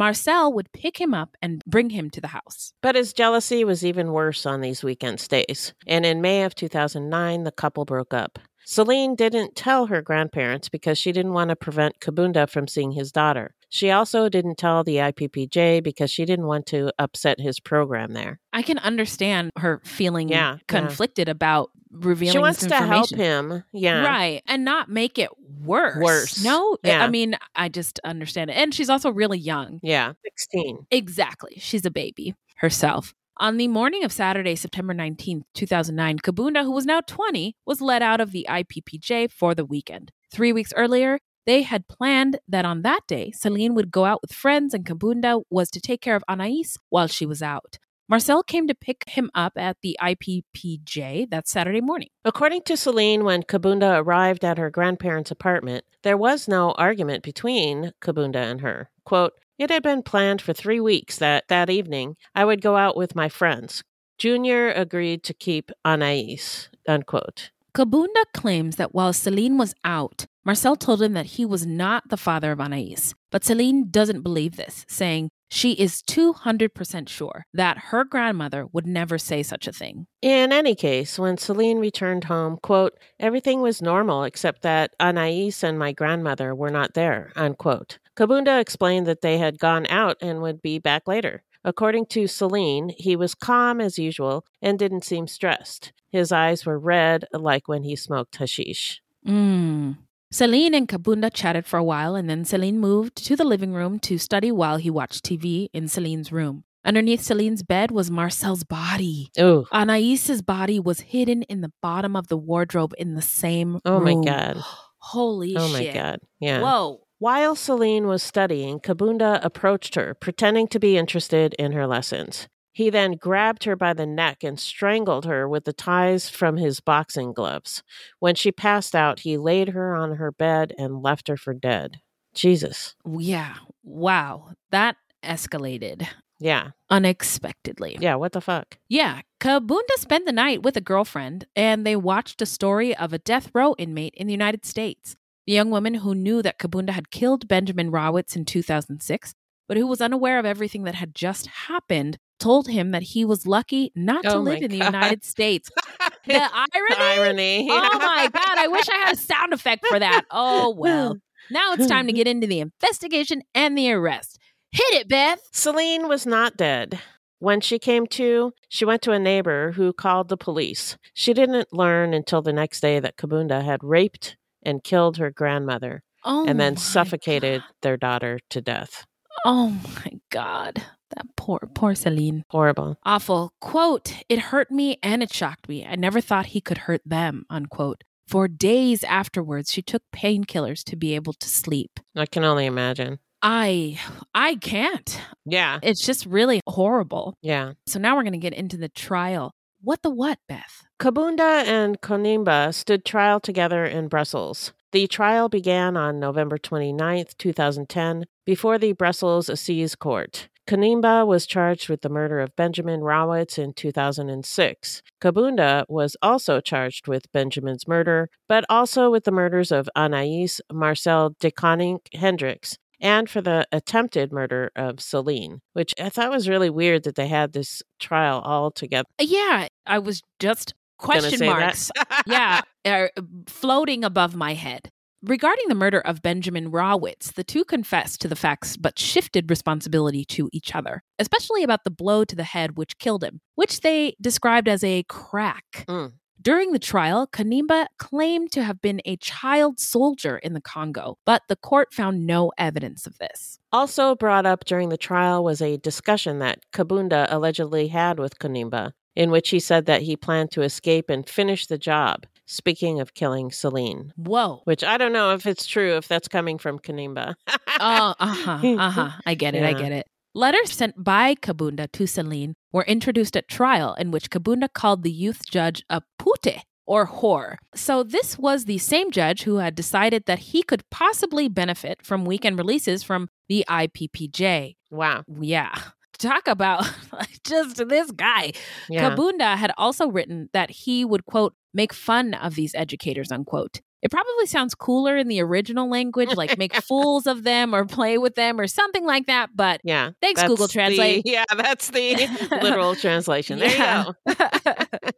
Marcel 0.00 0.50
would 0.50 0.72
pick 0.72 0.98
him 0.98 1.12
up 1.12 1.36
and 1.42 1.62
bring 1.66 1.90
him 1.90 2.08
to 2.08 2.22
the 2.22 2.28
house. 2.28 2.72
But 2.80 2.94
his 2.94 3.12
jealousy 3.12 3.64
was 3.64 3.84
even 3.84 4.12
worse 4.12 4.46
on 4.46 4.62
these 4.62 4.82
weekend 4.82 5.20
stays. 5.20 5.74
And 5.86 6.06
in 6.06 6.22
May 6.22 6.42
of 6.44 6.54
2009, 6.54 7.44
the 7.44 7.52
couple 7.52 7.84
broke 7.84 8.14
up. 8.14 8.38
Celine 8.64 9.14
didn't 9.14 9.56
tell 9.56 9.88
her 9.88 10.00
grandparents 10.00 10.70
because 10.70 10.96
she 10.96 11.12
didn't 11.12 11.34
want 11.34 11.50
to 11.50 11.56
prevent 11.56 12.00
Kabunda 12.00 12.48
from 12.48 12.66
seeing 12.66 12.92
his 12.92 13.12
daughter. 13.12 13.54
She 13.70 13.90
also 13.90 14.28
didn't 14.28 14.56
tell 14.58 14.82
the 14.84 14.96
IPPJ 14.96 15.82
because 15.82 16.10
she 16.10 16.24
didn't 16.24 16.46
want 16.46 16.66
to 16.66 16.92
upset 16.98 17.40
his 17.40 17.60
program 17.60 18.12
there. 18.12 18.40
I 18.52 18.62
can 18.62 18.78
understand 18.78 19.52
her 19.56 19.80
feeling 19.84 20.28
Yeah, 20.28 20.54
yeah. 20.54 20.58
conflicted 20.66 21.28
about 21.28 21.70
revealing 21.92 22.32
she 22.32 22.38
wants 22.38 22.66
to 22.66 22.74
help 22.74 23.10
him. 23.10 23.62
Yeah. 23.72 24.04
Right. 24.04 24.42
And 24.46 24.64
not 24.64 24.88
make 24.88 25.18
it 25.18 25.30
worse. 25.64 25.96
Worse. 26.02 26.44
No, 26.44 26.76
Yeah. 26.82 27.02
I 27.04 27.08
mean, 27.08 27.36
I 27.54 27.68
just 27.68 28.00
understand 28.04 28.50
it. 28.50 28.54
And 28.54 28.74
she's 28.74 28.90
also 28.90 29.10
really 29.10 29.38
young. 29.38 29.78
Yeah. 29.82 30.12
16. 30.24 30.86
Exactly. 30.90 31.54
She's 31.58 31.86
a 31.86 31.90
baby 31.90 32.34
herself. 32.56 33.14
On 33.38 33.56
the 33.56 33.68
morning 33.68 34.04
of 34.04 34.12
Saturday, 34.12 34.54
September 34.54 34.92
19th, 34.92 35.42
2009, 35.54 36.18
Kabunda, 36.18 36.62
who 36.62 36.72
was 36.72 36.84
now 36.84 37.00
20, 37.00 37.54
was 37.64 37.80
let 37.80 38.02
out 38.02 38.20
of 38.20 38.32
the 38.32 38.46
IPPJ 38.50 39.30
for 39.32 39.54
the 39.54 39.64
weekend. 39.64 40.12
Three 40.32 40.52
weeks 40.52 40.72
earlier, 40.76 41.18
they 41.50 41.62
had 41.62 41.88
planned 41.88 42.38
that 42.46 42.64
on 42.64 42.82
that 42.82 43.00
day, 43.08 43.32
Celine 43.32 43.74
would 43.74 43.90
go 43.90 44.04
out 44.04 44.22
with 44.22 44.32
friends 44.32 44.72
and 44.72 44.86
Kabunda 44.86 45.42
was 45.50 45.68
to 45.70 45.80
take 45.80 46.00
care 46.00 46.14
of 46.14 46.22
Anais 46.28 46.76
while 46.90 47.08
she 47.08 47.26
was 47.26 47.42
out. 47.42 47.76
Marcel 48.08 48.44
came 48.44 48.68
to 48.68 48.74
pick 48.74 49.02
him 49.08 49.32
up 49.34 49.54
at 49.56 49.76
the 49.82 49.98
IPPJ 50.00 51.28
that 51.30 51.48
Saturday 51.48 51.80
morning. 51.80 52.10
According 52.24 52.62
to 52.66 52.76
Celine, 52.76 53.24
when 53.24 53.42
Kabunda 53.42 54.00
arrived 54.00 54.44
at 54.44 54.58
her 54.58 54.70
grandparents' 54.70 55.32
apartment, 55.32 55.84
there 56.04 56.16
was 56.16 56.46
no 56.46 56.70
argument 56.72 57.24
between 57.24 57.94
Kabunda 58.00 58.36
and 58.36 58.60
her. 58.60 58.88
Quote, 59.04 59.32
it 59.58 59.70
had 59.70 59.82
been 59.82 60.04
planned 60.04 60.40
for 60.40 60.52
three 60.52 60.78
weeks 60.78 61.18
that 61.18 61.48
that 61.48 61.68
evening 61.68 62.14
I 62.32 62.44
would 62.44 62.62
go 62.62 62.76
out 62.76 62.96
with 62.96 63.16
my 63.16 63.28
friends. 63.28 63.82
Junior 64.18 64.70
agreed 64.70 65.24
to 65.24 65.34
keep 65.34 65.72
Anais, 65.84 66.68
unquote. 66.86 67.50
Kabunda 67.74 68.24
claims 68.34 68.76
that 68.76 68.94
while 68.94 69.12
Celine 69.12 69.56
was 69.56 69.74
out, 69.84 70.26
Marcel 70.44 70.74
told 70.74 71.02
him 71.02 71.12
that 71.12 71.26
he 71.26 71.44
was 71.44 71.66
not 71.66 72.08
the 72.08 72.16
father 72.16 72.50
of 72.50 72.60
Anais. 72.60 73.14
But 73.30 73.44
Celine 73.44 73.90
doesn't 73.90 74.22
believe 74.22 74.56
this, 74.56 74.84
saying 74.88 75.30
she 75.50 75.72
is 75.72 76.02
200% 76.02 77.08
sure 77.08 77.44
that 77.52 77.78
her 77.88 78.04
grandmother 78.04 78.66
would 78.72 78.86
never 78.86 79.18
say 79.18 79.42
such 79.42 79.68
a 79.68 79.72
thing. 79.72 80.06
In 80.22 80.52
any 80.52 80.74
case, 80.74 81.18
when 81.18 81.36
Celine 81.36 81.78
returned 81.78 82.24
home, 82.24 82.58
quote, 82.62 82.94
everything 83.18 83.60
was 83.60 83.82
normal 83.82 84.24
except 84.24 84.62
that 84.62 84.94
Anais 85.00 85.52
and 85.62 85.78
my 85.78 85.92
grandmother 85.92 86.54
were 86.54 86.70
not 86.70 86.94
there, 86.94 87.32
unquote. 87.36 87.98
Kabunda 88.16 88.60
explained 88.60 89.06
that 89.06 89.20
they 89.20 89.38
had 89.38 89.58
gone 89.58 89.86
out 89.88 90.16
and 90.20 90.40
would 90.42 90.62
be 90.62 90.78
back 90.78 91.06
later. 91.06 91.42
According 91.64 92.06
to 92.06 92.26
Celine, 92.26 92.90
he 92.96 93.16
was 93.16 93.34
calm 93.34 93.80
as 93.80 93.98
usual 93.98 94.44
and 94.62 94.78
didn't 94.78 95.04
seem 95.04 95.26
stressed. 95.26 95.92
His 96.10 96.32
eyes 96.32 96.66
were 96.66 96.78
red 96.78 97.24
like 97.32 97.68
when 97.68 97.82
he 97.82 97.96
smoked 97.96 98.36
hashish. 98.36 99.00
Mm. 99.26 99.98
Celine 100.32 100.74
and 100.74 100.88
Kabunda 100.88 101.30
chatted 101.32 101.66
for 101.66 101.78
a 101.78 101.84
while, 101.84 102.14
and 102.14 102.30
then 102.30 102.44
Celine 102.44 102.78
moved 102.78 103.16
to 103.26 103.36
the 103.36 103.44
living 103.44 103.72
room 103.72 103.98
to 104.00 104.18
study 104.18 104.52
while 104.52 104.76
he 104.76 104.90
watched 104.90 105.24
TV 105.24 105.68
in 105.72 105.88
Celine's 105.88 106.30
room. 106.30 106.64
Underneath 106.84 107.20
Celine's 107.20 107.62
bed 107.62 107.90
was 107.90 108.10
Marcel's 108.10 108.64
body. 108.64 109.30
Oh, 109.38 109.66
Anais's 109.72 110.40
body 110.40 110.80
was 110.80 111.00
hidden 111.00 111.42
in 111.42 111.60
the 111.60 111.72
bottom 111.82 112.16
of 112.16 112.28
the 112.28 112.38
wardrobe 112.38 112.94
in 112.96 113.14
the 113.14 113.22
same 113.22 113.80
oh 113.84 113.98
room. 113.98 114.20
my 114.20 114.30
God. 114.30 114.56
Holy 115.02 115.54
Oh 115.56 115.68
my. 115.68 115.92
God. 115.92 116.20
Yeah. 116.40 116.60
Whoa. 116.60 117.00
While 117.18 117.54
Celine 117.54 118.06
was 118.06 118.22
studying, 118.22 118.80
Kabunda 118.80 119.44
approached 119.44 119.94
her, 119.94 120.14
pretending 120.14 120.68
to 120.68 120.78
be 120.78 120.96
interested 120.96 121.54
in 121.54 121.72
her 121.72 121.86
lessons. 121.86 122.48
He 122.72 122.88
then 122.90 123.12
grabbed 123.12 123.64
her 123.64 123.74
by 123.76 123.92
the 123.94 124.06
neck 124.06 124.44
and 124.44 124.58
strangled 124.58 125.24
her 125.24 125.48
with 125.48 125.64
the 125.64 125.72
ties 125.72 126.28
from 126.30 126.56
his 126.56 126.80
boxing 126.80 127.32
gloves. 127.32 127.82
When 128.20 128.34
she 128.34 128.52
passed 128.52 128.94
out, 128.94 129.20
he 129.20 129.36
laid 129.36 129.70
her 129.70 129.94
on 129.94 130.16
her 130.16 130.30
bed 130.30 130.72
and 130.78 131.02
left 131.02 131.28
her 131.28 131.36
for 131.36 131.52
dead. 131.52 132.00
Jesus. 132.34 132.94
Yeah. 133.18 133.56
Wow. 133.82 134.52
That 134.70 134.96
escalated 135.24 136.06
Yeah. 136.38 136.70
unexpectedly. 136.88 137.98
Yeah. 138.00 138.14
What 138.14 138.32
the 138.32 138.40
fuck? 138.40 138.78
Yeah. 138.88 139.22
Kabunda 139.40 139.96
spent 139.98 140.26
the 140.26 140.32
night 140.32 140.62
with 140.62 140.76
a 140.76 140.80
girlfriend 140.80 141.46
and 141.56 141.84
they 141.84 141.96
watched 141.96 142.40
a 142.40 142.46
story 142.46 142.96
of 142.96 143.12
a 143.12 143.18
death 143.18 143.50
row 143.52 143.74
inmate 143.78 144.14
in 144.16 144.26
the 144.26 144.32
United 144.32 144.64
States. 144.64 145.16
The 145.46 145.52
young 145.54 145.70
woman 145.70 145.94
who 145.94 146.14
knew 146.14 146.40
that 146.42 146.58
Kabunda 146.58 146.90
had 146.90 147.10
killed 147.10 147.48
Benjamin 147.48 147.90
Rawitz 147.90 148.36
in 148.36 148.44
2006, 148.44 149.34
but 149.66 149.76
who 149.76 149.86
was 149.86 150.00
unaware 150.00 150.38
of 150.38 150.46
everything 150.46 150.84
that 150.84 150.94
had 150.94 151.14
just 151.14 151.46
happened, 151.46 152.18
told 152.40 152.66
him 152.68 152.90
that 152.90 153.02
he 153.02 153.24
was 153.24 153.46
lucky 153.46 153.92
not 153.94 154.22
to 154.24 154.34
Oh 154.34 154.40
live 154.40 154.62
in 154.62 154.70
the 154.70 154.78
God. 154.78 154.86
United 154.86 155.24
States. 155.24 155.70
The 156.26 156.34
irony? 156.34 156.96
Irony. 156.98 157.68
Oh 157.70 157.98
my 157.98 158.28
God. 158.32 158.58
I 158.58 158.68
wish 158.68 158.88
I 158.90 158.96
had 159.06 159.14
a 159.14 159.18
sound 159.18 159.52
effect 159.54 159.86
for 159.86 159.98
that. 159.98 160.26
Oh, 160.30 160.70
well. 160.76 161.16
Now 161.50 161.72
it's 161.72 161.86
time 161.86 162.06
to 162.08 162.12
get 162.20 162.28
into 162.28 162.46
the 162.46 162.60
investigation 162.60 163.42
and 163.54 163.76
the 163.76 163.90
arrest. 163.90 164.38
Hit 164.70 164.92
it, 165.00 165.08
Beth. 165.08 165.40
Celine 165.52 166.08
was 166.08 166.26
not 166.26 166.56
dead. 166.58 167.00
When 167.38 167.60
she 167.62 167.78
came 167.78 168.06
to, 168.08 168.52
she 168.68 168.84
went 168.84 169.00
to 169.02 169.12
a 169.12 169.18
neighbor 169.18 169.72
who 169.72 169.94
called 169.94 170.28
the 170.28 170.36
police. 170.36 170.98
She 171.14 171.32
didn't 171.32 171.72
learn 171.72 172.12
until 172.12 172.42
the 172.42 172.52
next 172.52 172.80
day 172.80 173.00
that 173.00 173.16
Kabunda 173.16 173.64
had 173.64 173.82
raped 173.82 174.36
and 174.62 174.84
killed 174.84 175.16
her 175.16 175.30
grandmother 175.30 176.02
Oh, 176.22 176.44
and 176.46 176.60
then 176.60 176.76
suffocated 176.76 177.62
God. 177.62 177.68
their 177.80 177.96
daughter 177.96 178.38
to 178.50 178.60
death. 178.60 179.06
Oh 179.46 179.70
my 179.96 180.12
God. 180.30 180.84
That 181.16 181.26
poor, 181.36 181.60
poor 181.74 181.94
Celine. 181.94 182.44
Horrible. 182.50 182.98
Awful. 183.04 183.52
Quote, 183.60 184.14
it 184.28 184.38
hurt 184.38 184.70
me 184.70 184.98
and 185.02 185.22
it 185.22 185.32
shocked 185.32 185.68
me. 185.68 185.84
I 185.86 185.96
never 185.96 186.20
thought 186.20 186.46
he 186.46 186.60
could 186.60 186.78
hurt 186.78 187.02
them, 187.04 187.44
unquote. 187.50 188.04
For 188.28 188.46
days 188.46 189.02
afterwards, 189.02 189.72
she 189.72 189.82
took 189.82 190.02
painkillers 190.14 190.84
to 190.84 190.96
be 190.96 191.16
able 191.16 191.32
to 191.32 191.48
sleep. 191.48 191.98
I 192.14 192.26
can 192.26 192.44
only 192.44 192.66
imagine. 192.66 193.18
I 193.42 193.98
I 194.34 194.56
can't. 194.56 195.20
Yeah. 195.44 195.78
It's 195.82 196.04
just 196.04 196.26
really 196.26 196.60
horrible. 196.68 197.34
Yeah. 197.42 197.72
So 197.86 197.98
now 197.98 198.14
we're 198.14 198.22
going 198.22 198.32
to 198.34 198.38
get 198.38 198.52
into 198.54 198.76
the 198.76 198.88
trial. 198.88 199.52
What 199.82 200.02
the 200.02 200.10
what, 200.10 200.38
Beth? 200.46 200.84
Kabunda 201.00 201.64
and 201.64 202.00
Kanimba 202.02 202.74
stood 202.74 203.04
trial 203.04 203.40
together 203.40 203.86
in 203.86 204.08
Brussels. 204.08 204.74
The 204.92 205.06
trial 205.06 205.48
began 205.48 205.96
on 205.96 206.20
November 206.20 206.58
29th, 206.58 207.36
2010, 207.38 208.26
before 208.44 208.76
the 208.76 208.92
Brussels 208.92 209.48
Assize 209.48 209.96
Court. 209.96 210.49
Kanimba 210.66 211.26
was 211.26 211.46
charged 211.46 211.88
with 211.88 212.02
the 212.02 212.08
murder 212.08 212.40
of 212.40 212.54
Benjamin 212.56 213.00
Rawitz 213.00 213.58
in 213.58 213.72
2006. 213.72 215.02
Kabunda 215.20 215.84
was 215.88 216.16
also 216.22 216.60
charged 216.60 217.08
with 217.08 217.30
Benjamin's 217.32 217.88
murder, 217.88 218.30
but 218.48 218.64
also 218.68 219.10
with 219.10 219.24
the 219.24 219.32
murders 219.32 219.72
of 219.72 219.88
Anais 219.96 220.60
Marcel 220.72 221.34
de 221.40 221.50
Koning 221.50 221.98
Hendricks 222.14 222.76
and 223.00 223.28
for 223.28 223.40
the 223.40 223.66
attempted 223.72 224.32
murder 224.32 224.70
of 224.76 225.00
Celine, 225.00 225.60
which 225.72 225.94
I 225.98 226.10
thought 226.10 226.30
was 226.30 226.48
really 226.48 226.70
weird 226.70 227.04
that 227.04 227.14
they 227.14 227.28
had 227.28 227.52
this 227.52 227.82
trial 227.98 228.40
all 228.40 228.70
together. 228.70 229.08
Uh, 229.18 229.24
yeah, 229.26 229.68
I 229.86 229.98
was 229.98 230.22
just 230.38 230.74
question 230.98 231.46
marks. 231.46 231.90
yeah, 232.26 232.60
are 232.84 233.10
uh, 233.16 233.22
floating 233.46 234.04
above 234.04 234.36
my 234.36 234.54
head. 234.54 234.90
Regarding 235.22 235.68
the 235.68 235.74
murder 235.74 236.00
of 236.00 236.22
Benjamin 236.22 236.70
Rawitz, 236.70 237.34
the 237.34 237.44
two 237.44 237.62
confessed 237.62 238.22
to 238.22 238.28
the 238.28 238.36
facts 238.36 238.78
but 238.78 238.98
shifted 238.98 239.50
responsibility 239.50 240.24
to 240.26 240.48
each 240.50 240.74
other, 240.74 241.02
especially 241.18 241.62
about 241.62 241.84
the 241.84 241.90
blow 241.90 242.24
to 242.24 242.34
the 242.34 242.42
head 242.42 242.78
which 242.78 242.98
killed 242.98 243.22
him, 243.22 243.42
which 243.54 243.80
they 243.80 244.16
described 244.18 244.66
as 244.66 244.82
a 244.82 245.02
crack. 245.04 245.84
Mm. 245.86 246.12
During 246.40 246.72
the 246.72 246.78
trial, 246.78 247.26
Kanimba 247.26 247.88
claimed 247.98 248.50
to 248.52 248.64
have 248.64 248.80
been 248.80 249.02
a 249.04 249.18
child 249.18 249.78
soldier 249.78 250.38
in 250.38 250.54
the 250.54 250.60
Congo, 250.62 251.18
but 251.26 251.42
the 251.48 251.56
court 251.56 251.92
found 251.92 252.26
no 252.26 252.50
evidence 252.56 253.06
of 253.06 253.18
this. 253.18 253.58
Also 253.72 254.14
brought 254.14 254.46
up 254.46 254.64
during 254.64 254.88
the 254.88 254.96
trial 254.96 255.44
was 255.44 255.60
a 255.60 255.76
discussion 255.76 256.38
that 256.38 256.60
Kabunda 256.72 257.26
allegedly 257.28 257.88
had 257.88 258.18
with 258.18 258.38
Kanimba, 258.38 258.92
in 259.14 259.30
which 259.30 259.50
he 259.50 259.60
said 259.60 259.84
that 259.84 260.00
he 260.00 260.16
planned 260.16 260.50
to 260.52 260.62
escape 260.62 261.10
and 261.10 261.28
finish 261.28 261.66
the 261.66 261.76
job. 261.76 262.24
Speaking 262.50 262.98
of 262.98 263.14
killing 263.14 263.52
Celine, 263.52 264.12
Whoa. 264.16 264.62
which 264.64 264.82
I 264.82 264.96
don't 264.96 265.12
know 265.12 265.34
if 265.34 265.46
it's 265.46 265.66
true, 265.66 265.96
if 265.96 266.08
that's 266.08 266.26
coming 266.26 266.58
from 266.58 266.80
Kanimba. 266.80 267.36
Oh, 267.46 268.14
uh 268.18 268.26
huh, 268.26 268.60
uh 268.78 268.90
huh. 268.90 269.10
I 269.24 269.34
get 269.34 269.54
it. 269.54 269.62
I 269.62 269.72
get 269.72 269.92
it. 269.92 270.08
Letters 270.34 270.72
sent 270.72 271.02
by 271.02 271.36
Kabunda 271.36 271.90
to 271.92 272.06
Celine 272.08 272.54
were 272.72 272.82
introduced 272.84 273.36
at 273.36 273.46
trial, 273.46 273.94
in 273.94 274.10
which 274.10 274.30
Kabunda 274.30 274.66
called 274.72 275.04
the 275.04 275.12
youth 275.12 275.42
judge 275.48 275.84
a 275.88 276.02
pute 276.18 276.64
or 276.86 277.06
whore. 277.06 277.56
So 277.76 278.02
this 278.02 278.36
was 278.36 278.64
the 278.64 278.78
same 278.78 279.12
judge 279.12 279.42
who 279.42 279.58
had 279.58 279.76
decided 279.76 280.24
that 280.26 280.40
he 280.40 280.64
could 280.64 280.82
possibly 280.90 281.48
benefit 281.48 282.04
from 282.04 282.24
weekend 282.24 282.58
releases 282.58 283.04
from 283.04 283.28
the 283.48 283.64
IPPJ. 283.68 284.74
wow. 284.90 285.22
Yeah. 285.40 285.72
Talk 286.18 286.48
about 286.48 286.84
just 287.46 287.88
this 287.88 288.10
guy. 288.10 288.52
Yeah. 288.88 289.10
Kabunda 289.10 289.56
had 289.56 289.72
also 289.78 290.08
written 290.08 290.50
that 290.52 290.70
he 290.70 291.04
would, 291.04 291.24
quote, 291.24 291.54
make 291.74 291.92
fun 291.92 292.34
of 292.34 292.54
these 292.54 292.74
educators, 292.74 293.30
unquote. 293.30 293.80
It 294.02 294.10
probably 294.10 294.46
sounds 294.46 294.74
cooler 294.74 295.16
in 295.18 295.28
the 295.28 295.40
original 295.42 295.90
language, 295.90 296.34
like 296.34 296.56
make 296.56 296.74
fools 296.82 297.26
of 297.26 297.42
them 297.44 297.74
or 297.74 297.84
play 297.84 298.16
with 298.16 298.34
them 298.34 298.58
or 298.58 298.66
something 298.66 299.04
like 299.04 299.26
that. 299.26 299.50
But 299.54 299.80
Yeah. 299.84 300.12
thanks, 300.22 300.40
Google 300.42 300.66
the- 300.68 300.72
Translate. 300.72 301.22
yeah, 301.26 301.44
that's 301.56 301.90
the 301.90 302.16
literal 302.62 302.94
translation. 302.96 303.58
There 303.58 303.68
Yeah. 303.70 304.04
you 304.26 304.34
go. 304.34 305.10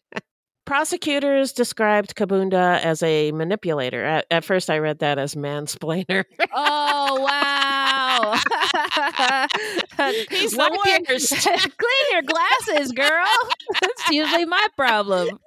Prosecutors 0.64 1.52
described 1.52 2.14
Kabunda 2.14 2.80
as 2.80 3.02
a 3.02 3.30
manipulator. 3.32 4.04
At, 4.04 4.26
at 4.30 4.44
first, 4.44 4.70
I 4.70 4.78
read 4.78 5.00
that 5.00 5.18
as 5.18 5.34
mansplainer. 5.34 6.24
oh, 6.54 7.20
wow. 7.20 8.32
He's 10.30 10.52
the 10.52 10.80
worst. 11.08 11.30
Clean 11.42 12.06
your 12.12 12.22
glasses, 12.22 12.92
girl. 12.92 13.26
That's 13.80 14.10
usually 14.10 14.44
my 14.46 14.66
problem. 14.76 15.40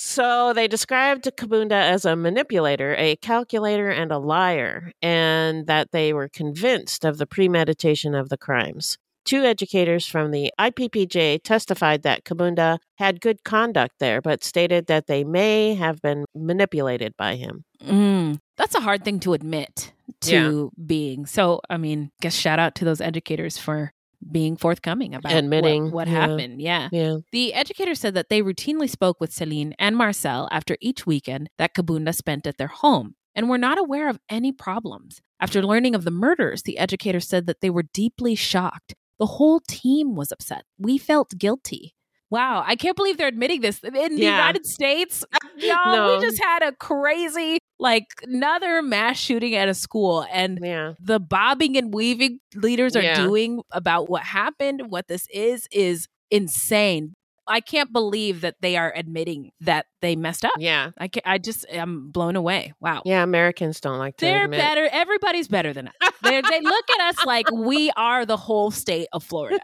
So 0.00 0.52
they 0.52 0.68
described 0.68 1.24
Kabunda 1.36 1.72
as 1.72 2.04
a 2.04 2.14
manipulator, 2.14 2.94
a 2.96 3.16
calculator, 3.16 3.90
and 3.90 4.12
a 4.12 4.18
liar, 4.18 4.92
and 5.02 5.66
that 5.66 5.90
they 5.90 6.12
were 6.12 6.28
convinced 6.28 7.04
of 7.04 7.18
the 7.18 7.26
premeditation 7.26 8.14
of 8.14 8.28
the 8.28 8.36
crimes. 8.38 8.96
Two 9.24 9.42
educators 9.42 10.06
from 10.06 10.30
the 10.30 10.52
IPPJ 10.56 11.42
testified 11.42 12.04
that 12.04 12.22
Kabunda 12.22 12.78
had 12.98 13.20
good 13.20 13.42
conduct 13.42 13.96
there, 13.98 14.22
but 14.22 14.44
stated 14.44 14.86
that 14.86 15.08
they 15.08 15.24
may 15.24 15.74
have 15.74 16.00
been 16.00 16.24
manipulated 16.32 17.12
by 17.18 17.34
him. 17.34 17.64
Mm, 17.84 18.38
that's 18.56 18.76
a 18.76 18.80
hard 18.80 19.04
thing 19.04 19.18
to 19.20 19.32
admit 19.32 19.92
to 20.20 20.70
being. 20.86 21.26
So, 21.26 21.60
I 21.68 21.76
mean, 21.76 22.12
guess 22.20 22.34
shout 22.34 22.60
out 22.60 22.76
to 22.76 22.84
those 22.84 23.00
educators 23.00 23.58
for 23.58 23.92
being 24.30 24.56
forthcoming 24.56 25.14
about 25.14 25.32
what- 25.32 25.38
Admitting, 25.44 25.90
what, 25.90 26.08
yeah. 26.08 26.14
happened. 26.14 26.60
Yeah. 26.60 26.88
Yeah. 26.92 27.16
The 27.32 27.54
educator 27.54 27.94
said 27.94 28.14
that 28.14 28.28
they 28.28 28.42
routinely 28.42 28.88
spoke 28.90 29.20
with 29.20 29.32
Celine 29.32 29.74
and 29.78 29.96
Marcel 29.96 30.48
after 30.50 30.76
each 30.80 31.06
weekend 31.06 31.50
that 31.58 31.74
Kabunda 31.74 32.14
spent 32.14 32.46
at 32.46 32.58
their 32.58 32.66
home 32.68 33.14
and 33.34 33.48
were 33.48 33.58
not 33.58 33.78
aware 33.78 34.08
of 34.08 34.18
any 34.28 34.50
problems. 34.52 35.20
After 35.40 35.62
learning 35.62 35.94
of 35.94 36.02
the 36.04 36.10
murders, 36.10 36.62
the 36.64 36.78
educator 36.78 37.20
said 37.20 37.46
that 37.46 37.60
they 37.60 37.70
were 37.70 37.84
deeply 37.84 38.34
shocked. 38.34 38.94
The 39.20 39.26
whole 39.26 39.60
team 39.68 40.16
was 40.16 40.32
upset. 40.32 40.64
We 40.78 40.98
felt 40.98 41.38
guilty. 41.38 41.94
Wow, 42.30 42.62
I 42.66 42.76
can't 42.76 42.96
believe 42.96 43.16
they're 43.16 43.28
admitting 43.28 43.60
this. 43.62 43.78
In 43.82 43.92
the 43.94 44.00
Yeah. 44.16 44.36
United 44.36 44.66
States, 44.66 45.24
y'all, 45.56 45.96
No. 45.96 46.16
we 46.18 46.22
just 46.26 46.42
had 46.42 46.62
a 46.62 46.72
crazy, 46.72 47.58
like, 47.78 48.06
another 48.22 48.82
mass 48.82 49.16
shooting 49.18 49.54
at 49.54 49.68
a 49.68 49.74
school. 49.74 50.26
And 50.32 50.58
Yeah. 50.62 50.94
the 51.00 51.20
bobbing 51.20 51.76
and 51.76 51.92
weaving 51.94 52.40
leaders 52.54 52.96
are 52.96 53.02
Yeah. 53.02 53.16
doing 53.24 53.62
about 53.70 54.08
what 54.10 54.22
happened, 54.22 54.82
what 54.90 55.08
this 55.08 55.26
is, 55.32 55.66
is 55.70 56.08
insane. 56.30 57.14
I 57.50 57.60
can't 57.60 57.90
believe 57.92 58.42
that 58.42 58.56
they 58.60 58.76
are 58.76 58.92
admitting 58.94 59.52
that 59.62 59.86
they 60.02 60.16
messed 60.16 60.44
up. 60.44 60.52
Yeah. 60.58 60.90
I 60.98 61.08
can 61.08 61.22
I 61.24 61.38
just 61.38 61.64
i'm 61.72 62.10
blown 62.10 62.36
away. 62.36 62.74
Wow. 62.78 63.00
Yeah. 63.06 63.22
Americans 63.22 63.80
don't 63.80 63.96
like 63.98 64.18
to 64.18 64.26
They're 64.26 64.44
admit. 64.44 64.60
better. 64.60 64.86
Everybody's 64.92 65.48
better 65.48 65.72
than 65.72 65.88
us. 65.88 65.94
They 66.22 66.42
they 66.42 66.60
look 66.60 66.90
at 66.90 67.00
us 67.08 67.24
like 67.24 67.50
we 67.50 67.90
are 67.96 68.26
the 68.26 68.36
whole 68.36 68.70
state 68.70 69.08
of 69.14 69.24
Florida. 69.24 69.60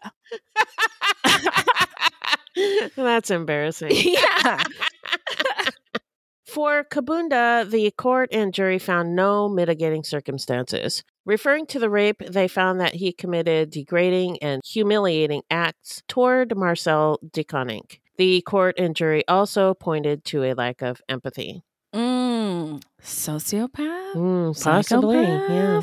That's 2.97 3.31
embarrassing. 3.31 3.91
yeah. 3.95 4.65
For 6.55 6.85
Kabunda, 6.85 7.69
the 7.69 7.91
court 7.91 8.29
and 8.31 8.55
jury 8.55 8.79
found 8.79 9.17
no 9.17 9.49
mitigating 9.49 10.05
circumstances. 10.05 11.03
Referring 11.25 11.67
to 11.67 11.81
the 11.81 11.91
rape, 11.91 12.21
they 12.21 12.47
found 12.47 12.79
that 12.79 12.95
he 12.95 13.13
committed 13.13 13.71
degrading 13.71 14.41
and 14.41 14.63
humiliating 14.65 15.43
acts 15.51 16.05
toward 16.07 16.57
Marcel 16.57 17.19
de 17.33 17.43
Koning. 17.43 17.99
The 18.19 18.41
court 18.43 18.79
and 18.79 18.95
jury 18.95 19.27
also 19.27 19.75
pointed 19.75 20.25
to 20.27 20.45
a 20.45 20.55
lack 20.55 20.81
of 20.81 21.03
empathy. 21.09 21.65
Mm, 21.93 22.81
sociopath? 23.03 24.15
Mm, 24.15 24.63
possibly, 24.63 25.23
yeah. 25.23 25.83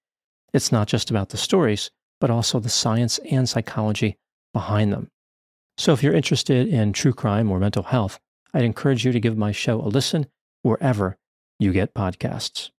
It's 0.53 0.71
not 0.71 0.87
just 0.87 1.09
about 1.09 1.29
the 1.29 1.37
stories, 1.37 1.91
but 2.19 2.29
also 2.29 2.59
the 2.59 2.69
science 2.69 3.19
and 3.29 3.47
psychology 3.47 4.17
behind 4.53 4.91
them. 4.91 5.09
So 5.77 5.93
if 5.93 6.03
you're 6.03 6.13
interested 6.13 6.67
in 6.67 6.93
true 6.93 7.13
crime 7.13 7.49
or 7.49 7.59
mental 7.59 7.83
health, 7.83 8.19
I'd 8.53 8.63
encourage 8.63 9.05
you 9.05 9.11
to 9.11 9.19
give 9.19 9.37
my 9.37 9.51
show 9.51 9.81
a 9.81 9.87
listen 9.87 10.27
wherever 10.61 11.17
you 11.59 11.71
get 11.71 11.93
podcasts. 11.93 12.69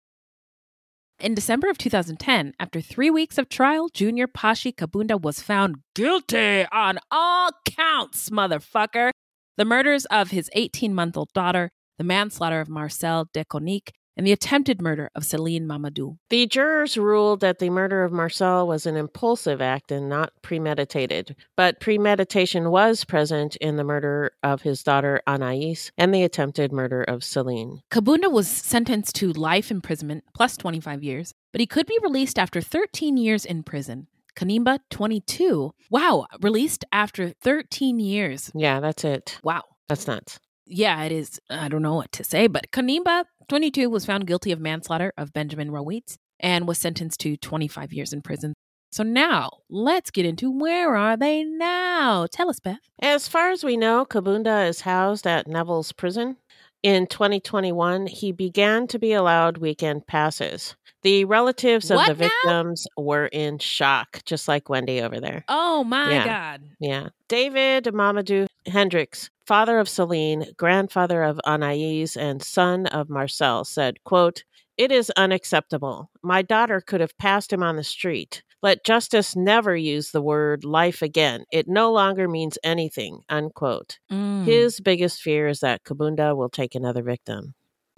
In 1.19 1.35
December 1.35 1.71
of 1.71 1.79
2010, 1.79 2.53
after 2.59 2.81
three 2.81 3.11
weeks 3.11 3.39
of 3.39 3.49
trial, 3.49 3.89
Junior 3.89 4.27
Pashi 4.27 4.75
Kabunda 4.75 5.21
was 5.21 5.41
found 5.41 5.77
guilty 5.95 6.67
on 6.73 6.99
all 7.11 7.51
counts, 7.65 8.31
motherfucker. 8.31 9.11
The 9.57 9.65
murders 9.65 10.05
of 10.07 10.31
his 10.31 10.51
18 10.53 10.95
month 10.95 11.17
old 11.17 11.33
daughter, 11.33 11.71
the 11.99 12.05
manslaughter 12.05 12.61
of 12.61 12.69
Marcel 12.69 13.29
Deconique, 13.33 13.91
and 14.17 14.27
the 14.27 14.33
attempted 14.33 14.81
murder 14.81 15.11
of 15.15 15.25
Celine 15.25 15.67
Mamadou. 15.67 16.19
The 16.31 16.47
jurors 16.47 16.97
ruled 16.97 17.41
that 17.41 17.59
the 17.59 17.71
murder 17.71 18.05
of 18.05 18.13
Marcel 18.13 18.67
was 18.67 18.87
an 18.87 18.97
impulsive 18.97 19.61
act 19.61 19.91
and 19.91 20.09
not 20.09 20.33
premeditated, 20.43 21.37
but 21.57 21.81
premeditation 21.81 22.71
was 22.71 23.05
present 23.05 23.57
in 23.57 23.77
the 23.77 23.85
murder 23.85 24.33
of 24.43 24.63
his 24.63 24.83
daughter 24.83 25.21
Anais 25.27 25.91
and 25.97 26.15
the 26.15 26.23
attempted 26.23 26.73
murder 26.73 27.03
of 27.03 27.25
Celine. 27.25 27.83
Kabunda 27.91 28.31
was 28.31 28.49
sentenced 28.49 29.15
to 29.17 29.33
life 29.33 29.71
imprisonment 29.71 30.25
plus 30.35 30.57
25 30.57 31.03
years, 31.03 31.35
but 31.53 31.61
he 31.61 31.67
could 31.67 31.87
be 31.87 31.99
released 32.03 32.39
after 32.39 32.61
13 32.61 33.17
years 33.17 33.45
in 33.45 33.63
prison. 33.63 34.09
Kanimba, 34.35 34.79
22. 34.91 35.73
Wow, 35.91 36.27
released 36.41 36.85
after 36.91 37.31
13 37.31 37.99
years. 37.99 38.51
Yeah, 38.55 38.81
that's 38.81 39.05
it. 39.05 39.39
Wow. 39.45 39.63
That's 39.89 40.07
nuts. 40.07 40.41
Yeah, 40.67 41.03
it 41.03 41.13
is. 41.13 41.39
I 41.51 41.69
don't 41.69 41.83
know 41.83 41.97
what 41.97 42.13
to 42.13 42.25
say, 42.25 42.47
but 42.47 42.71
Kanimba, 42.71 43.25
22, 43.49 43.89
was 43.91 44.05
found 44.05 44.27
guilty 44.27 44.53
of 44.53 44.61
manslaughter 44.61 45.13
of 45.17 45.33
Benjamin 45.33 45.71
Rawitz 45.71 46.17
and 46.41 46.67
was 46.67 46.79
sentenced 46.79 47.21
to 47.21 47.37
25 47.37 47.93
years 47.93 48.13
in 48.13 48.23
prison. 48.23 48.55
So 48.93 49.03
now, 49.03 49.51
let's 49.71 50.11
get 50.11 50.27
into 50.27 50.51
where 50.51 50.95
are 50.97 51.17
they 51.17 51.45
now? 51.45 52.27
Tell 52.31 52.51
us, 52.51 52.61
Beth. 52.61 52.81
As 53.01 53.27
far 53.27 53.51
as 53.51 53.65
we 53.65 53.77
know, 53.77 54.05
Kabunda 54.05 54.69
is 54.69 54.83
housed 54.83 55.27
at 55.27 55.47
Nivelles 55.47 55.93
prison. 55.97 56.37
In 56.83 57.07
2021, 57.07 58.07
he 58.09 58.33
began 58.33 58.87
to 58.89 58.99
be 58.99 59.13
allowed 59.13 59.59
weekend 59.59 60.07
passes. 60.07 60.75
The 61.03 61.25
relatives 61.25 61.91
of 61.91 61.97
What 61.97 62.17
the 62.17 62.25
now? 62.25 62.29
victims 62.29 62.87
were 62.97 63.27
in 63.27 63.59
shock, 63.59 64.23
just 64.25 64.49
like 64.49 64.69
Wendy 64.69 65.01
over 65.01 65.21
there. 65.21 65.45
Oh 65.49 65.85
my 65.85 66.13
Yeah. 66.13 66.25
God. 66.25 66.63
Yeah. 66.81 67.09
David 67.29 67.85
Mamadou 67.87 68.47
Hendricks, 68.67 69.31
father 69.47 69.79
of 69.79 69.89
Celine, 69.89 70.47
grandfather 70.57 71.23
of 71.23 71.41
Anais, 71.45 72.07
and 72.17 72.43
son 72.43 72.87
of 72.87 73.09
Marcel, 73.09 73.65
said, 73.65 74.03
quote, 74.05 74.45
It 74.77 74.91
is 74.93 75.11
unacceptable. 75.17 76.11
My 76.23 76.43
daughter 76.43 76.81
could 76.81 77.01
have 77.01 77.17
passed 77.19 77.53
him 77.53 77.63
on 77.63 77.77
the 77.77 77.85
street. 77.85 78.43
Let 78.63 78.85
justice 78.85 79.35
never 79.35 79.77
use 79.77 80.11
the 80.11 80.23
word 80.23 80.65
life 80.65 81.03
again. 81.03 81.45
It 81.51 81.67
no 81.67 81.93
longer 81.93 82.29
means 82.29 82.59
anything. 82.63 83.23
Unquote. 83.29 83.99
Mm. 84.11 84.45
His 84.45 84.81
biggest 84.81 85.21
fear 85.21 85.49
is 85.49 85.61
that 85.61 85.83
Kabunda 85.85 86.37
will 86.37 86.49
take 86.49 86.75
another 86.75 87.03
victim. 87.03 87.55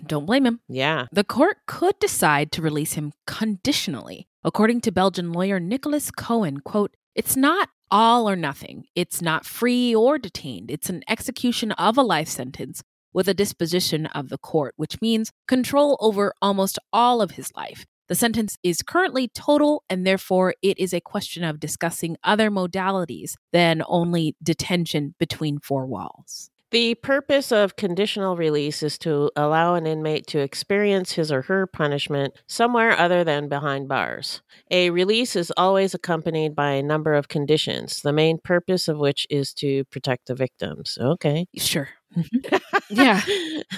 Don't 0.07 0.27
blame 0.27 0.47
him. 0.47 0.61
Yeah. 0.69 1.07
The 1.13 1.25
court 1.25 1.59
could 1.67 1.99
decide 1.99 2.51
to 2.53 2.63
release 2.63 2.95
him 2.95 3.13
conditionally. 3.27 4.27
According 4.43 4.81
to 4.83 4.93
Belgian 4.93 5.33
lawyer 5.33 5.61
Nicholas 5.61 6.11
Cohen, 6.11 6.61
quote, 6.61 6.97
it's 7.15 7.37
not 7.37 7.69
all 7.91 8.29
or 8.29 8.35
nothing. 8.35 8.85
It's 8.95 9.23
not 9.23 9.47
free 9.47 9.95
or 9.95 10.19
detained. 10.19 10.71
It's 10.71 10.91
an 10.91 11.03
execution 11.09 11.73
of 11.73 11.97
a 11.97 12.03
life 12.03 12.29
sentence 12.29 12.83
with 13.13 13.29
a 13.29 13.35
disposition 13.35 14.07
of 14.07 14.29
the 14.29 14.39
court, 14.39 14.75
which 14.77 15.01
means 15.01 15.31
control 15.47 15.97
over 16.01 16.35
almost 16.43 16.79
all 16.93 17.23
of 17.23 17.33
his 17.33 17.53
life. 17.55 17.87
The 18.09 18.15
sentence 18.15 18.57
is 18.63 18.83
currently 18.83 19.29
total, 19.29 19.83
and 19.89 20.07
therefore 20.07 20.55
it 20.63 20.79
is 20.79 20.93
a 20.93 21.01
question 21.01 21.43
of 21.45 21.61
discussing 21.61 22.17
other 22.23 22.51
modalities 22.51 23.35
than 23.53 23.83
only 23.87 24.37
detention 24.43 25.15
between 25.19 25.59
four 25.59 25.87
walls. 25.87 26.51
The 26.71 26.97
purpose 26.97 27.53
of 27.53 27.77
conditional 27.77 28.37
release 28.37 28.83
is 28.83 28.99
to 28.99 29.31
allow 29.37 29.77
an 29.77 29.87
inmate 29.87 30.27
to 30.29 30.41
experience 30.41 31.13
his 31.13 31.31
or 31.31 31.43
her 31.43 31.69
punishment 31.69 32.35
somewhere 32.49 32.99
other 32.99 33.23
than 33.23 33.49
behind 33.49 33.87
bars. 33.87 34.43
A 34.73 34.91
release 34.91 35.37
is 35.37 35.53
always 35.57 35.95
accompanied 35.95 36.57
by 36.57 36.73
a 36.73 36.83
number 36.83 37.15
of 37.15 37.29
conditions, 37.29 38.03
the 38.03 38.13
main 38.13 38.39
purpose 38.43 38.89
of 38.89 38.99
which 38.99 39.25
is 39.31 39.55
to 39.55 39.85
protect 39.85 40.27
the 40.27 40.35
victims. 40.35 40.99
Okay. 41.01 41.47
Sure. 41.57 41.91
Mm-hmm. 42.17 42.57
Yeah. 42.91 43.21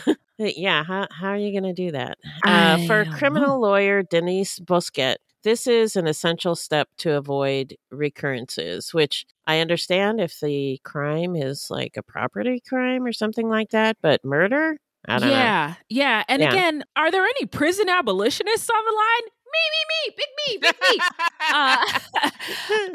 yeah. 0.39 0.85
How, 0.85 1.07
how 1.11 1.29
are 1.29 1.37
you 1.37 1.53
going 1.53 1.75
to 1.75 1.83
do 1.85 1.93
that? 1.93 2.19
Uh, 2.45 2.87
for 2.87 3.05
criminal 3.07 3.61
lawyer 3.61 4.03
Denise 4.03 4.59
Bosquet, 4.59 5.17
this 5.43 5.67
is 5.67 5.97
an 5.97 6.07
essential 6.07 6.55
step 6.57 6.89
to 6.99 7.13
avoid 7.17 7.77
recurrences, 7.91 8.93
which 8.93 9.25
I 9.47 9.61
understand 9.61 10.21
if 10.21 10.41
the 10.41 10.81
crime 10.85 11.37
is 11.37 11.69
like 11.71 11.97
a 11.97 12.03
property 12.03 12.61
crime 12.69 13.05
or 13.05 13.13
something 13.13 13.49
like 13.49 13.71
that, 13.71 13.97
but 14.03 14.25
murder? 14.25 14.77
I 15.09 15.19
don't 15.21 15.29
know. 15.29 15.35
yeah, 15.37 15.75
yeah. 15.89 16.25
And 16.29 16.43
Yeah. 16.43 16.49
again, 16.51 16.85
are 16.97 17.11
there 17.13 17.23
any 17.25 17.47
prison 17.47 17.89
abolitionists 17.89 18.69
on 18.69 18.85
the 18.85 18.93
line? 18.93 19.31
Me, 19.53 19.63
me, 19.73 19.83
me, 19.93 20.15
big 20.17 20.29
me, 20.49 20.59
big 20.59 20.77
me. 20.91 21.01
uh, 21.53 22.31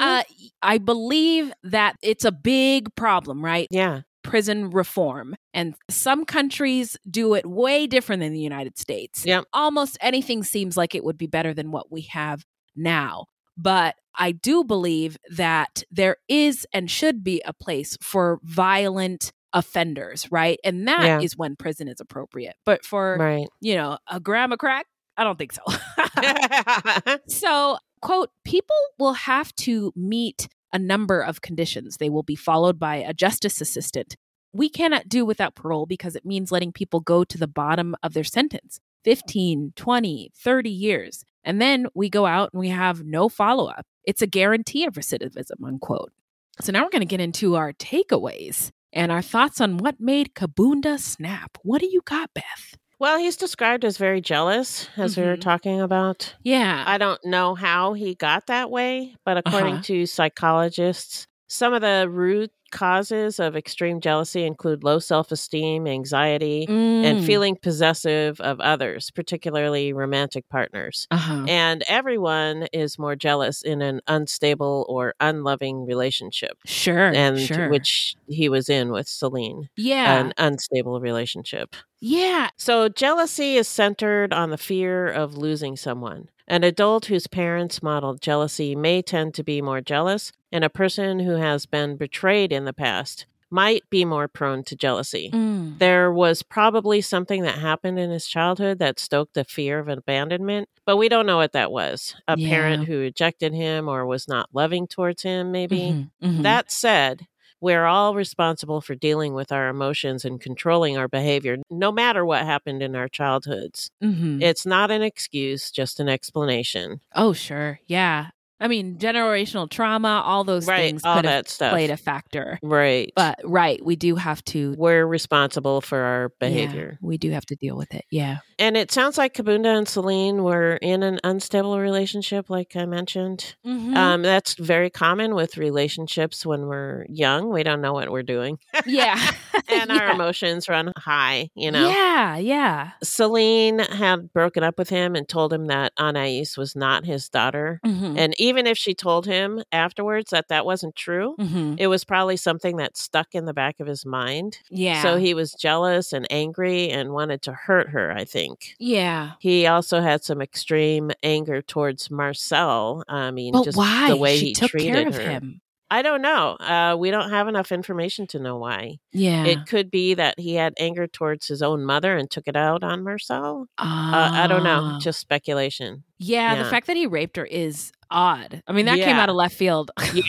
uh, 0.00 0.22
I 0.62 0.78
believe 0.78 1.52
that 1.64 1.96
it's 2.02 2.24
a 2.26 2.32
big 2.32 2.94
problem, 2.94 3.42
right? 3.44 3.66
yeah. 3.70 4.02
Prison 4.22 4.70
reform. 4.70 5.34
And 5.52 5.74
some 5.90 6.24
countries 6.24 6.96
do 7.10 7.34
it 7.34 7.44
way 7.46 7.86
different 7.86 8.20
than 8.20 8.32
the 8.32 8.40
United 8.40 8.78
States. 8.78 9.24
Yep. 9.26 9.44
Almost 9.52 9.98
anything 10.00 10.42
seems 10.44 10.76
like 10.76 10.94
it 10.94 11.04
would 11.04 11.18
be 11.18 11.26
better 11.26 11.52
than 11.54 11.70
what 11.70 11.90
we 11.92 12.02
have 12.02 12.44
now. 12.76 13.26
But 13.56 13.96
I 14.14 14.32
do 14.32 14.64
believe 14.64 15.18
that 15.36 15.82
there 15.90 16.16
is 16.28 16.66
and 16.72 16.90
should 16.90 17.22
be 17.22 17.42
a 17.44 17.52
place 17.52 17.98
for 18.00 18.38
violent 18.42 19.32
offenders, 19.52 20.26
right? 20.32 20.58
And 20.64 20.88
that 20.88 21.22
is 21.22 21.32
Yeah. 21.32 21.36
when 21.36 21.56
prison 21.56 21.86
is 21.88 22.00
appropriate. 22.00 22.56
But 22.64 22.84
for, 22.84 23.16
Right. 23.20 23.46
you 23.60 23.74
know, 23.74 23.98
a 24.10 24.18
gram 24.20 24.52
of 24.52 24.58
crack, 24.58 24.86
I 25.18 25.24
don't 25.24 25.38
think 25.38 25.52
so. 25.52 25.62
So, 27.28 27.78
quote, 28.00 28.30
people 28.44 28.76
will 28.98 29.12
have 29.12 29.54
to 29.56 29.92
meet 29.94 30.48
a 30.72 30.78
number 30.78 31.20
of 31.20 31.42
conditions. 31.42 31.96
They 31.96 32.10
will 32.10 32.22
be 32.22 32.36
followed 32.36 32.78
by 32.78 32.96
a 32.96 33.14
justice 33.14 33.60
assistant. 33.60 34.16
We 34.52 34.68
cannot 34.68 35.08
do 35.08 35.24
without 35.24 35.54
parole 35.54 35.86
because 35.86 36.14
it 36.16 36.26
means 36.26 36.52
letting 36.52 36.72
people 36.72 37.00
go 37.00 37.24
to 37.24 37.38
the 37.38 37.46
bottom 37.46 37.94
of 38.02 38.12
their 38.12 38.24
sentence 38.24 38.80
15, 39.04 39.72
20, 39.74 40.32
30 40.36 40.70
years. 40.70 41.24
And 41.44 41.60
then 41.60 41.86
we 41.94 42.08
go 42.08 42.26
out 42.26 42.50
and 42.52 42.60
we 42.60 42.68
have 42.68 43.04
no 43.04 43.28
follow 43.28 43.66
up. 43.66 43.84
It's 44.04 44.22
a 44.22 44.26
guarantee 44.26 44.84
of 44.84 44.94
recidivism, 44.94 45.64
unquote. 45.64 46.12
So 46.60 46.72
now 46.72 46.84
we're 46.84 46.90
going 46.90 47.00
to 47.00 47.06
get 47.06 47.20
into 47.20 47.56
our 47.56 47.72
takeaways 47.72 48.70
and 48.92 49.10
our 49.10 49.22
thoughts 49.22 49.60
on 49.60 49.78
what 49.78 50.00
made 50.00 50.34
Kabunda 50.34 50.98
snap. 50.98 51.56
What 51.62 51.80
do 51.80 51.88
you 51.90 52.02
got, 52.04 52.30
Beth? 52.34 52.76
Well, 53.02 53.18
he's 53.18 53.36
described 53.36 53.84
as 53.84 53.98
very 53.98 54.20
jealous, 54.20 54.88
as 54.96 55.16
we 55.16 55.24
were 55.24 55.36
Mhm. 55.36 55.40
talking 55.40 55.80
about. 55.80 56.34
Yeah. 56.44 56.84
I 56.86 56.98
don't 56.98 57.22
know 57.24 57.56
how 57.56 57.94
he 57.94 58.14
got 58.14 58.46
that 58.46 58.70
way, 58.70 59.16
but 59.24 59.36
according 59.36 59.74
Uh-huh. 59.74 59.82
to 59.82 60.06
psychologists, 60.06 61.26
some 61.48 61.74
of 61.74 61.82
the 61.82 62.08
root 62.08 62.52
causes 62.70 63.38
of 63.40 63.54
extreme 63.56 64.00
jealousy 64.00 64.44
include 64.44 64.82
low 64.84 64.98
self 65.00 65.30
esteem, 65.32 65.86
anxiety, 65.86 66.64
and 66.68 67.18
Mm. 67.18 67.26
feeling 67.26 67.56
possessive 67.56 68.40
of 68.40 68.60
others, 68.60 69.10
particularly 69.10 69.92
romantic 69.92 70.48
partners. 70.48 71.06
Uh-huh. 71.10 71.44
And 71.48 71.82
everyone 71.88 72.68
is 72.72 72.98
more 73.00 73.16
jealous 73.16 73.62
in 73.62 73.82
an 73.82 74.00
unstable 74.06 74.86
or 74.88 75.12
unloving 75.20 75.84
relationship. 75.84 76.56
Sure. 76.64 77.12
And 77.12 77.38
sure. 77.40 77.68
which 77.68 78.14
he 78.28 78.48
was 78.48 78.70
in 78.70 78.90
with 78.92 79.08
Celine, 79.08 79.68
yeah. 79.76 80.18
an 80.20 80.32
unstable 80.38 81.00
relationship. 81.00 81.74
Yeah. 82.02 82.50
So, 82.56 82.88
jealousy 82.88 83.56
is 83.56 83.68
centered 83.68 84.32
on 84.32 84.50
the 84.50 84.58
fear 84.58 85.06
of 85.08 85.36
losing 85.36 85.76
someone. 85.76 86.28
An 86.48 86.64
adult 86.64 87.06
whose 87.06 87.28
parents 87.28 87.82
modeled 87.82 88.20
jealousy 88.20 88.74
may 88.74 89.00
tend 89.02 89.34
to 89.34 89.44
be 89.44 89.62
more 89.62 89.80
jealous, 89.80 90.32
and 90.50 90.64
a 90.64 90.68
person 90.68 91.20
who 91.20 91.36
has 91.36 91.64
been 91.64 91.96
betrayed 91.96 92.52
in 92.52 92.64
the 92.64 92.72
past 92.72 93.26
might 93.50 93.88
be 93.90 94.04
more 94.04 94.26
prone 94.28 94.64
to 94.64 94.74
jealousy. 94.74 95.30
Mm. 95.32 95.78
There 95.78 96.10
was 96.12 96.42
probably 96.42 97.00
something 97.02 97.42
that 97.42 97.58
happened 97.58 97.98
in 97.98 98.10
his 98.10 98.26
childhood 98.26 98.78
that 98.80 98.98
stoked 98.98 99.34
the 99.34 99.44
fear 99.44 99.78
of 99.78 99.88
abandonment, 99.88 100.68
but 100.86 100.96
we 100.96 101.08
don't 101.08 101.26
know 101.26 101.36
what 101.36 101.52
that 101.52 101.70
was. 101.70 102.14
A 102.26 102.36
Yeah. 102.36 102.48
parent 102.48 102.84
who 102.88 102.98
rejected 102.98 103.52
him 103.54 103.88
or 103.88 104.06
was 104.06 104.26
not 104.26 104.48
loving 104.52 104.86
towards 104.88 105.22
him, 105.22 105.52
maybe. 105.52 105.76
Mhm, 105.76 106.10
mhm. 106.22 106.42
That 106.42 106.70
said, 106.72 107.26
we're 107.62 107.86
all 107.86 108.14
responsible 108.14 108.82
for 108.82 108.94
dealing 108.94 109.32
with 109.32 109.50
our 109.52 109.68
emotions 109.68 110.24
and 110.26 110.40
controlling 110.40 110.98
our 110.98 111.08
behavior, 111.08 111.56
no 111.70 111.90
matter 111.92 112.26
what 112.26 112.44
happened 112.44 112.82
in 112.82 112.94
our 112.94 113.08
childhoods. 113.08 113.88
Mhm. 114.02 114.42
It's 114.42 114.66
not 114.66 114.90
an 114.90 115.00
excuse, 115.02 115.70
just 115.70 115.98
an 116.00 116.08
explanation. 116.10 117.00
oh, 117.14 117.32
sure. 117.32 117.80
Yeah. 117.86 118.28
I 118.62 118.68
mean, 118.68 118.96
generational 118.98 119.68
trauma, 119.68 120.22
all 120.24 120.44
those 120.44 120.66
Right, 120.66 120.78
things 120.82 121.02
all 121.04 121.16
could 121.16 121.24
have 121.26 121.48
stuff. 121.48 121.72
played 121.72 121.90
a 121.90 121.96
factor. 121.96 122.58
Right. 122.62 123.12
But 123.16 123.40
right, 123.44 123.84
we 123.84 123.96
do 123.96 124.14
have 124.16 124.42
to 124.46 124.74
we're 124.78 125.04
responsible 125.04 125.80
for 125.80 125.98
our 125.98 126.32
yeah, 126.40 126.48
behavior. 126.48 126.98
we 127.02 127.18
do 127.18 127.30
have 127.32 127.44
to 127.46 127.56
deal 127.56 127.76
with 127.76 127.92
it. 127.94 128.04
Yeah. 128.10 128.38
And 128.58 128.76
it 128.76 128.92
sounds 128.92 129.18
like 129.18 129.34
Kabunda 129.34 129.76
and 129.76 129.88
Celine 129.88 130.44
were 130.44 130.76
in 130.76 131.02
an 131.02 131.18
unstable 131.24 131.80
relationship, 131.80 132.48
like 132.48 132.76
I 132.76 132.86
mentioned. 132.86 133.56
Mhm. 133.66 133.96
Um, 133.96 134.22
that's 134.22 134.54
very 134.54 134.88
common 134.90 135.34
with 135.34 135.56
relationships 135.56 136.46
when 136.46 136.66
we're 136.66 137.04
young. 137.08 137.50
We 137.50 137.64
don't 137.64 137.80
know 137.80 137.92
what 137.92 138.10
we're 138.10 138.22
doing. 138.22 138.58
yeah. 138.86 139.18
and 139.68 139.90
our 139.90 140.10
emotions 140.10 140.68
run 140.68 140.92
high, 140.96 141.50
you 141.56 141.70
know? 141.72 141.88
Yeah, 141.88 142.36
yeah. 142.36 142.90
Celine 143.02 143.80
had 143.80 144.32
broken 144.32 144.62
up 144.62 144.78
with 144.78 144.88
him 144.90 145.16
and 145.16 145.28
told 145.28 145.52
him 145.52 145.66
that 145.66 145.92
Anais 145.98 146.46
was 146.56 146.76
not 146.76 147.04
his 147.04 147.28
daughter. 147.28 147.80
Mhm. 147.84 148.16
And 148.16 148.34
even 148.38 148.51
if 148.58 148.76
she 148.76 148.94
told 148.94 149.24
him 149.26 149.62
afterwards 149.72 150.30
that 150.30 150.48
that 150.48 150.66
wasn't 150.66 150.94
true, 150.94 151.34
Mhm. 151.40 151.76
it 151.78 151.86
was 151.86 152.04
probably 152.04 152.36
something 152.36 152.76
that 152.76 152.96
stuck 152.96 153.34
in 153.34 153.46
the 153.46 153.54
back 153.54 153.80
of 153.80 153.86
his 153.86 154.04
mind. 154.04 154.58
Yeah. 154.70 155.02
So 155.02 155.16
he 155.16 155.32
was 155.32 155.54
jealous 155.54 156.12
and 156.12 156.26
angry 156.30 156.90
and 156.90 157.12
wanted 157.12 157.40
to 157.42 157.52
hurt 157.52 157.88
her, 157.90 158.12
I 158.12 158.24
think. 158.24 158.74
Yeah. 158.78 159.32
He 159.40 159.66
also 159.66 160.00
had 160.02 160.22
some 160.22 160.42
extreme 160.42 161.10
anger 161.22 161.62
towards 161.62 162.10
Marcel. 162.10 163.04
I 163.08 163.30
mean, 163.30 163.52
But 163.52 163.64
just 163.64 163.78
why? 163.78 164.08
the 164.10 164.16
way 164.16 164.36
she 164.36 164.46
he 164.48 164.52
took 164.52 164.70
treated 164.70 164.92
care 164.92 165.08
of 165.08 165.14
her. 165.14 165.22
him. 165.22 165.60
I 165.92 166.00
don't 166.00 166.22
know. 166.22 166.52
Uh, 166.54 166.96
we 166.98 167.10
don't 167.10 167.28
have 167.28 167.48
enough 167.48 167.70
information 167.70 168.26
to 168.28 168.38
know 168.38 168.56
why. 168.56 168.96
Yeah. 169.12 169.44
It 169.44 169.66
could 169.66 169.90
be 169.90 170.14
that 170.14 170.40
he 170.40 170.54
had 170.54 170.72
anger 170.78 171.06
towards 171.06 171.46
his 171.46 171.60
own 171.60 171.84
mother 171.84 172.16
and 172.16 172.30
took 172.30 172.48
it 172.48 172.56
out 172.56 172.82
on 172.82 173.04
Marcel. 173.04 173.66
Uh, 173.76 174.30
I 174.32 174.46
don't 174.46 174.64
know. 174.64 174.80
Ah. 174.94 174.98
Just 175.02 175.20
speculation. 175.20 176.04
yeah, 176.18 176.54
the 176.62 176.70
fact 176.70 176.86
that 176.86 176.96
he 176.96 177.06
raped 177.06 177.36
her 177.36 177.44
is 177.44 177.92
odd. 178.10 178.62
I 178.66 178.72
mean, 178.72 178.86
that 178.86 178.96
came 179.00 179.16
out 179.16 179.28
of 179.28 179.34
left 179.36 179.54
field. 179.54 179.90
Yeah. 180.14 180.22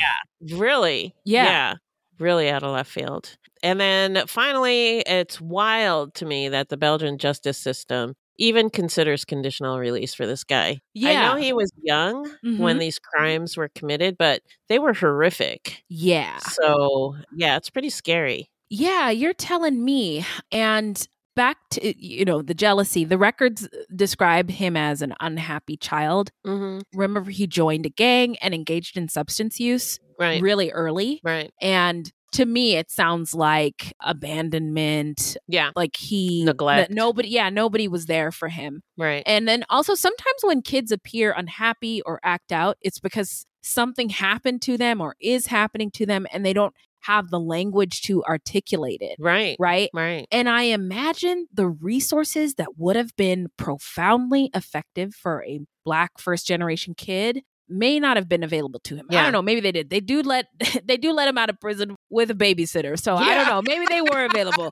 Really? 0.58 1.16
Yeah. 1.24 1.76
Really 2.20 2.50
out 2.50 2.64
of 2.64 2.72
left 2.74 2.92
field. 2.92 3.38
And 3.64 3.80
then 3.80 4.24
finally, 4.28 5.00
it's 5.00 5.40
wild 5.40 6.14
to 6.16 6.26
me 6.26 6.50
that 6.50 6.68
the 6.68 6.76
Belgian 6.76 7.18
justice 7.18 7.58
system 7.58 8.16
even 8.38 8.70
considers 8.70 9.26
conditional 9.26 9.80
release 9.80 10.14
for 10.14 10.26
this 10.28 10.44
guy. 10.44 10.80
Yeah. 10.94 11.10
I 11.10 11.36
know 11.36 11.42
he 11.42 11.54
was 11.54 11.72
young 11.82 12.30
when 12.58 12.78
Mhm. 12.78 12.80
these 12.80 13.00
crimes 13.00 13.56
were 13.58 13.70
committed, 13.76 14.18
but 14.18 14.42
they 14.70 14.80
were 14.80 14.94
horrific. 14.94 15.84
yeah. 15.90 16.40
So, 16.40 17.16
yeah, 17.36 17.58
it's 17.58 17.70
pretty 17.70 17.90
scary. 17.90 18.50
Yeah, 18.70 19.10
you're 19.10 19.34
telling 19.34 19.84
me. 19.86 20.26
And 20.52 21.08
back 21.36 21.58
to, 21.72 21.96
you 22.04 22.26
know, 22.26 22.42
the 22.42 22.54
jealousy, 22.54 23.04
the 23.06 23.18
records 23.18 23.68
describe 23.96 24.50
him 24.50 24.76
as 24.78 25.02
an 25.02 25.14
unhappy 25.20 25.78
child. 25.78 26.32
hmm 26.46 26.80
Remember, 26.94 27.30
he 27.32 27.48
joined 27.48 27.86
a 27.86 27.90
gang 27.90 28.38
and 28.38 28.54
engaged 28.54 28.98
in 28.98 29.10
substance 29.10 29.60
use 29.60 30.00
Right. 30.20 30.42
really 30.42 30.72
early. 30.72 31.22
Right. 31.24 31.52
And 31.62 32.12
to 32.34 32.46
me 32.46 32.76
it 32.76 32.92
sounds 32.92 33.34
like 33.34 33.94
abandonment 34.02 35.38
Yeah. 35.48 35.72
like 35.76 35.96
he 35.96 36.44
Neglect. 36.44 36.90
that 36.90 36.96
nobody 36.96 37.30
yeah 37.30 37.50
nobody 37.50 37.88
was 37.88 38.06
there 38.06 38.32
for 38.32 38.50
him 38.50 38.82
Right. 38.98 39.24
and 39.26 39.48
then 39.48 39.64
also 39.70 39.96
sometimes 39.96 40.42
when 40.44 40.62
kids 40.62 40.92
appear 40.92 41.34
unhappy 41.36 42.02
or 42.06 42.20
act 42.24 42.52
out 42.52 42.78
it's 42.82 43.00
because 43.00 43.46
something 43.62 44.10
happened 44.10 44.62
to 44.64 44.78
them 44.78 45.00
or 45.02 45.16
is 45.22 45.48
happening 45.48 45.90
to 45.92 46.06
them 46.06 46.28
and 46.32 46.46
they 46.46 46.54
don't 46.54 46.74
have 47.02 47.30
the 47.30 47.40
language 47.40 48.02
to 48.02 48.24
articulate 48.24 49.00
it 49.02 49.16
Right. 49.20 49.58
right 49.60 49.90
Right. 49.94 50.26
and 50.32 50.48
I 50.50 50.64
imagine 50.64 51.48
the 51.54 51.68
resources 51.68 52.56
that 52.56 52.78
would 52.78 52.96
have 52.96 53.16
been 53.16 53.48
profoundly 53.58 54.50
effective 54.54 55.14
for 55.14 55.44
a 55.44 55.60
black 55.86 56.12
first 56.18 56.48
generation 56.48 56.94
kid 56.96 57.42
may 57.74 58.00
not 58.00 58.18
have 58.18 58.30
been 58.30 58.44
available 58.44 58.80
to 58.82 58.96
him. 58.96 59.08
I 59.10 59.16
don't 59.16 59.32
know. 59.32 59.42
Maybe 59.42 59.60
they 59.60 59.72
did. 59.72 59.90
They 59.90 60.00
do 60.00 60.22
let 60.22 60.48
they 60.86 60.98
do 60.98 61.12
let 61.12 61.28
him 61.28 61.38
out 61.38 61.50
of 61.50 61.60
prison 61.60 61.96
with 62.10 62.30
a 62.32 62.36
babysitter. 62.36 63.00
So 63.00 63.16
I 63.16 63.36
don't 63.36 63.48
know. 63.48 63.62
Maybe 63.62 63.86
they 63.90 64.02
were 64.02 64.26
available. 64.26 64.72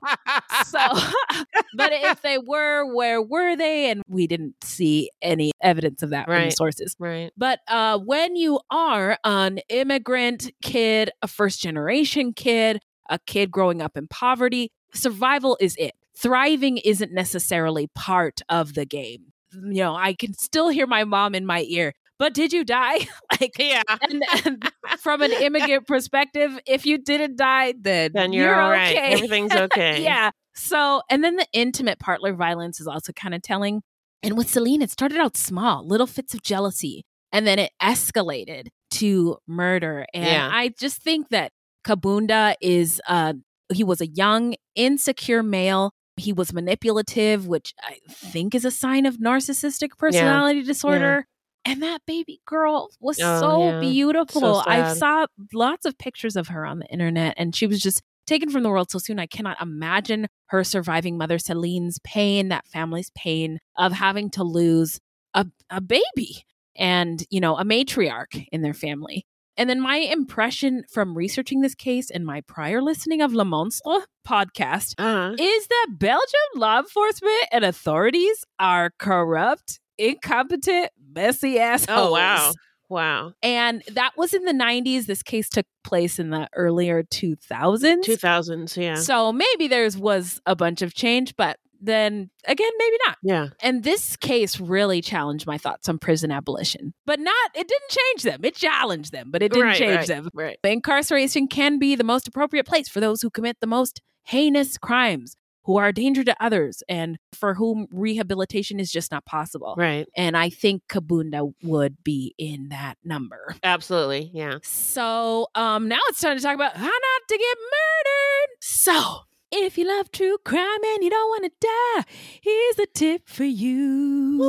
so, 0.66 0.78
but 1.76 1.92
if 1.92 2.22
they 2.22 2.38
were, 2.38 2.84
where 2.94 3.20
were 3.20 3.56
they? 3.56 3.90
And 3.90 4.02
we 4.08 4.26
didn't 4.26 4.54
see 4.62 5.10
any 5.20 5.52
evidence 5.62 6.02
of 6.02 6.10
that 6.10 6.26
from 6.26 6.44
the 6.44 6.50
sources. 6.50 6.96
Right. 6.98 7.32
But 7.36 7.60
uh, 7.68 7.98
when 7.98 8.36
you 8.36 8.60
are 8.70 9.18
an 9.24 9.58
immigrant 9.68 10.50
kid, 10.62 11.10
a 11.20 11.28
first 11.28 11.60
generation 11.60 12.32
kid, 12.32 12.80
a 13.10 13.18
kid 13.26 13.50
growing 13.50 13.82
up 13.82 13.96
in 13.96 14.06
poverty, 14.08 14.70
survival 14.94 15.56
is 15.60 15.76
it. 15.78 15.92
Thriving 16.16 16.78
isn't 16.78 17.12
necessarily 17.12 17.88
part 17.94 18.42
of 18.48 18.74
the 18.74 18.84
game. 18.84 19.32
You 19.52 19.82
know, 19.82 19.94
I 19.94 20.14
can 20.14 20.34
still 20.34 20.68
hear 20.68 20.86
my 20.86 21.04
mom 21.04 21.34
in 21.34 21.44
my 21.44 21.64
ear. 21.68 21.92
But 22.18 22.34
did 22.34 22.52
you 22.52 22.64
die? 22.64 22.98
like, 23.40 23.52
Yeah. 23.58 23.82
and, 24.08 24.22
and 24.44 24.72
from 25.00 25.22
an 25.22 25.32
immigrant 25.32 25.86
perspective, 25.86 26.58
if 26.66 26.86
you 26.86 26.98
didn't 26.98 27.36
die, 27.36 27.74
then, 27.80 28.12
Then 28.14 28.32
you're, 28.32 28.54
all 28.54 28.70
right. 28.70 28.96
okay. 28.96 29.12
Everything's 29.14 29.52
okay. 29.66 30.02
yeah. 30.02 30.30
So, 30.54 31.02
and 31.10 31.24
then 31.24 31.36
the 31.36 31.46
intimate 31.52 31.98
partner 31.98 32.34
violence 32.34 32.80
is 32.80 32.86
also 32.86 33.12
kind 33.12 33.34
of 33.34 33.42
telling. 33.42 33.82
And 34.22 34.36
with 34.36 34.48
Celine, 34.50 34.82
it 34.82 34.90
started 34.90 35.18
out 35.18 35.36
small, 35.36 35.84
little 35.86 36.06
fits 36.06 36.32
of 36.34 36.42
jealousy, 36.42 37.04
and 37.32 37.44
then 37.46 37.58
it 37.58 37.72
escalated 37.82 38.68
to 38.92 39.38
murder. 39.48 40.06
And 40.14 40.24
Yeah. 40.24 40.48
I 40.52 40.72
just 40.78 41.02
think 41.02 41.30
that 41.30 41.50
Kabunda 41.84 42.54
is, 42.60 43.00
uh, 43.08 43.32
he 43.72 43.82
was 43.82 44.00
a 44.00 44.06
young, 44.06 44.54
insecure 44.76 45.42
male. 45.42 45.90
He 46.18 46.32
was 46.32 46.52
manipulative, 46.52 47.46
which 47.48 47.72
I 47.82 47.96
think 48.08 48.54
is 48.54 48.64
a 48.64 48.70
sign 48.70 49.06
of 49.06 49.16
narcissistic 49.16 49.96
personality 49.98 50.62
disorder. 50.62 51.26
And 51.64 51.82
that 51.82 52.00
baby 52.06 52.40
girl 52.46 52.90
was 53.00 53.18
Oh, 53.22 53.40
so 53.40 53.68
yeah. 53.70 53.80
beautiful. 53.80 54.40
So 54.40 54.62
I 54.66 54.94
saw 54.94 55.26
lots 55.54 55.86
of 55.86 55.96
pictures 55.98 56.36
of 56.36 56.48
her 56.48 56.66
on 56.66 56.78
the 56.80 56.86
internet, 56.86 57.34
and 57.36 57.54
she 57.54 57.66
was 57.66 57.80
just 57.80 58.02
taken 58.26 58.50
from 58.50 58.62
the 58.62 58.68
world 58.68 58.90
so 58.90 58.98
soon. 58.98 59.18
I 59.18 59.26
cannot 59.26 59.60
imagine 59.60 60.26
her 60.46 60.64
surviving 60.64 61.16
mother 61.18 61.38
Celine's 61.38 61.98
pain, 62.04 62.48
that 62.48 62.66
family's 62.68 63.10
pain 63.16 63.58
of 63.76 63.92
having 63.92 64.30
to 64.30 64.42
lose 64.44 64.98
a, 65.34 65.46
a 65.70 65.80
baby 65.80 66.44
and, 66.76 67.22
you 67.30 67.40
know, 67.40 67.56
a 67.56 67.64
matriarch 67.64 68.46
in 68.50 68.62
their 68.62 68.74
family. 68.74 69.24
And 69.56 69.68
then 69.68 69.80
my 69.80 69.96
impression 69.96 70.84
from 70.90 71.16
researching 71.16 71.60
this 71.60 71.74
case 71.74 72.10
and 72.10 72.24
my 72.24 72.40
prior 72.40 72.80
listening 72.80 73.20
of 73.22 73.34
Le 73.34 73.44
Monstre 73.44 74.00
podcast 74.26 74.94
Uh-huh. 74.98 75.34
is 75.38 75.66
that 75.66 75.86
Belgium 75.98 76.48
law 76.56 76.78
enforcement 76.78 77.44
and 77.52 77.62
authorities 77.64 78.44
are 78.58 78.92
corrupt, 78.98 79.78
incompetent, 79.98 80.90
messy 81.14 81.58
assholes. 81.58 82.08
Oh 82.08 82.12
wow. 82.12 82.52
Wow. 82.88 83.32
And 83.42 83.82
that 83.92 84.12
was 84.18 84.34
in 84.34 84.44
the 84.44 84.52
90s. 84.52 85.06
This 85.06 85.22
case 85.22 85.48
took 85.48 85.64
place 85.82 86.18
in 86.18 86.28
the 86.28 86.46
earlier 86.54 87.02
2000s. 87.02 88.02
Two 88.02 88.16
thousands, 88.16 88.76
yeah. 88.76 88.96
So 88.96 89.32
maybe 89.32 89.66
there 89.66 89.88
was 89.96 90.42
a 90.44 90.54
bunch 90.54 90.82
of 90.82 90.92
change, 90.92 91.34
but 91.36 91.56
then 91.80 92.30
again, 92.46 92.70
maybe 92.78 92.96
not. 93.06 93.16
yeah. 93.22 93.48
And 93.60 93.82
this 93.82 94.16
case 94.16 94.60
really 94.60 95.00
challenged 95.00 95.46
my 95.46 95.58
thoughts 95.58 95.88
on 95.88 95.98
prison 95.98 96.30
abolition, 96.30 96.92
but 97.06 97.18
not, 97.18 97.50
it 97.54 97.66
didn't 97.66 97.90
change 97.90 98.22
them. 98.22 98.44
It 98.44 98.54
challenged 98.54 99.10
them, 99.10 99.30
but 99.30 99.42
it 99.42 99.52
didn't 99.52 99.68
right, 99.68 99.78
change 99.78 99.96
right, 99.96 100.06
them. 100.06 100.28
Right. 100.34 100.58
Incarceration 100.62 101.48
can 101.48 101.78
be 101.78 101.96
the 101.96 102.04
most 102.04 102.28
appropriate 102.28 102.66
place 102.66 102.88
for 102.88 103.00
those 103.00 103.22
who 103.22 103.30
commit 103.30 103.56
the 103.60 103.66
most 103.66 104.00
heinous 104.24 104.78
crimes, 104.78 105.36
who 105.64 105.76
are 105.78 105.88
a 105.88 105.92
danger 105.92 106.24
to 106.24 106.36
others, 106.40 106.82
and 106.88 107.18
for 107.32 107.54
whom 107.54 107.86
rehabilitation 107.92 108.80
is 108.80 108.90
just 108.90 109.10
not 109.10 109.24
possible. 109.24 109.74
Right. 109.76 110.06
And 110.16 110.36
I 110.36 110.50
think 110.50 110.82
Kabunda 110.88 111.52
would 111.62 112.02
be 112.02 112.34
in 112.38 112.68
that 112.70 112.98
number. 113.04 113.54
Absolutely. 113.62 114.30
Yeah. 114.32 114.58
So 114.62 115.48
um, 115.54 115.88
now 115.88 116.00
it's 116.08 116.20
time 116.20 116.36
to 116.36 116.42
talk 116.42 116.54
about 116.54 116.76
how 116.76 116.84
not 116.84 117.28
to 117.28 117.38
get 117.38 117.56
murdered. 117.58 118.56
So 118.60 119.20
if 119.52 119.76
you 119.76 119.86
love 119.86 120.10
true 120.10 120.38
crime 120.44 120.84
and 120.94 121.04
you 121.04 121.10
don't 121.10 121.28
want 121.28 121.44
to 121.44 121.50
die, 121.60 122.04
here's 122.40 122.78
a 122.78 122.86
tip 122.86 123.28
for 123.28 123.44
you. 123.44 124.40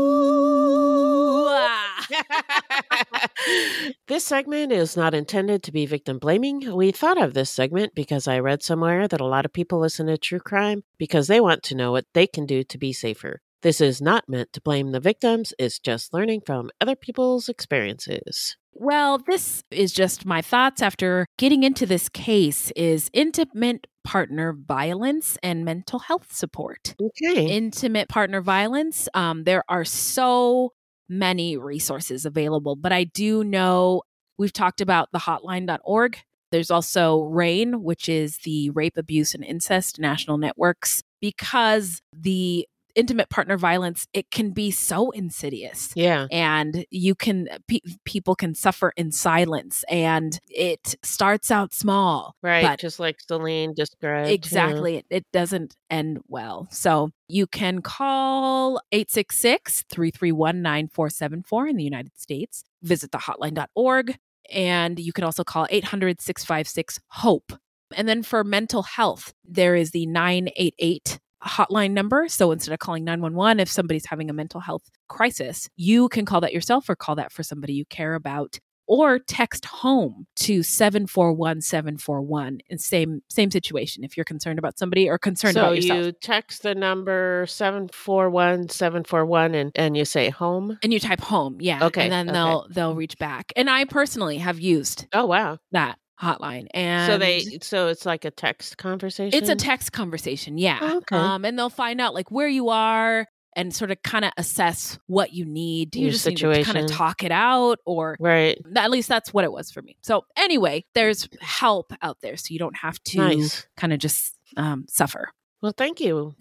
This 4.08 4.26
segment 4.26 4.72
is 4.72 4.96
not 4.96 5.14
intended 5.14 5.64
to 5.64 5.72
be 5.72 5.86
victim 5.86 6.20
blaming. 6.20 6.76
We 6.76 6.92
thought 6.92 7.22
of 7.22 7.34
this 7.34 7.50
segment 7.50 7.96
because 7.96 8.28
I 8.28 8.40
read 8.40 8.64
somewhere 8.64 9.08
that 9.08 9.22
a 9.22 9.26
lot 9.26 9.46
of 9.46 9.54
people 9.54 9.80
listen 9.80 10.08
to 10.08 10.18
true 10.18 10.40
crime 10.40 10.84
because 10.98 11.28
they 11.28 11.40
want 11.40 11.64
to 11.64 11.76
know 11.76 11.92
what 11.92 12.06
they 12.14 12.28
can 12.28 12.46
do 12.46 12.64
to 12.64 12.78
be 12.78 12.94
safer. 12.94 13.42
This 13.62 13.82
is 13.82 14.02
not 14.02 14.30
meant 14.30 14.54
to 14.54 14.62
blame 14.62 14.92
the 14.92 15.00
victims, 15.00 15.54
it's 15.58 15.80
just 15.80 16.14
learning 16.14 16.42
from 16.46 16.70
other 16.82 16.96
people's 16.96 17.50
experiences. 17.50 18.58
Well, 18.74 19.20
this 19.20 19.64
is 19.72 19.94
just 19.94 20.26
my 20.26 20.42
thoughts 20.42 20.82
after 20.82 21.28
getting 21.38 21.64
into 21.64 21.86
this 21.86 22.10
case 22.10 22.72
is 22.76 23.10
intimate 23.14 23.88
partner 24.04 24.54
violence 24.54 25.38
and 25.42 25.66
mental 25.66 26.00
health 26.00 26.34
support. 26.34 26.96
Okay. 27.02 27.48
Intimate 27.48 28.10
partner 28.10 28.42
violence, 28.42 29.08
um, 29.14 29.44
there 29.44 29.64
are 29.70 29.86
so 29.86 30.74
many 31.10 31.58
resources 31.58 32.26
available, 32.26 32.76
but 32.76 32.92
I 32.92 33.04
do 33.06 33.44
know 33.44 34.04
we've 34.38 34.54
talked 34.54 34.82
about 34.82 35.12
the 35.12 35.20
hotline.org. 35.20 36.18
There's 36.52 36.72
also 36.72 37.24
RAINN, 37.24 37.82
which 37.82 38.08
is 38.08 38.38
the 38.40 38.70
Rape, 38.72 38.98
Abuse, 38.98 39.34
and 39.34 39.44
Incest 39.44 40.00
National 40.00 40.38
Networks, 40.38 41.02
because 41.20 42.02
the 42.14 42.68
intimate 42.96 43.30
partner 43.30 43.58
violence, 43.58 44.08
it 44.14 44.30
can 44.32 44.52
be 44.52 44.70
so 44.72 45.10
insidious 45.12 45.92
yeah. 45.96 46.28
and 46.32 46.86
you 46.92 47.16
can 47.16 47.48
pe- 47.68 47.80
people 48.06 48.36
can 48.36 48.54
suffer 48.54 48.94
in 48.96 49.12
silence 49.12 49.84
and 49.90 50.40
it 50.50 50.96
starts 51.04 51.50
out 51.52 51.74
small 51.74 52.36
Right. 52.44 52.64
but 52.64 52.80
just 52.80 53.00
like 53.00 53.20
Celine 53.22 53.74
described. 53.74 54.28
yeah. 54.30 54.34
exactly 54.34 54.98
it, 54.98 55.06
it 55.10 55.26
doesn't 55.34 55.76
end 55.90 56.20
well 56.28 56.68
so 56.72 57.10
you 57.28 57.48
can 57.48 57.82
call 57.82 58.80
866-331-9474 58.94 61.70
in 61.70 61.76
the 61.78 61.84
united 61.84 62.18
states 62.20 62.64
visit 62.82 63.12
the 63.12 63.18
hotline.org 63.20 64.18
and 64.52 65.00
you 65.00 65.14
can 65.14 65.24
also 65.24 65.44
call 65.44 65.68
800-656-hope 65.72 67.54
and 67.96 68.08
then 68.08 68.24
for 68.24 68.44
mental 68.44 68.84
health 68.84 69.34
there 69.48 69.76
is 69.76 69.92
the 69.92 70.06
988 70.06 71.20
hotline 71.44 71.92
number. 71.92 72.28
So 72.30 72.52
instead 72.52 72.74
of 72.74 72.80
calling 72.80 73.04
911, 73.04 73.60
if 73.60 73.70
somebody's 73.70 74.06
having 74.06 74.30
a 74.30 74.34
mental 74.34 74.60
health 74.62 74.84
crisis, 75.10 75.70
you 75.76 76.10
can 76.10 76.26
call 76.26 76.42
that 76.42 76.54
yourself 76.54 76.90
or 76.90 76.96
call 76.96 77.16
that 77.16 77.32
for 77.32 77.44
somebody 77.44 77.74
you 77.74 77.86
care 77.86 78.16
about 78.16 78.60
or 78.86 79.18
text 79.18 79.64
home 79.66 80.28
to 80.36 80.62
741741 80.62 82.60
in 82.70 82.78
same 82.78 83.22
same 83.30 83.50
situation 83.52 84.04
if 84.04 84.18
you're 84.18 84.24
concerned 84.26 84.60
about 84.60 84.78
somebody 84.78 85.10
or 85.10 85.18
concerned 85.18 85.54
so 85.54 85.62
about 85.62 85.76
yourself. 85.76 86.00
So 86.02 86.06
you 86.08 86.12
text 86.12 86.64
the 86.64 86.76
number 86.76 87.46
741 87.48 88.70
741 88.70 89.56
and, 89.56 89.72
and 89.76 89.96
you 89.98 90.06
say 90.06 90.30
home. 90.30 90.78
and 90.84 90.92
you 90.94 91.00
type 91.00 91.22
home, 91.22 91.58
yeah. 91.60 91.86
Okay, 91.86 92.04
And 92.04 92.12
then 92.12 92.30
okay. 92.30 92.34
they'll 92.34 92.68
they'll 92.70 92.96
reach 92.96 93.18
back. 93.18 93.54
And 93.56 93.70
I 93.70 93.86
personally 93.86 94.38
have 94.40 94.60
used 94.60 95.08
Oh 95.14 95.26
wow. 95.26 95.60
that 95.72 95.98
hotline. 96.22 96.68
And 96.74 97.12
so 97.12 97.18
they 97.18 97.60
so 97.62 97.88
it's 97.88 98.06
like 98.06 98.26
a 98.26 98.32
text 98.32 98.78
conversation. 98.78 99.38
It's 99.38 99.50
a 99.50 99.56
text 99.56 99.92
conversation, 99.92 100.58
yeah. 100.58 100.80
Oh, 100.82 100.98
okay. 100.98 101.16
Um, 101.16 101.46
and 101.46 101.58
they'll 101.58 101.70
find 101.70 102.00
out 102.00 102.14
like 102.14 102.32
where 102.32 102.48
you 102.48 102.70
are 102.70 103.28
and 103.56 103.74
sort 103.74 103.92
of 103.92 104.02
kind 104.04 104.26
of 104.26 104.32
assess 104.38 104.98
what 105.08 105.34
you 105.34 105.46
need. 105.46 105.92
Do 105.92 106.00
you 106.00 106.06
Your 106.06 106.14
just 106.14 106.28
need 106.28 106.38
to 106.38 106.64
kind 106.64 106.78
of 106.78 106.90
talk 106.90 107.24
it 107.24 107.32
out, 107.32 107.80
or 107.86 108.18
right. 108.20 108.58
at 108.76 108.92
least 108.92 109.08
that's 109.08 109.34
what 109.34 109.44
it 109.44 109.52
was 109.52 109.72
for 109.72 109.82
me. 109.82 109.98
So 110.02 110.26
anyway, 110.36 110.86
there's 110.96 111.28
help 111.40 111.94
out 112.02 112.18
there, 112.22 112.36
so 112.38 112.48
you 112.52 112.60
don't 112.60 112.78
have 112.78 113.02
to 113.04 113.18
Nice. 113.18 113.68
kind 113.78 113.94
of 113.94 114.00
just 114.00 114.36
um, 114.58 114.86
suffer. 114.90 115.30
Well, 115.62 115.74
thank 115.76 116.00
you. 116.00 116.36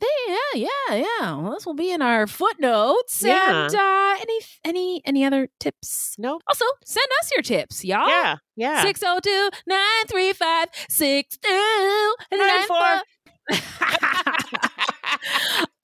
Yeah, 0.55 0.69
yeah. 0.91 1.37
Well, 1.37 1.53
this 1.53 1.67
will 1.67 1.75
be 1.75 1.93
in 1.93 2.03
our 2.03 2.27
footnotes. 2.27 3.23
Yeah. 3.25 3.67
And 3.67 3.75
uh, 3.75 4.17
any 4.21 4.39
any 4.65 5.03
any 5.05 5.25
other 5.25 5.49
tips? 5.61 6.15
Nope. 6.19 6.43
Also, 6.47 6.65
send 6.85 7.07
us 7.21 7.31
your 7.35 7.43
tips, 7.43 7.85
y'all. 7.85 8.09
Yeah. 8.09 8.37
Yeah. 8.57 8.83
602 8.83 9.51
935 9.67 10.69
6294. 10.89 13.03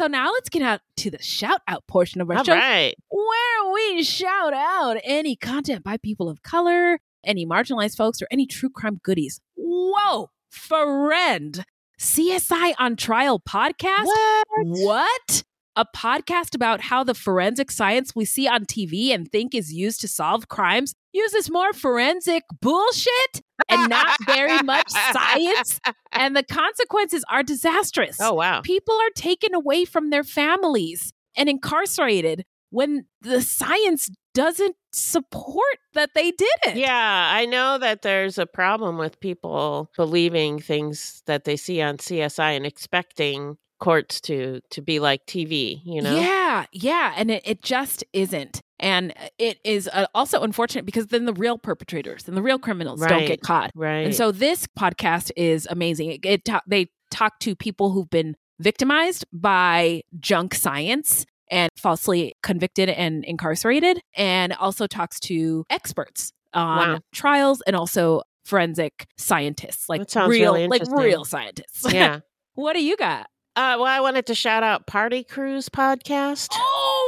So 0.00 0.06
now 0.06 0.30
let's 0.32 0.48
get 0.48 0.62
out 0.62 0.80
to 0.98 1.10
the 1.10 1.20
shout 1.20 1.60
out 1.66 1.84
portion 1.88 2.20
of 2.20 2.30
our 2.30 2.36
All 2.36 2.44
show 2.44 2.54
right. 2.54 2.94
where 3.10 3.72
we 3.74 4.04
shout 4.04 4.54
out 4.54 4.96
any 5.02 5.34
content 5.34 5.82
by 5.82 5.96
people 5.96 6.28
of 6.28 6.44
color, 6.44 7.00
any 7.24 7.44
marginalized 7.44 7.96
folks, 7.96 8.22
or 8.22 8.28
any 8.30 8.46
true 8.46 8.70
crime 8.70 9.00
goodies. 9.02 9.40
Whoa, 9.56 10.30
friend. 10.50 11.64
CSI 11.98 12.74
on 12.78 12.94
Trial 12.96 13.40
podcast? 13.40 14.04
What? 14.04 14.46
What? 14.66 15.44
A 15.74 15.84
podcast 15.94 16.54
about 16.54 16.80
how 16.80 17.04
the 17.04 17.14
forensic 17.14 17.70
science 17.70 18.14
we 18.14 18.24
see 18.24 18.48
on 18.48 18.64
TV 18.64 19.14
and 19.14 19.30
think 19.30 19.54
is 19.54 19.72
used 19.72 20.00
to 20.00 20.08
solve 20.08 20.48
crimes 20.48 20.94
uses 21.12 21.50
more 21.50 21.72
forensic 21.72 22.42
bullshit 22.60 23.42
and 23.68 23.88
not 23.88 24.16
very 24.26 24.60
much 24.62 24.90
science. 25.12 25.80
And 26.12 26.36
the 26.36 26.42
consequences 26.42 27.24
are 27.30 27.42
disastrous. 27.42 28.18
Oh, 28.20 28.34
wow. 28.34 28.60
People 28.60 28.94
are 28.94 29.10
taken 29.14 29.54
away 29.54 29.84
from 29.84 30.10
their 30.10 30.24
families 30.24 31.12
and 31.36 31.48
incarcerated 31.48 32.44
when 32.70 33.06
the 33.22 33.40
science 33.40 34.10
doesn't 34.34 34.76
support 34.92 35.78
that 35.94 36.10
they 36.14 36.30
did 36.30 36.48
it. 36.66 36.76
Yeah, 36.76 37.30
I 37.32 37.44
know 37.46 37.78
that 37.78 38.02
there's 38.02 38.38
a 38.38 38.46
problem 38.46 38.98
with 38.98 39.20
people 39.20 39.90
believing 39.96 40.60
things 40.60 41.22
that 41.26 41.44
they 41.44 41.56
see 41.56 41.80
on 41.80 41.96
CSI 41.96 42.56
and 42.56 42.64
expecting 42.64 43.56
courts 43.80 44.20
to 44.20 44.60
to 44.70 44.82
be 44.82 45.00
like 45.00 45.26
TV, 45.26 45.80
you 45.84 46.02
know? 46.02 46.16
Yeah, 46.16 46.66
yeah, 46.72 47.14
and 47.16 47.30
it, 47.30 47.42
it 47.44 47.62
just 47.62 48.04
isn't. 48.12 48.60
And 48.80 49.12
it 49.38 49.58
is 49.64 49.88
uh, 49.92 50.06
also 50.14 50.42
unfortunate 50.42 50.84
because 50.84 51.08
then 51.08 51.24
the 51.24 51.32
real 51.32 51.58
perpetrators 51.58 52.28
and 52.28 52.36
the 52.36 52.42
real 52.42 52.60
criminals 52.60 53.00
don't 53.00 53.26
get 53.26 53.40
caught. 53.40 53.72
Right. 53.74 54.06
And 54.06 54.14
so 54.14 54.30
this 54.30 54.68
podcast 54.78 55.32
is 55.36 55.66
amazing. 55.68 56.12
It, 56.12 56.24
it 56.24 56.44
ta- 56.44 56.62
they 56.66 56.90
talk 57.10 57.40
to 57.40 57.56
people 57.56 57.90
who've 57.90 58.08
been 58.08 58.36
victimized 58.60 59.24
by 59.32 60.02
junk 60.20 60.54
science 60.54 61.26
and 61.50 61.70
falsely 61.76 62.34
convicted 62.42 62.88
and 62.88 63.24
incarcerated, 63.24 64.00
and 64.14 64.52
also 64.54 64.86
talks 64.86 65.18
to 65.20 65.64
experts 65.70 66.32
on 66.54 66.78
Wow. 66.94 67.00
trials 67.12 67.60
and 67.66 67.76
also 67.76 68.22
forensic 68.44 69.06
scientists, 69.18 69.88
like 69.88 70.02
real, 70.14 70.28
really 70.28 70.68
like 70.68 70.82
real 70.90 71.24
scientists. 71.24 71.84
yeah. 71.92 72.20
what 72.54 72.72
do 72.72 72.82
you 72.82 72.96
got? 72.96 73.26
Uh, 73.56 73.74
well, 73.76 73.86
I 73.86 74.00
wanted 74.00 74.26
to 74.26 74.34
shout 74.34 74.62
out 74.62 74.86
Party 74.86 75.24
Crews 75.24 75.68
podcast. 75.68 76.48
Oh. 76.52 77.07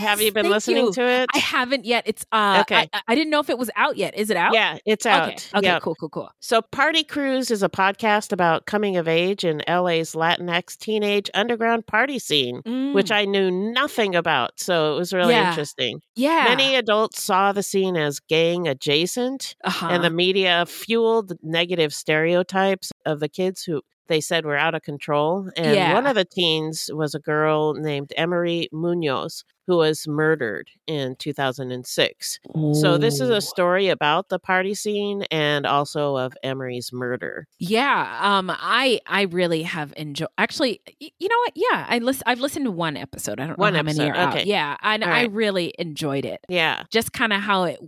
Have 0.00 0.20
you 0.20 0.32
been 0.32 0.48
listening 0.50 0.86
you. 0.86 0.92
to 0.94 1.02
it? 1.06 1.30
I 1.34 1.38
haven't 1.38 1.84
yet. 1.84 2.04
It's 2.06 2.24
uh 2.32 2.58
Okay. 2.62 2.88
I, 2.92 3.00
I 3.08 3.14
didn't 3.14 3.30
know 3.30 3.40
if 3.40 3.50
it 3.50 3.58
was 3.58 3.70
out 3.76 3.96
yet. 3.96 4.14
Is 4.16 4.30
it 4.30 4.36
out? 4.36 4.52
yeah, 4.54 4.78
it's 4.86 5.06
out. 5.06 5.28
Okay. 5.28 5.36
Okay, 5.58 5.66
Yep. 5.66 5.82
cool, 5.82 5.94
cool, 5.94 6.08
cool. 6.08 6.30
So, 6.40 6.62
Party 6.62 7.04
Crews 7.04 7.50
is 7.50 7.62
a 7.62 7.68
podcast 7.68 8.32
about 8.32 8.66
coming 8.66 8.96
of 8.96 9.06
age 9.08 9.44
in 9.44 9.62
LA's 9.68 10.12
Latinx 10.14 10.76
teenage 10.78 11.30
underground 11.34 11.86
party 11.86 12.18
scene, 12.18 12.56
which 12.94 13.08
Mm. 13.10 13.14
I 13.14 13.24
knew 13.26 13.50
nothing 13.50 14.14
about. 14.14 14.58
So, 14.58 14.94
it 14.94 14.96
was 14.96 15.12
really 15.12 15.34
Yeah. 15.34 15.50
interesting. 15.50 16.00
yeah. 16.16 16.44
Many 16.48 16.74
adults 16.76 17.22
saw 17.22 17.52
the 17.52 17.62
scene 17.62 17.96
as 17.96 18.20
gang 18.20 18.66
adjacent, 18.68 19.54
uh-huh. 19.64 19.88
and 19.90 20.04
the 20.04 20.10
media 20.10 20.64
fueled 20.66 21.32
negative 21.42 21.92
stereotypes 21.94 22.92
of 23.06 23.20
the 23.20 23.28
kids 23.28 23.62
who 23.62 23.82
they 24.10 24.20
said 24.20 24.44
were 24.44 24.56
out 24.58 24.74
of 24.74 24.82
control. 24.82 25.48
And 25.56 25.74
Yeah. 25.74 25.94
one 25.94 26.06
of 26.06 26.14
the 26.16 26.26
teens 26.26 26.90
was 26.92 27.14
a 27.14 27.18
girl 27.18 27.72
named 27.74 28.12
Emery 28.16 28.68
Munoz, 28.72 29.44
who 29.66 29.76
was 29.78 30.06
murdered 30.08 30.68
in 30.86 31.14
2006. 31.16 32.40
So, 32.72 32.98
this 32.98 33.20
is 33.20 33.30
a 33.30 33.40
story 33.40 33.88
about 33.88 34.28
the 34.28 34.38
party 34.38 34.74
scene 34.74 35.22
and 35.30 35.64
also 35.64 36.16
of 36.16 36.34
Emery's 36.42 36.92
murder. 36.92 37.46
Yeah, 37.58 38.18
um, 38.20 38.50
I 38.50 39.00
I 39.06 39.22
really 39.22 39.62
have 39.62 39.94
enjoyed. 39.96 40.28
Actually, 40.38 40.80
y- 41.00 41.10
you 41.18 41.28
know 41.28 41.38
what? 41.46 41.52
Yeah, 41.54 41.86
I 41.88 41.98
listen. 41.98 42.24
I've 42.26 42.40
listened 42.40 42.64
to 42.66 42.70
one 42.72 42.96
episode. 42.96 43.38
I 43.40 43.46
don't 43.46 43.58
One 43.58 43.72
know 43.72 43.78
how 43.78 43.82
many 43.84 44.00
episode, 44.00 44.18
are 44.18 44.38
out. 44.38 44.46
Yeah, 44.46 44.76
and 44.82 45.04
All 45.04 45.10
I 45.10 45.22
really 45.24 45.72
enjoyed 45.78 46.24
it. 46.24 46.40
Yeah. 46.48 46.82
Just 46.90 47.12
kind 47.12 47.32
of 47.32 47.40
how 47.40 47.64
it 47.64 47.78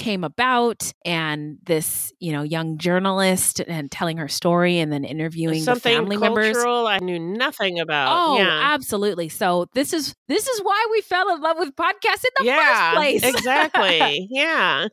came 0.00 0.24
about, 0.24 0.92
and 1.04 1.58
this 1.62 2.10
you 2.18 2.32
know 2.32 2.42
young 2.42 2.78
journalist 2.78 3.60
and 3.60 3.90
telling 3.90 4.16
her 4.16 4.28
story, 4.28 4.78
and 4.78 4.90
then 4.90 5.04
interviewing 5.04 5.58
the 5.58 5.64
Something 5.64 5.94
family 5.94 6.16
members. 6.16 6.56
I 6.56 6.98
knew 7.00 7.18
nothing 7.18 7.78
about. 7.78 8.16
Oh, 8.16 8.38
yeah. 8.38 8.72
absolutely. 8.72 9.28
So 9.28 9.66
this 9.74 9.92
is 9.92 10.14
this 10.26 10.48
is 10.48 10.60
why 10.62 10.86
we 10.90 11.02
fell 11.02 11.28
in 11.34 11.40
love 11.42 11.58
with 11.58 11.76
podcasts 11.76 12.24
in 12.24 12.30
the 12.38 12.44
yeah, 12.46 12.90
first 12.90 12.96
place. 12.96 13.22
exactly. 13.22 14.28
Yeah. 14.30 14.88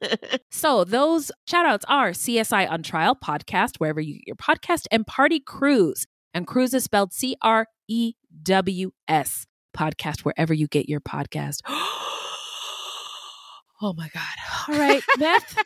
So 0.52 0.84
those 0.84 1.32
shout 1.48 1.66
outs 1.66 1.86
are 1.88 2.10
CSI 2.10 2.70
on 2.70 2.84
Trial 2.84 3.16
podcast, 3.16 3.78
wherever 3.78 4.02
you 4.02 4.16
get 4.16 4.28
your 4.28 4.36
podcast, 4.36 4.86
and 4.92 5.08
Party 5.08 5.40
Crews. 5.40 6.06
And 6.34 6.46
cruise 6.46 6.74
is 6.74 6.84
spelled 6.84 7.14
C 7.14 7.38
R 7.42 7.68
E 7.88 8.14
W 8.44 8.92
S 9.08 9.48
podcast, 9.76 10.22
wherever 10.22 10.54
you 10.54 10.68
get 10.68 10.90
your 10.90 11.00
podcast. 11.00 11.62
oh 13.82 13.94
my 13.94 14.10
God. 14.14 14.24
All 14.68 14.80
right, 14.80 15.04
Beth, 15.18 15.64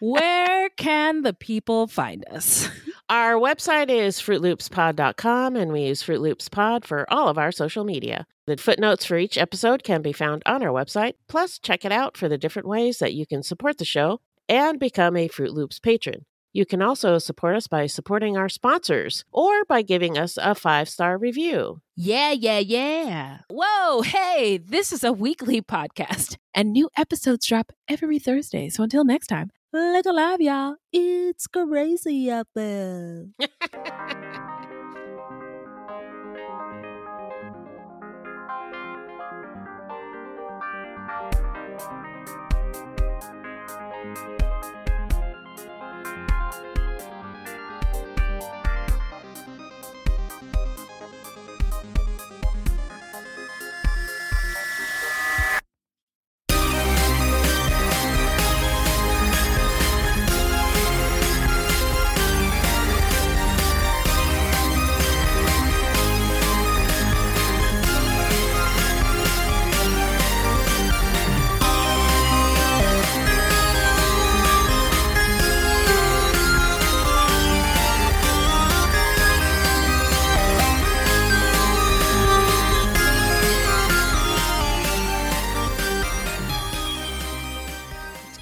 where 0.00 0.68
can 0.70 1.22
the 1.22 1.32
people 1.32 1.86
find 1.86 2.24
us? 2.30 2.68
Our 3.08 3.34
website 3.34 3.88
is 3.88 4.20
fruitloopspod.com 4.20 5.56
and 5.56 5.72
we 5.72 5.82
use 5.86 6.02
Fruit 6.02 6.20
Loops 6.20 6.48
Pod 6.48 6.84
for 6.84 7.10
all 7.10 7.28
of 7.28 7.38
our 7.38 7.50
social 7.50 7.84
media. 7.84 8.26
The 8.46 8.56
footnotes 8.58 9.04
for 9.04 9.16
each 9.16 9.38
episode 9.38 9.82
can 9.82 10.02
be 10.02 10.12
found 10.12 10.42
on 10.46 10.62
our 10.62 10.72
website. 10.72 11.14
Plus, 11.28 11.58
check 11.58 11.84
it 11.84 11.92
out 11.92 12.16
for 12.16 12.28
the 12.28 12.38
different 12.38 12.68
ways 12.68 12.98
that 12.98 13.14
you 13.14 13.26
can 13.26 13.42
support 13.42 13.78
the 13.78 13.84
show 13.84 14.20
and 14.48 14.78
become 14.78 15.16
a 15.16 15.28
Fruit 15.28 15.52
Loops 15.52 15.78
patron. 15.80 16.26
You 16.52 16.64
can 16.66 16.82
also 16.82 17.18
support 17.18 17.56
us 17.56 17.66
by 17.66 17.86
supporting 17.86 18.36
our 18.36 18.48
sponsors 18.48 19.24
or 19.32 19.64
by 19.64 19.82
giving 19.82 20.16
us 20.16 20.38
a 20.40 20.54
five 20.54 20.88
star 20.88 21.18
review. 21.18 21.80
Yeah, 21.94 22.32
yeah, 22.32 22.58
yeah. 22.58 23.38
Whoa, 23.50 24.02
hey, 24.02 24.58
this 24.58 24.92
is 24.92 25.04
a 25.04 25.12
weekly 25.12 25.60
podcast, 25.60 26.36
and 26.54 26.72
new 26.72 26.88
episodes 26.96 27.46
drop 27.46 27.72
every 27.88 28.18
Thursday. 28.18 28.68
So 28.68 28.82
until 28.82 29.04
next 29.04 29.26
time, 29.26 29.50
look 29.72 30.06
alive, 30.06 30.40
y'all. 30.40 30.76
It's 30.92 31.46
crazy 31.46 32.30
out 32.30 32.48
there. 32.54 33.26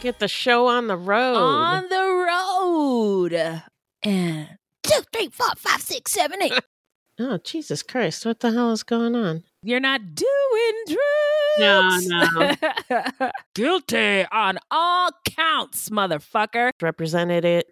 get 0.06 0.20
the 0.20 0.28
show 0.28 0.68
on 0.68 0.86
the 0.86 0.96
road. 0.96 1.34
On 1.36 1.88
the 1.88 3.30
road. 3.32 3.62
And 4.04 4.48
two, 4.84 5.00
three, 5.12 5.28
four, 5.30 5.48
five, 5.56 5.80
six, 5.80 6.12
seven, 6.12 6.40
eight. 6.44 6.52
oh, 7.18 7.38
Jesus 7.38 7.82
Christ. 7.82 8.24
What 8.24 8.38
the 8.38 8.52
hell 8.52 8.70
is 8.70 8.84
going 8.84 9.16
on? 9.16 9.42
You're 9.64 9.80
not 9.80 10.14
doing 10.14 10.74
drugs. 10.86 12.06
No, 12.06 12.54
no. 12.88 13.30
Guilty 13.56 14.24
on 14.30 14.60
all 14.70 15.10
counts, 15.28 15.90
motherfucker. 15.90 16.70
Represented 16.80 17.44
it. 17.44 17.66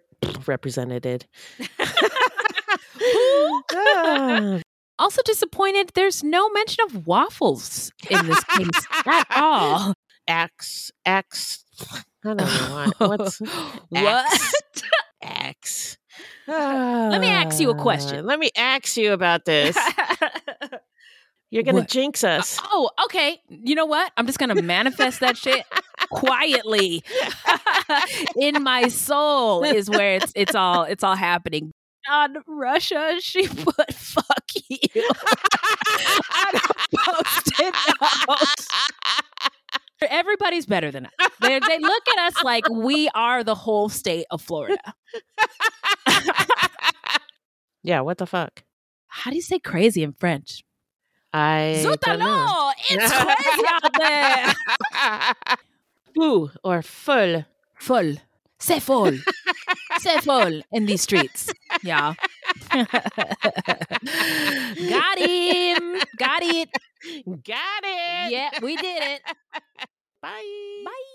Represented 0.45 1.05
it. 1.05 1.27
Also 4.97 5.21
disappointed 5.25 5.91
there's 5.93 6.23
no 6.23 6.49
mention 6.51 6.85
of 6.85 7.05
waffles 7.05 7.91
in 8.09 8.25
this 8.27 8.41
case 8.45 8.87
at 9.05 9.27
all. 9.35 9.93
X 10.25 10.89
X. 11.05 11.64
I 11.81 12.01
don't 12.23 12.37
know 12.37 12.45
what. 12.97 12.99
What's 13.19 13.39
what? 13.89 14.41
X? 15.21 15.97
Let 16.47 17.19
me 17.21 17.27
ask 17.27 17.59
you 17.59 17.69
a 17.71 17.75
question. 17.75 18.19
Ah, 18.19 18.27
Let 18.27 18.39
me 18.39 18.51
ask 18.55 18.95
you 18.97 19.11
about 19.13 19.45
this. 19.45 19.77
You're 21.51 21.63
gonna 21.63 21.79
What? 21.79 21.89
jinx 21.89 22.23
us. 22.23 22.59
oh, 22.71 22.89
okay. 23.05 23.39
You 23.49 23.75
know 23.75 23.85
what? 23.85 24.11
I'm 24.17 24.25
just 24.25 24.39
gonna 24.39 24.61
manifest 24.61 25.19
that 25.21 25.37
shit 25.37 25.63
quietly 26.09 27.03
in 28.35 28.61
my 28.63 28.87
soul. 28.89 29.63
Is 29.63 29.89
where 29.89 30.15
it's 30.15 30.33
it's 30.35 30.55
all 30.55 30.83
it's 30.83 31.03
all 31.03 31.15
happening. 31.15 31.71
On 32.09 32.35
Russia, 32.47 33.15
she 33.19 33.47
put 33.47 33.93
"fuck 33.93 34.43
you" 34.69 34.77
on 35.05 36.55
a 36.55 36.97
post-it 36.97 37.75
note. 38.27 38.39
Everybody's 40.09 40.65
better 40.65 40.91
than 40.91 41.05
us. 41.19 41.24
They, 41.41 41.59
they 41.59 41.79
look 41.79 42.07
at 42.07 42.19
us 42.27 42.43
like 42.43 42.67
we 42.69 43.09
are 43.13 43.43
the 43.43 43.55
whole 43.55 43.89
state 43.89 44.25
of 44.31 44.41
Florida. 44.41 44.93
Yeah, 47.85 48.01
what 48.01 48.17
the 48.17 48.25
fuck? 48.25 48.63
How 49.05 49.29
do 49.29 49.35
you 49.37 49.43
say 49.43 49.59
crazy 49.59 50.01
in 50.01 50.13
French? 50.13 50.63
I. 51.31 51.75
Zutalo! 51.85 52.71
It's 52.89 53.13
crazy 53.13 53.67
out 53.69 53.93
there. 53.99 55.57
Fou 56.15 56.49
or 56.63 56.81
full. 56.81 57.45
Full. 57.75 58.15
C'est 58.57 58.81
full. 58.81 59.19
C'est 59.99 60.19
full 60.23 60.63
in 60.71 60.87
these 60.87 61.03
streets. 61.03 61.53
Yeah. 61.83 62.15
Got 62.71 62.87
him. 65.19 66.01
Got 66.17 66.41
it. 66.41 66.69
Got 67.23 67.83
it. 67.83 68.31
Yeah, 68.31 68.49
we 68.63 68.77
did 68.77 69.03
it. 69.03 69.21
Bye. 70.23 70.81
Bye. 70.83 71.14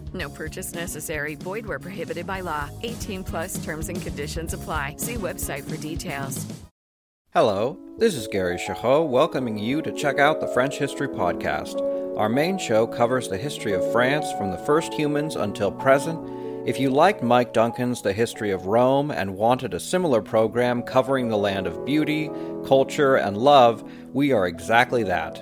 No 0.13 0.29
purchase 0.29 0.73
necessary. 0.73 1.35
Void 1.35 1.65
where 1.65 1.79
prohibited 1.79 2.25
by 2.25 2.41
law. 2.41 2.69
18 2.81 3.23
plus 3.23 3.63
terms 3.63 3.89
and 3.89 4.01
conditions 4.01 4.53
apply. 4.53 4.95
See 4.97 5.15
website 5.15 5.63
for 5.63 5.77
details. 5.77 6.45
Hello, 7.33 7.79
this 7.97 8.13
is 8.13 8.27
Gary 8.27 8.57
Chahot 8.57 9.07
welcoming 9.07 9.57
you 9.57 9.81
to 9.83 9.93
check 9.93 10.19
out 10.19 10.41
the 10.41 10.47
French 10.47 10.77
History 10.77 11.07
Podcast. 11.07 11.79
Our 12.17 12.27
main 12.27 12.57
show 12.57 12.85
covers 12.85 13.29
the 13.29 13.37
history 13.37 13.71
of 13.71 13.89
France 13.93 14.29
from 14.33 14.51
the 14.51 14.57
first 14.57 14.93
humans 14.93 15.37
until 15.37 15.71
present. 15.71 16.19
If 16.67 16.77
you 16.77 16.89
liked 16.89 17.23
Mike 17.23 17.53
Duncan's 17.53 18.01
The 18.01 18.11
History 18.11 18.51
of 18.51 18.65
Rome 18.65 19.11
and 19.11 19.37
wanted 19.37 19.73
a 19.73 19.79
similar 19.79 20.21
program 20.21 20.83
covering 20.83 21.29
the 21.29 21.37
land 21.37 21.67
of 21.67 21.85
beauty, 21.85 22.29
culture, 22.65 23.15
and 23.15 23.37
love, 23.37 23.89
we 24.11 24.33
are 24.33 24.45
exactly 24.45 25.03
that. 25.03 25.41